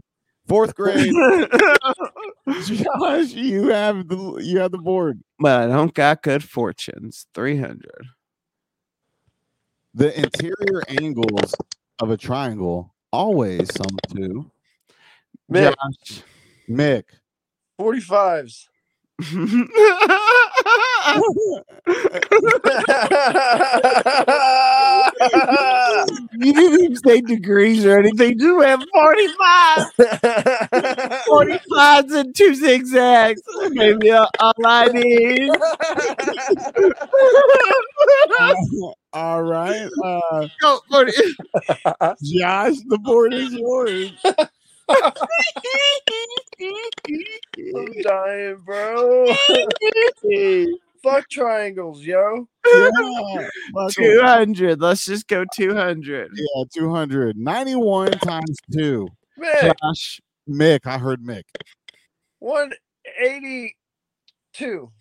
Fourth 0.45 0.75
grade, 0.75 1.13
Josh, 2.63 3.31
you 3.31 3.69
have 3.69 4.07
the 4.07 4.39
you 4.41 4.59
have 4.59 4.71
the 4.71 4.77
board. 4.77 5.21
but 5.39 5.69
I 5.69 5.73
don't 5.73 5.93
got 5.93 6.21
good 6.23 6.43
fortunes. 6.43 7.27
300. 7.33 7.83
The 9.93 10.17
interior 10.17 10.83
angles 10.87 11.53
of 11.99 12.11
a 12.11 12.17
triangle 12.17 12.93
always 13.11 13.73
sum 13.73 13.97
to 14.15 14.49
Mick, 15.51 15.73
Josh. 15.75 16.23
Mick. 16.69 17.03
45s. 17.79 18.67
you 26.33 26.53
didn't 26.53 26.83
even 26.83 26.95
say 26.97 27.21
degrees 27.21 27.85
or 27.85 27.99
anything. 27.99 28.39
You 28.39 28.61
have 28.61 28.83
45. 28.93 29.85
45s 31.27 32.11
and 32.19 32.35
two 32.35 32.55
zigzags. 32.55 33.41
Maybe 33.71 34.11
all 34.11 34.27
I 34.65 34.87
need. 34.87 35.51
All 39.13 39.43
right. 39.43 39.89
Uh 40.03 40.47
Go, 40.61 40.79
Josh, 42.23 42.75
the 42.87 42.99
board 43.03 43.33
is 43.33 43.53
yours. 43.53 44.11
I'm 46.59 47.93
dying, 48.03 48.57
bro. 48.65 49.33
Fuck 51.03 51.29
triangles, 51.29 52.01
yo. 52.01 52.47
Yeah, 52.65 52.89
200. 53.91 54.81
Let's 54.81 55.05
just 55.05 55.27
go 55.27 55.45
200. 55.55 56.31
yeah, 56.33 56.63
200. 56.73 57.37
91 57.37 58.11
times 58.13 58.57
2. 58.73 59.07
Mick, 59.39 59.73
Josh. 59.81 60.19
Mick, 60.49 60.79
I 60.85 60.97
heard 60.97 61.21
Mick. 61.21 61.43
182. 62.39 64.91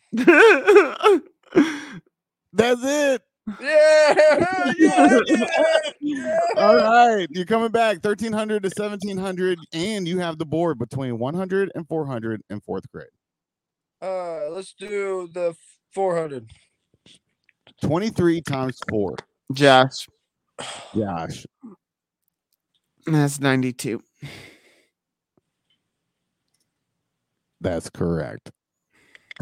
That's 2.53 2.81
it. 2.85 3.23
Yeah, 3.61 4.73
yeah, 4.79 5.21
yeah. 6.01 6.39
All 6.57 6.77
right. 6.77 7.29
You're 7.31 7.45
coming 7.45 7.71
back 7.71 8.05
1300 8.05 8.63
to 8.65 8.69
1700, 8.69 9.59
and 9.73 10.09
you 10.09 10.19
have 10.19 10.39
the 10.39 10.45
board 10.45 10.79
between 10.79 11.19
100 11.19 11.71
and 11.75 11.87
400 11.87 12.43
in 12.51 12.61
fourth 12.61 12.91
grade. 12.91 13.07
Uh, 14.03 14.51
let's 14.51 14.75
do 14.75 15.29
the 15.33 15.55
400. 15.93 16.51
23 17.83 18.41
times 18.43 18.79
4. 18.89 19.17
Josh. 19.53 20.09
Josh. 20.95 21.47
That's 23.07 23.39
92. 23.39 24.03
That's 27.61 27.89
correct. 27.91 28.51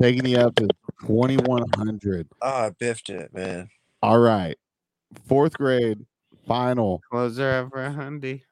Taking 0.01 0.27
you 0.27 0.39
up 0.39 0.55
to 0.57 0.69
2100. 1.07 2.29
Ah, 2.43 2.65
I 2.67 2.71
biffed 2.71 3.09
it, 3.09 3.33
man. 3.33 3.69
All 4.05 4.19
right. 4.19 4.55
Fourth 5.27 5.55
grade, 5.55 6.05
final. 6.47 7.01
Closer 7.11 7.53
over 7.53 7.87
a 7.87 7.89
hundy. 7.89 8.43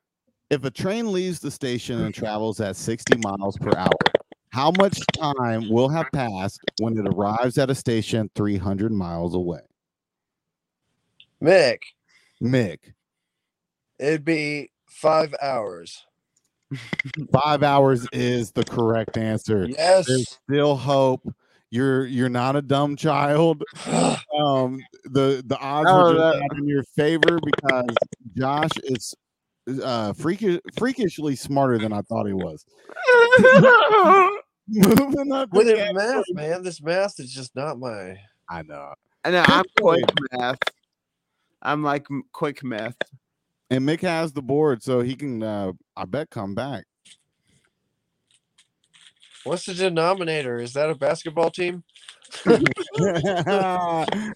If 0.49 0.65
a 0.65 0.71
train 0.71 1.13
leaves 1.13 1.41
the 1.41 1.51
station 1.51 2.01
and 2.01 2.15
travels 2.15 2.59
at 2.63 2.75
60 2.75 3.19
miles 3.19 3.59
per 3.59 3.71
hour, 3.77 3.91
how 4.49 4.73
much 4.79 4.99
time 5.13 5.69
will 5.69 5.91
have 5.91 6.07
passed 6.11 6.59
when 6.81 6.97
it 6.97 7.07
arrives 7.07 7.59
at 7.59 7.69
a 7.69 7.75
station 7.75 8.31
300 8.35 8.93
miles 8.93 9.35
away? 9.35 9.61
Mick, 11.43 11.81
Mick, 12.43 12.79
it'd 13.99 14.25
be 14.25 14.71
five 14.87 15.35
hours. 15.43 16.07
five 17.31 17.63
hours 17.63 18.07
is 18.15 18.53
the 18.53 18.65
correct 18.65 19.19
answer. 19.19 19.67
Yes. 19.69 20.07
There's 20.07 20.39
still 20.49 20.77
hope. 20.77 21.31
You're 21.73 22.05
you're 22.05 22.29
not 22.29 22.55
a 22.55 22.63
dumb 22.63 22.95
child. 22.97 23.65
Um, 24.35 24.81
the 25.05 25.43
the 25.47 25.59
odds 25.59 25.91
are 25.91 26.15
just 26.15 26.41
not 26.41 26.59
in 26.59 26.67
your 26.67 26.85
favor 26.97 27.39
because 27.45 27.97
Josh 28.35 28.71
is 28.85 29.15
uh 29.83 30.15
freakish, 30.15 30.59
freakishly 30.79 31.37
smarter 31.37 31.79
than 31.79 31.93
I 31.93 32.01
thought 32.01 32.27
he 32.27 32.33
was. 32.33 32.65
Moving 34.69 35.33
up, 35.33 35.53
With 35.53 35.69
it 35.69 35.95
math, 35.95 36.25
man. 36.31 36.63
This 36.63 36.81
math 36.81 37.21
is 37.21 37.33
just 37.33 37.55
not 37.55 37.79
my. 37.79 38.17
I 38.49 38.63
know. 38.63 38.95
And 39.25 39.37
I'm 39.37 39.65
quick 39.79 40.05
math. 40.33 40.59
I'm 41.61 41.83
like 41.83 42.07
quick 42.33 42.65
math. 42.65 42.97
And 43.71 43.87
Mick 43.87 44.01
has 44.01 44.33
the 44.33 44.43
board, 44.43 44.83
so 44.83 45.03
he 45.03 45.15
can. 45.15 45.43
uh 45.43 45.73
I 45.95 46.07
bet 46.07 46.31
come 46.31 46.55
back. 46.55 46.85
What's 49.45 49.67
the 49.67 49.75
denominator? 49.75 50.59
Is 50.59 50.73
that 50.75 50.91
a 50.91 50.95
basketball 50.95 51.51
team? 51.51 51.83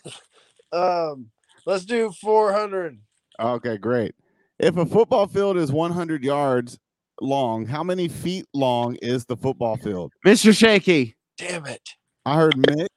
Um, 0.72 1.30
let's 1.64 1.84
do 1.84 2.12
400. 2.20 2.98
okay, 3.40 3.76
great. 3.78 4.14
If 4.58 4.76
a 4.76 4.84
football 4.84 5.26
field 5.26 5.56
is 5.56 5.70
100 5.70 6.24
yards 6.24 6.78
long, 7.20 7.66
how 7.66 7.82
many 7.82 8.08
feet 8.08 8.46
long 8.52 8.96
is 8.96 9.24
the 9.24 9.36
football 9.36 9.76
field? 9.76 10.12
Mr. 10.26 10.56
Shaky. 10.56 11.16
Damn 11.38 11.66
it. 11.66 11.88
I 12.24 12.36
heard 12.36 12.54
Mick. 12.54 12.88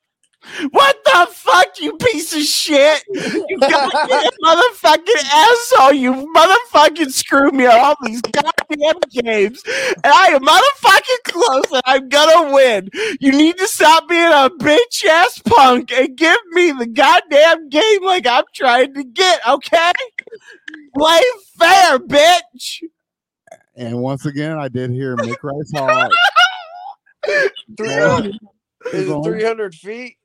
What 0.71 0.97
the 1.03 1.27
fuck, 1.31 1.79
you 1.79 1.97
piece 1.97 2.33
of 2.33 2.41
shit? 2.41 3.03
You 3.13 3.59
goddamn 3.59 4.31
motherfucking 4.43 5.25
asshole. 5.31 5.93
You 5.93 6.13
motherfucking 6.33 7.11
screw 7.11 7.51
me 7.51 7.65
on 7.65 7.79
all 7.79 7.95
these 8.03 8.21
goddamn 8.21 8.99
games. 9.11 9.61
And 9.65 10.05
I 10.05 10.27
am 10.27 10.41
motherfucking 10.41 11.23
close 11.25 11.71
and 11.71 11.81
I'm 11.85 12.09
gonna 12.09 12.53
win. 12.53 12.89
You 13.19 13.31
need 13.31 13.57
to 13.57 13.67
stop 13.67 14.07
being 14.07 14.31
a 14.31 14.49
bitch 14.49 15.05
ass 15.05 15.39
punk 15.45 15.91
and 15.91 16.15
give 16.17 16.39
me 16.51 16.71
the 16.71 16.87
goddamn 16.87 17.69
game 17.69 18.03
like 18.03 18.25
I'm 18.25 18.45
trying 18.53 18.93
to 18.93 19.03
get, 19.03 19.41
okay? 19.47 19.91
Play 20.95 21.21
fair, 21.57 21.99
bitch. 21.99 22.83
And 23.75 23.99
once 24.01 24.25
again, 24.25 24.57
I 24.57 24.67
did 24.69 24.91
hear 24.91 25.15
Mick 25.17 25.37
Rice 25.43 25.71
Hall. 25.75 26.09
300. 27.77 28.35
Is 28.93 29.09
it 29.09 29.23
300 29.23 29.75
feet? 29.75 30.15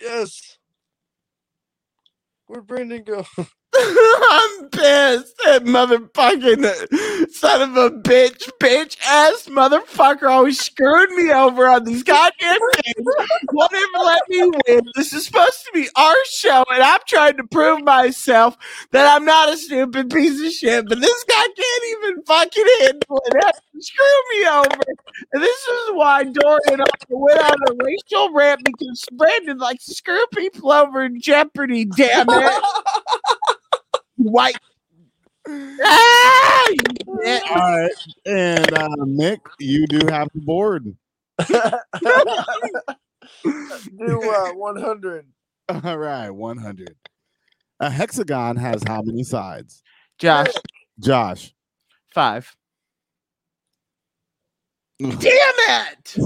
Yes. 0.00 0.58
Where'd 2.46 2.66
Brandon 2.66 3.04
go? 3.04 3.26
I'm 4.30 4.68
pissed. 4.70 5.36
That 5.44 5.64
motherfucking 5.64 7.30
son 7.32 7.62
of 7.62 7.76
a 7.76 7.90
bitch, 7.90 8.50
bitch 8.60 8.96
ass 9.06 9.48
motherfucker 9.48 10.30
always 10.30 10.60
screwed 10.60 11.10
me 11.12 11.32
over 11.32 11.68
on 11.68 11.84
these 11.84 12.02
goddamn 12.02 12.58
games. 12.58 13.08
Won't 13.52 13.72
even 13.72 14.04
let 14.04 14.22
me 14.28 14.52
win. 14.68 14.80
This 14.96 15.12
is 15.12 15.26
supposed 15.26 15.64
to 15.66 15.72
be 15.72 15.88
our 15.96 16.14
show, 16.30 16.64
and 16.70 16.82
I'm 16.82 17.00
trying 17.08 17.36
to 17.38 17.44
prove 17.44 17.82
myself 17.84 18.56
that 18.92 19.14
I'm 19.14 19.24
not 19.24 19.52
a 19.52 19.56
stupid 19.56 20.10
piece 20.10 20.40
of 20.46 20.52
shit. 20.52 20.88
But 20.88 21.00
this 21.00 21.24
guy 21.24 21.34
can't 21.42 21.84
even 21.98 22.22
fucking 22.24 22.66
handle 22.80 23.22
it. 23.26 23.54
Screw 23.80 24.04
me 24.32 24.46
over. 24.48 24.82
And 25.32 25.42
this 25.42 25.56
is 25.58 25.90
why 25.92 26.24
Dorian 26.24 26.84
went 27.08 27.40
on 27.40 27.56
a 27.70 27.84
racial 27.84 28.32
rant 28.34 28.60
because 28.64 29.06
Brandon 29.12 29.58
likes 29.58 29.86
to 29.86 29.94
screw 29.94 30.24
people 30.34 30.70
over 30.72 31.02
in 31.02 31.20
Jeopardy. 31.20 31.86
Damn 31.86 32.26
it 32.30 32.62
white. 34.22 34.58
Ah, 35.48 36.66
you. 36.70 37.40
All 37.50 37.56
right. 37.56 37.90
And 38.26 38.72
uh, 38.72 38.88
Mick, 39.06 39.40
you 39.58 39.86
do 39.86 40.06
have 40.08 40.28
the 40.34 40.40
board. 40.40 40.94
do 43.44 44.30
uh, 44.30 44.52
100. 44.52 45.26
All 45.68 45.98
right, 45.98 46.30
100. 46.30 46.96
A 47.80 47.90
hexagon 47.90 48.56
has 48.56 48.82
how 48.86 49.02
many 49.02 49.22
sides? 49.22 49.82
Josh, 50.18 50.52
Josh. 50.98 51.54
five. 52.12 52.54
Damn 54.98 55.14
it! 55.22 56.14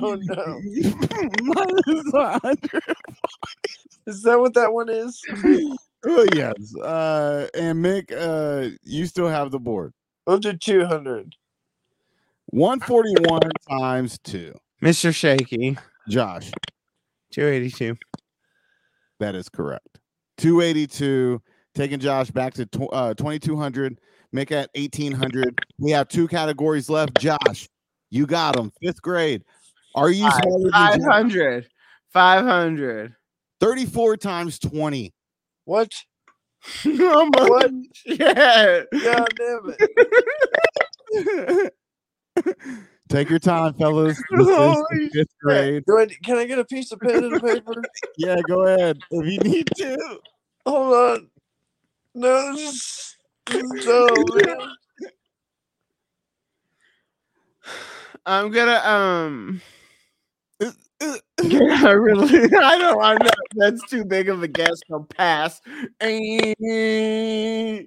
oh 0.00 0.16
no. 0.20 0.60
Minus 1.42 2.04
100. 2.12 2.82
Is 4.06 4.22
that 4.22 4.38
what 4.38 4.54
that 4.54 4.72
one 4.72 4.88
is? 4.88 5.20
Oh, 6.04 6.26
yes. 6.34 6.54
Uh, 6.76 7.46
and 7.54 7.84
Mick, 7.84 8.10
uh, 8.16 8.74
you 8.82 9.06
still 9.06 9.28
have 9.28 9.50
the 9.50 9.58
board. 9.58 9.92
We'll 10.26 10.38
do 10.38 10.52
200. 10.54 11.34
141 12.46 13.40
times 13.68 14.18
2. 14.24 14.52
Mr. 14.82 15.14
Shaky, 15.14 15.76
Josh, 16.08 16.50
282. 17.32 17.96
that 19.18 19.34
is 19.34 19.48
correct. 19.48 20.00
282, 20.38 21.40
taking 21.74 22.00
Josh 22.00 22.30
back 22.30 22.54
to 22.54 22.66
tw- 22.66 22.88
uh, 22.92 23.14
2200. 23.14 24.00
Mick 24.34 24.50
at 24.52 24.70
1800. 24.74 25.60
We 25.78 25.90
have 25.90 26.08
two 26.08 26.26
categories 26.28 26.88
left. 26.88 27.18
Josh, 27.18 27.68
you 28.10 28.26
got 28.26 28.56
them. 28.56 28.72
Fifth 28.82 29.02
grade. 29.02 29.44
Are 29.94 30.10
you 30.10 30.30
smarter 30.30 30.62
than 30.62 30.72
500. 31.02 31.68
500. 32.12 33.14
34 33.60 34.16
times 34.16 34.58
20. 34.58 35.12
What? 35.70 35.94
What? 36.84 37.70
Yeah. 38.04 38.82
God 39.04 39.28
damn 39.38 39.74
it. 41.14 41.74
Take 43.08 43.30
your 43.30 43.38
time, 43.38 43.74
fellas. 43.74 44.20
This 44.32 44.48
is 44.48 44.56
Holy 44.56 44.82
the 44.90 45.10
fifth 45.12 45.38
grade. 45.40 45.84
Do 45.86 45.96
I, 45.96 46.06
can 46.24 46.38
I 46.38 46.46
get 46.46 46.58
a 46.58 46.64
piece 46.64 46.90
of 46.90 46.98
pen 46.98 47.22
and 47.22 47.40
paper? 47.40 47.84
Yeah, 48.18 48.40
go 48.48 48.66
ahead 48.66 48.98
if 49.12 49.32
you 49.32 49.38
need 49.48 49.68
to. 49.76 50.18
Hold 50.66 50.92
on. 50.92 51.30
No, 52.16 52.52
this 52.56 53.16
is, 53.48 53.86
man. 53.86 54.58
I'm 58.26 58.50
gonna 58.50 58.80
um. 58.84 59.62
Yeah, 61.00 61.16
I 61.86 61.92
really. 61.92 62.44
I 62.44 62.78
don't. 62.78 63.02
I 63.02 63.14
know 63.14 63.30
that's 63.54 63.88
too 63.88 64.04
big 64.04 64.28
of 64.28 64.42
a 64.42 64.48
guess. 64.48 64.80
I'll 64.90 65.04
pass. 65.04 65.60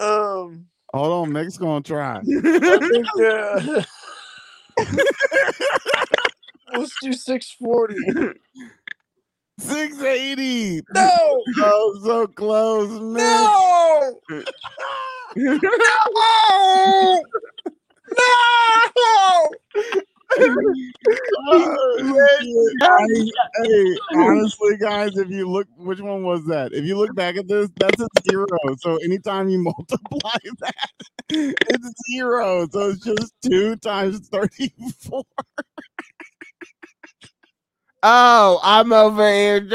Um, 0.00 0.66
Hold 0.92 1.28
on, 1.28 1.32
Mick's 1.32 1.56
gonna 1.56 1.80
try. 1.80 2.16
I 2.18 2.20
think, 2.20 3.06
uh, 3.20 3.82
let's 6.76 6.96
do 7.00 7.12
640. 7.12 7.94
680. 9.60 10.82
No! 10.94 11.42
Oh, 11.58 12.00
so 12.04 12.26
close, 12.26 12.90
Mick. 12.90 13.18
No! 13.18 14.12
No! 15.36 17.22
No! 18.96 19.50
Oh. 21.46 22.16
I- 22.82 23.30
hey, 23.64 23.96
honestly, 24.16 24.76
guys, 24.78 25.16
if 25.16 25.30
you 25.30 25.48
look, 25.48 25.66
which 25.76 26.00
one 26.00 26.22
was 26.24 26.44
that? 26.46 26.72
If 26.72 26.84
you 26.84 26.96
look 26.96 27.14
back 27.14 27.36
at 27.36 27.46
this, 27.48 27.68
that's 27.76 28.00
a 28.00 28.08
zero. 28.30 28.46
So 28.78 28.96
anytime 28.96 29.48
you 29.48 29.58
multiply 29.62 30.38
that, 30.60 30.74
it's 31.30 31.92
zero. 32.10 32.66
So 32.70 32.90
it's 32.90 33.04
just 33.04 33.32
two 33.44 33.76
times 33.76 34.28
34. 34.28 35.22
Oh, 38.02 38.60
I'm 38.62 38.92
over 38.92 39.26
here. 39.32 39.68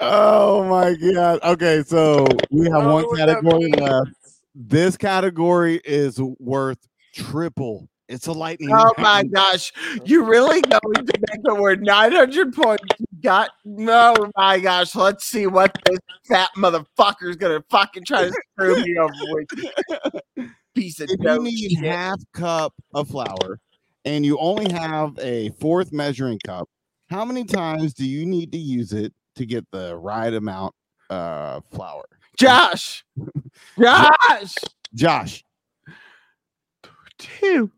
Oh 0.00 0.64
my 0.64 0.94
god. 0.94 1.40
Okay, 1.42 1.82
so 1.86 2.26
we 2.50 2.66
have 2.66 2.82
don't 2.82 2.92
one 2.92 3.02
know 3.02 3.08
what 3.08 3.16
that 3.18 3.42
category 3.42 3.72
left. 3.72 4.10
This 4.54 4.96
category 4.96 5.80
is 5.84 6.20
worth 6.38 6.78
triple. 7.14 7.88
It's 8.08 8.28
a 8.28 8.32
lightning. 8.32 8.70
Oh 8.72 8.92
my 8.98 9.24
gosh, 9.24 9.72
you 10.04 10.24
really 10.24 10.60
going 10.60 10.94
to 11.06 11.12
make 11.32 11.42
the 11.42 11.54
word 11.56 11.82
900 11.82 12.54
points? 12.54 12.84
You 13.00 13.06
got 13.22 13.50
no, 13.64 14.14
my 14.36 14.60
gosh. 14.60 14.94
Let's 14.94 15.24
see 15.24 15.46
what 15.48 15.76
this 15.84 15.98
fat 16.28 16.50
motherfucker's 16.56 17.36
gonna 17.36 17.64
fucking 17.68 18.04
try 18.04 18.28
to 18.28 18.32
screw 18.52 18.76
me 18.84 18.96
over 18.98 19.12
with. 19.30 20.50
Piece 20.74 21.00
of 21.00 21.08
If 21.10 21.18
you 21.20 21.42
need 21.42 21.70
shit. 21.72 21.84
half 21.84 22.20
cup 22.32 22.74
of 22.94 23.08
flour 23.08 23.58
and 24.04 24.24
you 24.24 24.38
only 24.38 24.70
have 24.70 25.18
a 25.18 25.48
fourth 25.58 25.92
measuring 25.92 26.38
cup, 26.46 26.68
how 27.10 27.24
many 27.24 27.44
times 27.44 27.92
do 27.92 28.06
you 28.06 28.24
need 28.24 28.52
to 28.52 28.58
use 28.58 28.92
it 28.92 29.12
to 29.34 29.44
get 29.46 29.68
the 29.72 29.96
right 29.96 30.32
amount 30.32 30.74
of 31.10 31.64
flour? 31.72 32.04
Josh, 32.38 33.04
Josh, 33.80 34.54
Josh, 34.94 35.44
two. 37.18 37.70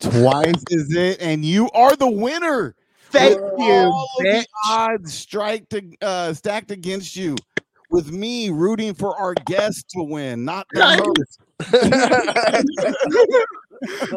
Twice 0.00 0.62
is 0.70 0.94
it, 0.94 1.20
and 1.20 1.44
you 1.44 1.70
are 1.70 1.96
the 1.96 2.10
winner. 2.10 2.74
Thank 3.10 3.40
With 3.40 3.52
you, 3.58 3.72
all 3.72 4.08
of 4.18 4.24
the 4.24 4.46
odds 4.66 5.14
strike 5.14 5.68
to 5.70 5.82
uh, 6.02 6.32
stacked 6.34 6.70
against 6.70 7.16
you, 7.16 7.36
with 7.90 8.10
me 8.10 8.50
rooting 8.50 8.94
for 8.94 9.16
our 9.16 9.34
guest 9.34 9.88
to 9.90 10.02
win, 10.02 10.44
not 10.44 10.66
the 10.72 10.80
Right. 10.80 10.98
host. 10.98 11.40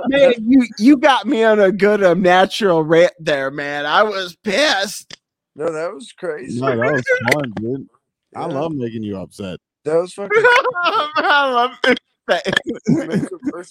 Man, 0.08 0.34
you 0.40 0.66
you 0.78 0.98
got 0.98 1.28
me 1.28 1.44
on 1.44 1.60
a 1.60 1.72
good 1.72 2.04
um, 2.04 2.22
natural 2.22 2.84
rant 2.84 3.14
there, 3.20 3.52
man. 3.52 3.86
I 3.86 4.04
was 4.04 4.36
pissed. 4.44 5.18
no, 5.56 5.72
that 5.72 5.94
was 5.94 6.12
crazy. 6.14 6.60
No, 6.60 6.68
that 6.68 6.78
was 6.78 7.04
fun, 7.34 7.52
dude. 7.56 7.88
I 8.36 8.46
love 8.46 8.72
making 8.74 9.04
you 9.04 9.18
upset. 9.18 9.60
That 9.86 9.96
was 9.96 10.14
fucking 10.14 10.32
I 10.38 11.50
love 11.52 11.72
this 11.84 11.96
it 12.38 12.56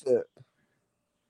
it. 0.07 0.25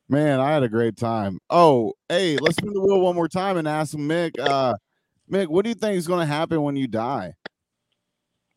Man, 0.09 0.41
I 0.41 0.53
had 0.53 0.63
a 0.63 0.69
great 0.69 0.97
time. 0.97 1.39
Oh, 1.51 1.93
hey, 2.09 2.39
let's 2.39 2.57
spin 2.57 2.73
the 2.73 2.81
wheel 2.81 3.01
one 3.01 3.15
more 3.15 3.29
time 3.29 3.59
and 3.59 3.69
ask 3.69 3.95
Mick. 3.95 4.39
Uh, 4.39 4.75
Mick, 5.31 5.49
what 5.49 5.65
do 5.65 5.69
you 5.69 5.75
think 5.75 5.97
is 5.97 6.07
going 6.07 6.21
to 6.21 6.27
happen 6.27 6.63
when 6.63 6.77
you 6.77 6.89
die, 6.89 7.35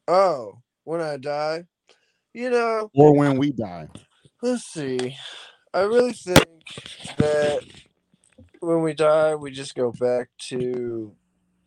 Oh, 0.08 0.60
when 0.86 1.02
I 1.02 1.18
die, 1.18 1.66
you 2.34 2.50
know, 2.50 2.90
or 2.94 3.16
when 3.16 3.38
we 3.38 3.52
die? 3.52 3.88
let's 4.42 4.64
see. 4.64 5.18
I 5.74 5.82
really 5.82 6.14
think 6.14 6.48
that 7.18 7.62
when 8.62 8.82
we 8.82 8.94
die, 8.94 9.36
we 9.36 9.52
just 9.52 9.76
go 9.76 9.92
back 9.92 10.30
to 10.50 11.14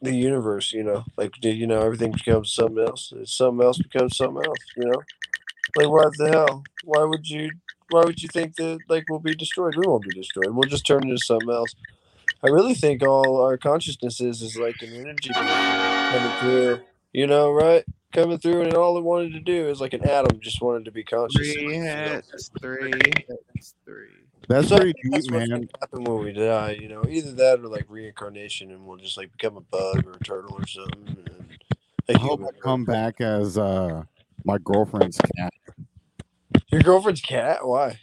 the 0.01 0.15
universe. 0.15 0.73
You 0.73 0.85
know, 0.85 1.05
like 1.19 1.33
you 1.45 1.67
know, 1.67 1.83
everything 1.83 2.13
becomes 2.13 2.53
something 2.53 2.83
else. 2.83 3.13
Something 3.25 3.65
else 3.65 3.79
becomes 3.79 4.17
something 4.17 4.45
else. 4.45 4.59
You 4.77 4.87
know, 4.87 5.03
like 5.77 5.89
what 5.91 6.17
the 6.17 6.29
hell? 6.31 6.63
Why 6.85 7.05
would 7.05 7.29
you? 7.29 7.51
Why 7.95 8.05
would 8.05 8.21
you 8.21 8.29
think 8.29 8.57
that 8.57 8.81
like 8.89 9.05
we'll 9.09 9.21
be 9.21 9.37
destroyed? 9.37 9.77
We 9.77 9.87
won't 9.87 10.03
be 10.03 10.11
destroyed. 10.11 10.51
We'll 10.51 10.69
just 10.69 10.85
turn 10.85 11.05
into 11.05 11.19
something 11.19 11.49
else. 11.49 11.77
I 12.43 12.49
really 12.49 12.75
think 12.75 13.05
all 13.05 13.41
our 13.41 13.57
consciousness 13.57 14.21
is 14.21 14.43
is 14.43 14.57
like 14.57 14.83
an 14.83 14.93
energy 14.95 15.31
coming 15.33 16.39
through. 16.41 16.81
You 17.13 17.29
know, 17.29 17.53
right? 17.53 17.85
Coming 18.13 18.39
through, 18.39 18.63
and 18.63 18.75
all 18.75 18.99
it 18.99 19.05
wanted 19.05 19.33
to 19.35 19.39
do 19.39 19.69
is 19.69 19.81
like 19.81 19.93
an 19.93 20.05
atom 20.09 20.41
just 20.41 20.61
wanted 20.61 20.87
to 20.87 20.91
be 20.91 21.05
conscious. 21.05 21.53
Three 21.53 21.77
enough, 21.77 22.25
hits, 22.33 22.51
three 22.61 22.91
hits, 23.29 23.75
three. 23.85 24.09
That's 24.49 24.71
So 24.71 24.75
I 24.75 24.81
pretty 24.81 24.95
deep, 25.13 25.31
man. 25.31 25.69
happen 25.81 26.03
when 26.03 26.25
we 26.25 26.33
die. 26.33 26.73
You 26.73 26.89
know, 26.89 27.05
either 27.09 27.31
that 27.31 27.61
or 27.61 27.69
like 27.69 27.87
reincarnation, 27.89 28.73
and 28.73 28.85
we'll 28.85 28.99
just 28.99 29.17
like 29.17 29.31
become 29.31 29.57
a 29.57 29.61
bug 29.61 30.05
or 30.05 30.15
a 30.15 30.25
turtle 30.25 30.57
or 30.57 30.67
something. 30.67 31.17
And 31.29 31.59
a 32.09 32.15
I 32.17 32.19
hope 32.19 32.41
I 32.43 32.51
come 32.61 32.85
back 32.85 33.21
as 33.21 33.57
uh 33.57 34.03
my 34.45 34.59
girlfriend's 34.59 35.19
cat 35.37 35.55
Your 36.75 36.83
girlfriend's 36.83 37.21
cat? 37.21 37.65
Why? 37.65 37.97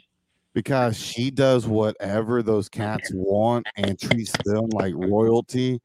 because 0.54 0.98
she 0.98 1.30
does 1.30 1.68
whatever 1.68 2.42
those 2.42 2.70
cats 2.70 3.12
want 3.14 3.68
and 3.76 4.00
treats 4.00 4.32
them 4.46 4.70
like 4.70 4.94
royalty, 4.96 5.82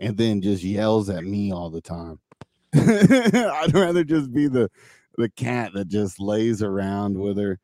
and 0.00 0.16
then 0.16 0.40
just 0.40 0.62
yells 0.62 1.10
at 1.10 1.24
me 1.24 1.52
all 1.52 1.68
the 1.68 1.82
time. 1.82 2.18
I'd 2.74 3.74
rather 3.74 4.02
just 4.02 4.32
be 4.32 4.48
the 4.48 4.70
the 5.18 5.28
cat 5.28 5.72
that 5.74 5.88
just 5.88 6.18
lays 6.18 6.62
around 6.62 7.18
with 7.18 7.36
her, 7.36 7.58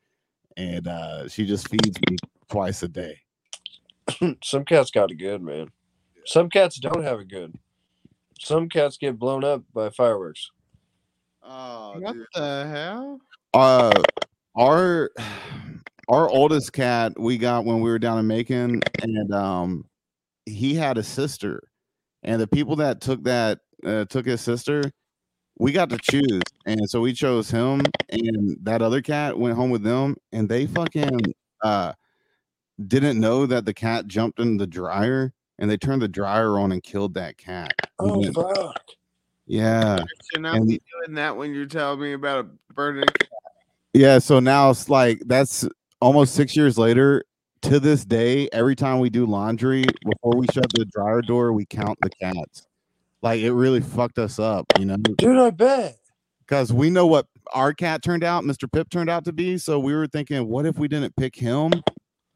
and 0.55 0.87
uh, 0.87 1.27
she 1.27 1.47
just 1.47 1.67
feeds 1.67 1.97
me 2.07 2.17
twice 2.47 2.83
a 2.83 2.87
day. 2.87 3.21
Some 4.43 4.65
cats 4.65 4.91
got 4.91 5.09
it 5.09 5.15
good, 5.15 5.41
man. 5.41 5.71
Some 6.25 6.51
cats 6.51 6.79
don't 6.79 7.03
have 7.03 7.19
it 7.21 7.27
good. 7.27 7.55
Some 8.39 8.69
cats 8.69 8.97
get 8.97 9.17
blown 9.17 9.43
up 9.43 9.63
by 9.73 9.89
fireworks. 9.89 10.51
Oh, 11.41 11.95
What 11.99 12.15
the 12.35 12.67
hell? 12.67 13.19
uh 13.55 13.91
our 14.55 15.09
our 16.09 16.29
oldest 16.29 16.73
cat 16.73 17.13
we 17.17 17.37
got 17.37 17.63
when 17.65 17.79
we 17.79 17.89
were 17.89 17.99
down 17.99 18.19
in 18.19 18.27
Macon 18.27 18.81
and 19.01 19.33
um 19.33 19.85
he 20.45 20.75
had 20.75 20.97
a 20.97 21.03
sister 21.03 21.61
and 22.23 22.41
the 22.41 22.47
people 22.47 22.75
that 22.77 22.99
took 23.01 23.23
that 23.23 23.59
uh, 23.85 24.03
took 24.05 24.25
his 24.25 24.41
sister 24.41 24.83
we 25.59 25.71
got 25.71 25.89
to 25.89 25.97
choose 25.99 26.41
and 26.65 26.89
so 26.89 26.99
we 26.99 27.13
chose 27.13 27.49
him 27.49 27.81
and 28.09 28.57
that 28.63 28.81
other 28.81 29.01
cat 29.01 29.37
went 29.39 29.55
home 29.55 29.69
with 29.69 29.83
them 29.83 30.15
and 30.33 30.49
they 30.49 30.65
fucking 30.65 31.19
uh 31.63 31.93
didn't 32.87 33.19
know 33.19 33.45
that 33.45 33.63
the 33.65 33.73
cat 33.73 34.07
jumped 34.07 34.39
in 34.39 34.57
the 34.57 34.67
dryer 34.67 35.31
and 35.59 35.69
they 35.69 35.77
turned 35.77 36.01
the 36.01 36.07
dryer 36.07 36.59
on 36.59 36.71
and 36.73 36.83
killed 36.83 37.13
that 37.13 37.37
cat 37.37 37.71
Oh 37.99 38.19
went- 38.19 38.35
fuck! 38.35 38.83
yeah 39.45 39.99
Should 40.33 40.41
not 40.41 40.55
And- 40.57 40.67
be 40.67 40.81
doing 41.05 41.15
that 41.15 41.37
when 41.37 41.53
you're 41.53 41.65
telling 41.65 42.01
me 42.01 42.11
about 42.13 42.45
a 42.45 42.73
burning. 42.73 43.05
Yeah, 43.93 44.19
so 44.19 44.39
now 44.39 44.69
it's 44.71 44.89
like 44.89 45.21
that's 45.25 45.67
almost 46.01 46.33
six 46.35 46.55
years 46.55 46.77
later. 46.77 47.23
To 47.63 47.79
this 47.79 48.03
day, 48.03 48.49
every 48.51 48.75
time 48.75 48.99
we 48.99 49.09
do 49.09 49.25
laundry, 49.25 49.85
before 50.03 50.35
we 50.35 50.45
shut 50.53 50.65
the 50.73 50.83
dryer 50.83 51.21
door, 51.21 51.53
we 51.53 51.65
count 51.65 51.97
the 52.01 52.09
cats. 52.09 52.67
Like 53.21 53.39
it 53.39 53.53
really 53.53 53.79
fucked 53.79 54.19
us 54.19 54.37
up, 54.37 54.65
you 54.77 54.83
know, 54.83 54.97
Dude, 54.97 55.37
I 55.37 55.49
bet. 55.49 55.95
because 56.45 56.73
we 56.73 56.89
know 56.89 57.07
what 57.07 57.25
our 57.53 57.73
cat 57.73 58.03
turned 58.03 58.25
out, 58.25 58.43
Mr. 58.43 58.69
Pip 58.69 58.89
turned 58.89 59.09
out 59.09 59.23
to 59.23 59.31
be. 59.31 59.57
So 59.57 59.79
we 59.79 59.93
were 59.95 60.07
thinking, 60.07 60.45
what 60.49 60.65
if 60.65 60.77
we 60.77 60.89
didn't 60.89 61.15
pick 61.15 61.37
him 61.37 61.71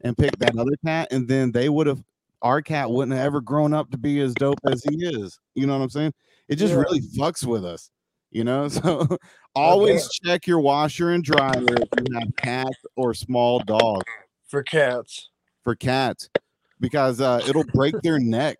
and 0.00 0.16
pick 0.16 0.34
that 0.38 0.56
other 0.58 0.72
cat, 0.82 1.08
and 1.10 1.28
then 1.28 1.52
they 1.52 1.68
would 1.68 1.86
have, 1.88 2.02
our 2.40 2.62
cat 2.62 2.90
wouldn't 2.90 3.14
have 3.14 3.26
ever 3.26 3.42
grown 3.42 3.74
up 3.74 3.90
to 3.90 3.98
be 3.98 4.20
as 4.22 4.32
dope 4.32 4.60
as 4.64 4.82
he 4.88 5.04
is. 5.04 5.38
You 5.54 5.66
know 5.66 5.76
what 5.76 5.84
I'm 5.84 5.90
saying? 5.90 6.14
It 6.48 6.56
just 6.56 6.72
Yeah. 6.72 6.80
really 6.80 7.00
fucks 7.18 7.44
with 7.44 7.66
us, 7.66 7.90
you 8.30 8.44
know. 8.44 8.68
So 8.78 9.16
always 9.54 10.08
check 10.10 10.46
your 10.46 10.60
washer 10.60 11.10
and 11.10 11.24
dryer 11.24 11.64
if 11.64 11.88
you 11.98 12.14
have 12.14 12.36
cats 12.36 12.78
or 12.94 13.12
small 13.12 13.58
dogs 13.60 14.04
For 14.46 14.62
cats. 14.62 15.30
for 15.64 15.74
cats 15.74 16.28
because 16.78 17.20
uh, 17.20 17.40
it'll 17.48 17.64
break 17.74 18.00
their 18.02 18.20
neck. 18.20 18.58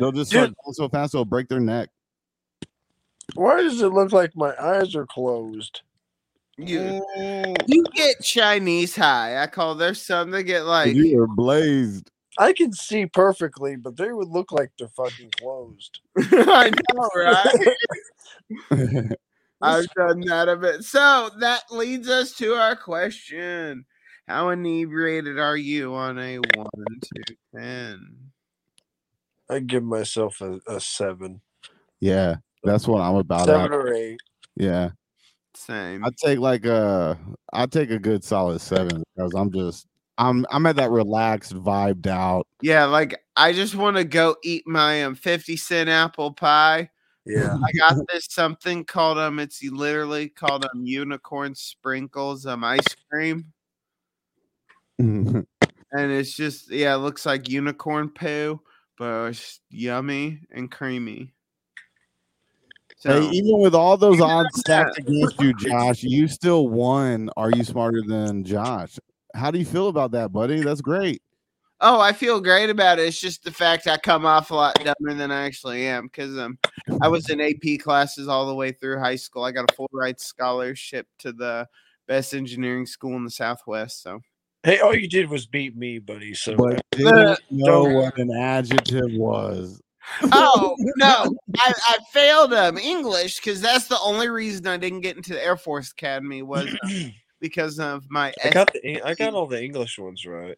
They'll 0.00 0.10
just 0.12 0.32
Dude. 0.32 0.40
start 0.40 0.54
going 0.64 0.74
so 0.74 0.88
fast 0.88 1.12
they'll 1.12 1.24
break 1.24 1.48
their 1.48 1.60
neck. 1.60 1.90
Why 3.34 3.62
does 3.62 3.80
it 3.82 3.88
look 3.92 4.12
like 4.12 4.34
my 4.34 4.54
eyes 4.60 4.96
are 4.96 5.06
closed? 5.06 5.82
You, 6.58 7.04
you 7.66 7.84
get 7.94 8.22
Chinese 8.22 8.96
high. 8.96 9.42
I 9.42 9.46
call 9.46 9.74
there's 9.74 10.00
some 10.00 10.30
that 10.30 10.44
get 10.44 10.64
like 10.64 10.94
you 10.94 11.20
are 11.20 11.26
blazed. 11.26 12.10
I 12.38 12.52
can 12.52 12.72
see 12.72 13.06
perfectly, 13.06 13.76
but 13.76 13.96
they 13.96 14.12
would 14.12 14.28
look 14.28 14.52
like 14.52 14.70
they're 14.78 14.88
fucking 14.88 15.30
closed. 15.38 16.00
I 16.18 16.70
know, 16.94 17.10
right? 17.16 17.76
I've 19.62 19.88
done 19.94 20.20
that 20.20 20.48
a 20.48 20.56
bit. 20.56 20.84
So 20.84 21.30
that 21.40 21.62
leads 21.70 22.08
us 22.08 22.32
to 22.36 22.54
our 22.54 22.76
question. 22.76 23.86
How 24.28 24.50
inebriated 24.50 25.38
are 25.38 25.56
you 25.56 25.94
on 25.94 26.18
a 26.18 26.38
one 26.38 27.00
to 27.02 27.36
ten? 27.54 28.16
I 29.48 29.60
give 29.60 29.84
myself 29.84 30.40
a, 30.40 30.58
a 30.66 30.80
seven, 30.80 31.40
yeah, 32.00 32.36
that's 32.64 32.86
what 32.86 33.00
I'm 33.00 33.16
about. 33.16 33.46
seven 33.46 33.72
At. 33.72 33.72
or 33.72 33.92
eight. 33.92 34.20
Yeah, 34.56 34.90
Same. 35.54 36.04
I'd 36.04 36.16
take 36.16 36.38
like 36.38 36.66
uh, 36.66 37.14
a, 37.14 37.18
I'd 37.52 37.72
take 37.72 37.90
a 37.90 37.98
good 37.98 38.24
solid 38.24 38.60
seven 38.60 39.02
because 39.14 39.32
I'm 39.34 39.52
just, 39.52 39.86
I'm, 40.18 40.46
I'm 40.50 40.66
at 40.66 40.76
that 40.76 40.90
relaxed, 40.90 41.54
vibed 41.54 42.06
out. 42.06 42.46
Yeah, 42.62 42.86
like 42.86 43.20
I 43.36 43.52
just 43.52 43.74
want 43.74 43.96
to 43.96 44.04
go 44.04 44.36
eat 44.42 44.66
my 44.66 45.04
um 45.04 45.14
50 45.14 45.56
cent 45.56 45.88
apple 45.88 46.32
pie. 46.32 46.90
Yeah. 47.26 47.54
I 47.54 47.72
got 47.78 47.96
this 48.12 48.26
something 48.30 48.84
called 48.84 49.18
um 49.18 49.38
it's 49.38 49.62
literally 49.62 50.28
called 50.28 50.64
um 50.64 50.86
unicorn 50.86 51.54
sprinkles 51.54 52.46
um 52.46 52.64
ice 52.64 52.96
cream. 53.10 53.52
And 55.92 56.10
it's 56.10 56.34
just 56.34 56.70
yeah, 56.70 56.94
it 56.94 56.98
looks 56.98 57.24
like 57.24 57.48
unicorn 57.48 58.10
poo, 58.10 58.60
but 58.98 59.28
it's 59.28 59.60
yummy 59.70 60.40
and 60.50 60.70
creamy. 60.70 61.32
So 62.98 63.20
Hey, 63.20 63.28
even 63.28 63.60
with 63.60 63.74
all 63.74 63.96
those 63.96 64.20
odds 64.20 64.58
stacked 64.58 64.98
against 64.98 65.40
you, 65.40 65.54
Josh, 65.54 66.02
you 66.02 66.28
still 66.28 66.68
won. 66.68 67.30
Are 67.36 67.50
you 67.50 67.62
smarter 67.62 68.02
than 68.06 68.42
Josh? 68.44 68.98
How 69.36 69.50
do 69.50 69.58
you 69.58 69.64
feel 69.64 69.88
about 69.88 70.12
that, 70.12 70.32
buddy? 70.32 70.60
That's 70.60 70.80
great. 70.80 71.22
Oh, 71.80 72.00
I 72.00 72.12
feel 72.12 72.40
great 72.40 72.70
about 72.70 72.98
it. 72.98 73.06
It's 73.06 73.20
just 73.20 73.44
the 73.44 73.52
fact 73.52 73.86
I 73.86 73.98
come 73.98 74.24
off 74.24 74.50
a 74.50 74.54
lot 74.54 74.74
dumber 74.76 75.14
than 75.14 75.30
I 75.30 75.44
actually 75.44 75.86
am 75.86 76.04
because 76.06 76.36
um, 76.38 76.58
I 77.02 77.08
was 77.08 77.28
in 77.28 77.40
AP 77.40 77.80
classes 77.80 78.28
all 78.28 78.46
the 78.46 78.54
way 78.54 78.72
through 78.72 78.98
high 78.98 79.16
school. 79.16 79.44
I 79.44 79.52
got 79.52 79.70
a 79.70 79.74
full 79.74 79.90
ride 79.92 80.18
scholarship 80.18 81.06
to 81.18 81.32
the 81.32 81.68
best 82.08 82.32
engineering 82.32 82.86
school 82.86 83.14
in 83.16 83.24
the 83.24 83.30
Southwest. 83.30 84.02
So 84.02 84.20
Hey, 84.62 84.80
all 84.80 84.96
you 84.96 85.08
did 85.08 85.28
was 85.30 85.46
beat 85.46 85.76
me, 85.76 86.00
buddy. 86.00 86.34
So 86.34 86.56
But 86.56 86.82
didn't 86.90 87.38
know 87.50 87.84
what 87.84 88.18
an 88.18 88.32
adjective 88.32 89.12
was. 89.12 89.80
oh 90.32 90.74
no, 90.96 91.36
I, 91.58 91.72
I 91.88 91.98
failed 92.12 92.52
um 92.52 92.78
English 92.78 93.36
because 93.36 93.60
that's 93.60 93.86
the 93.86 94.00
only 94.00 94.28
reason 94.28 94.66
I 94.66 94.76
didn't 94.76 95.02
get 95.02 95.16
into 95.16 95.34
the 95.34 95.44
Air 95.44 95.56
Force 95.56 95.92
Academy 95.92 96.42
was 96.42 96.74
um, 96.82 97.14
because 97.48 97.78
of 97.78 98.04
my 98.10 98.32
I 98.44 98.50
got 98.50 98.72
the 98.72 99.02
I 99.02 99.14
got 99.14 99.34
all 99.34 99.46
the 99.46 99.62
English 99.62 99.98
ones 99.98 100.24
right. 100.26 100.56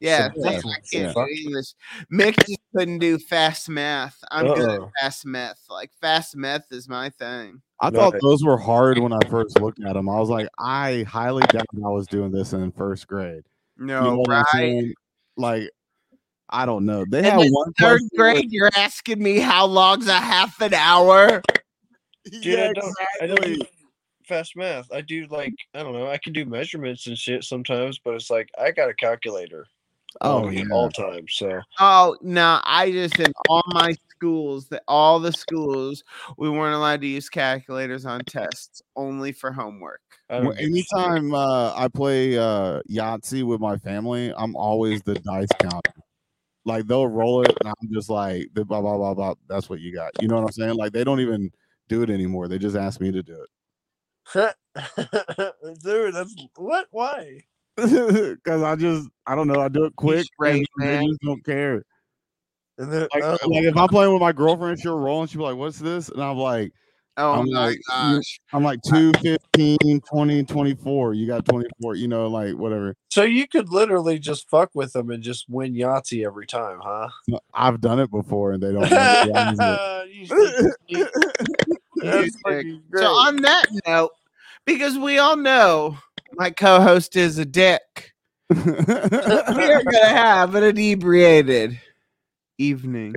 yeah. 0.00 0.28
Yeah, 0.36 0.48
I 0.48 0.60
can't 0.92 1.14
do 1.14 1.26
English. 1.44 1.74
Mick 2.12 2.36
just 2.46 2.58
couldn't 2.74 2.98
do 2.98 3.18
fast 3.18 3.68
math. 3.68 4.16
I'm 4.30 4.46
good 4.46 4.68
at 4.82 4.88
fast 5.00 5.24
math. 5.26 5.60
Like 5.70 5.90
fast 6.00 6.36
math 6.36 6.64
is 6.70 6.88
my 6.88 7.10
thing. 7.10 7.62
I 7.80 7.90
No, 7.90 7.98
thought 7.98 8.14
I- 8.14 8.18
those 8.22 8.42
were 8.44 8.58
hard 8.58 8.98
when 8.98 9.12
I 9.12 9.18
first 9.30 9.60
looked 9.60 9.82
at 9.84 9.94
them. 9.94 10.08
I 10.08 10.18
was 10.18 10.28
like, 10.30 10.48
I 10.58 11.04
highly 11.08 11.42
doubt 11.48 11.66
I 11.84 11.88
was 11.88 12.06
doing 12.06 12.30
this 12.32 12.52
in 12.52 12.72
first 12.72 13.06
grade. 13.06 13.44
You 13.78 13.86
know 13.86 14.16
No, 14.16 14.22
right? 14.28 14.92
Like, 15.36 15.70
I 16.48 16.64
don't 16.64 16.86
know. 16.86 17.04
They 17.10 17.18
And 17.18 17.26
had 17.26 17.40
then 17.40 17.50
one 17.50 17.72
Third 17.74 17.98
question 18.00 18.08
where- 18.12 18.32
grade, 18.34 18.52
you're 18.52 18.70
asking 18.76 19.22
me 19.22 19.38
how 19.38 19.66
long's 19.66 20.06
a 20.08 20.14
half 20.14 20.60
an 20.60 20.72
hour? 20.74 21.42
Dude, 22.30 22.44
Yeah, 22.44 22.70
I 22.70 22.72
don't, 22.72 22.94
I 23.22 23.26
don't 23.26 23.42
do 23.42 23.52
exactly. 23.52 23.68
Fast 24.26 24.56
math. 24.56 24.92
I 24.92 25.00
do 25.00 25.26
like 25.30 25.54
I 25.74 25.82
don't 25.82 25.92
know. 25.92 26.08
I 26.08 26.18
can 26.18 26.32
do 26.32 26.44
measurements 26.44 27.06
and 27.06 27.16
shit 27.16 27.44
sometimes, 27.44 27.98
but 27.98 28.14
it's 28.14 28.30
like 28.30 28.50
I 28.58 28.70
got 28.70 28.90
a 28.90 28.94
calculator. 28.94 29.66
Oh 30.20 30.44
on 30.44 30.50
me 30.50 30.58
yeah. 30.58 30.74
all 30.74 30.90
time. 30.90 31.26
So 31.28 31.60
Oh 31.78 32.16
no, 32.22 32.60
I 32.64 32.90
just 32.90 33.18
in 33.18 33.32
all 33.48 33.62
my 33.66 33.94
schools 34.10 34.68
that 34.68 34.82
all 34.88 35.20
the 35.20 35.32
schools 35.32 36.04
we 36.38 36.48
weren't 36.48 36.74
allowed 36.74 37.02
to 37.02 37.06
use 37.06 37.28
calculators 37.28 38.06
on 38.06 38.20
tests, 38.20 38.82
only 38.96 39.32
for 39.32 39.52
homework. 39.52 40.00
Well, 40.30 40.42
give 40.42 40.52
a 40.52 40.56
shit. 40.56 40.64
anytime 40.64 41.34
uh, 41.34 41.74
I 41.76 41.88
play 41.88 42.38
uh, 42.38 42.80
Yahtzee 42.90 43.44
with 43.44 43.60
my 43.60 43.76
family, 43.76 44.32
I'm 44.36 44.56
always 44.56 45.02
the 45.02 45.14
dice 45.14 45.48
counter. 45.60 45.92
Like 46.64 46.86
they'll 46.86 47.06
roll 47.06 47.42
it, 47.42 47.56
and 47.60 47.68
I'm 47.68 47.92
just 47.92 48.10
like, 48.10 48.48
blah 48.52 48.64
blah 48.64 48.80
blah 48.80 49.14
blah. 49.14 49.34
That's 49.48 49.68
what 49.68 49.80
you 49.80 49.94
got. 49.94 50.10
You 50.20 50.28
know 50.28 50.36
what 50.36 50.44
I'm 50.44 50.52
saying? 50.52 50.74
Like 50.74 50.92
they 50.92 51.04
don't 51.04 51.20
even 51.20 51.50
do 51.88 52.02
it 52.02 52.10
anymore. 52.10 52.48
They 52.48 52.58
just 52.58 52.76
ask 52.76 53.00
me 53.00 53.12
to 53.12 53.22
do 53.22 53.34
Dude, 54.34 56.14
that's 56.14 56.34
what? 56.56 56.86
Why? 56.90 57.40
because 57.76 58.62
I 58.62 58.76
just 58.76 59.08
I 59.26 59.34
don't 59.34 59.48
know. 59.48 59.60
I 59.60 59.68
do 59.68 59.84
it 59.84 59.96
quick. 59.96 60.26
straight, 60.26 60.66
and 60.78 60.88
they 60.88 60.96
man. 60.96 61.08
just 61.08 61.20
don't 61.20 61.44
care. 61.44 61.82
And 62.78 62.92
then, 62.92 63.08
Like, 63.14 63.24
oh, 63.24 63.38
like 63.48 63.64
if 63.64 63.76
I'm 63.76 63.88
playing 63.88 64.12
with 64.12 64.20
my 64.20 64.32
girlfriend, 64.32 64.80
she'll 64.80 64.98
roll 64.98 65.22
and 65.22 65.30
she'll 65.30 65.40
be 65.40 65.44
like, 65.44 65.56
"What's 65.56 65.78
this?" 65.78 66.08
And 66.08 66.22
I'm 66.22 66.36
like, 66.36 66.72
Oh 67.18 67.32
I'm 67.32 67.50
my 67.50 67.68
like, 67.68 67.78
gosh. 67.88 68.40
I'm 68.52 68.62
like 68.62 68.82
2, 68.82 69.10
15, 69.22 70.00
20, 70.02 70.44
24. 70.44 71.14
You 71.14 71.26
got 71.26 71.46
24, 71.46 71.94
you 71.94 72.08
know, 72.08 72.26
like 72.26 72.54
whatever. 72.54 72.94
so 73.10 73.22
you 73.22 73.48
could 73.48 73.70
literally 73.70 74.18
just 74.18 74.50
fuck 74.50 74.70
with 74.74 74.92
them 74.92 75.10
and 75.10 75.22
just 75.22 75.46
win 75.48 75.72
Yahtzee 75.72 76.26
every 76.26 76.46
time, 76.46 76.78
huh? 76.82 77.08
I've 77.54 77.80
done 77.80 78.00
it 78.00 78.10
before 78.10 78.52
and 78.52 78.62
they 78.62 78.70
don't 78.70 78.82
recognize 82.02 82.14
it. 82.16 82.24
You 82.24 82.30
sneaky 82.30 82.30
sneak. 82.30 82.66
That's 82.68 82.90
great. 82.90 83.02
So 83.02 83.08
on 83.08 83.42
that 83.42 83.66
note, 83.86 84.10
because 84.64 84.98
we 84.98 85.18
all 85.18 85.36
know 85.36 85.98
my 86.34 86.50
co-host 86.50 87.16
is 87.16 87.38
a 87.38 87.44
dick, 87.44 88.14
we 88.50 88.56
are 88.58 89.82
gonna 89.82 90.08
have 90.08 90.54
an 90.54 90.64
inebriated 90.64 91.80
evening. 92.58 93.14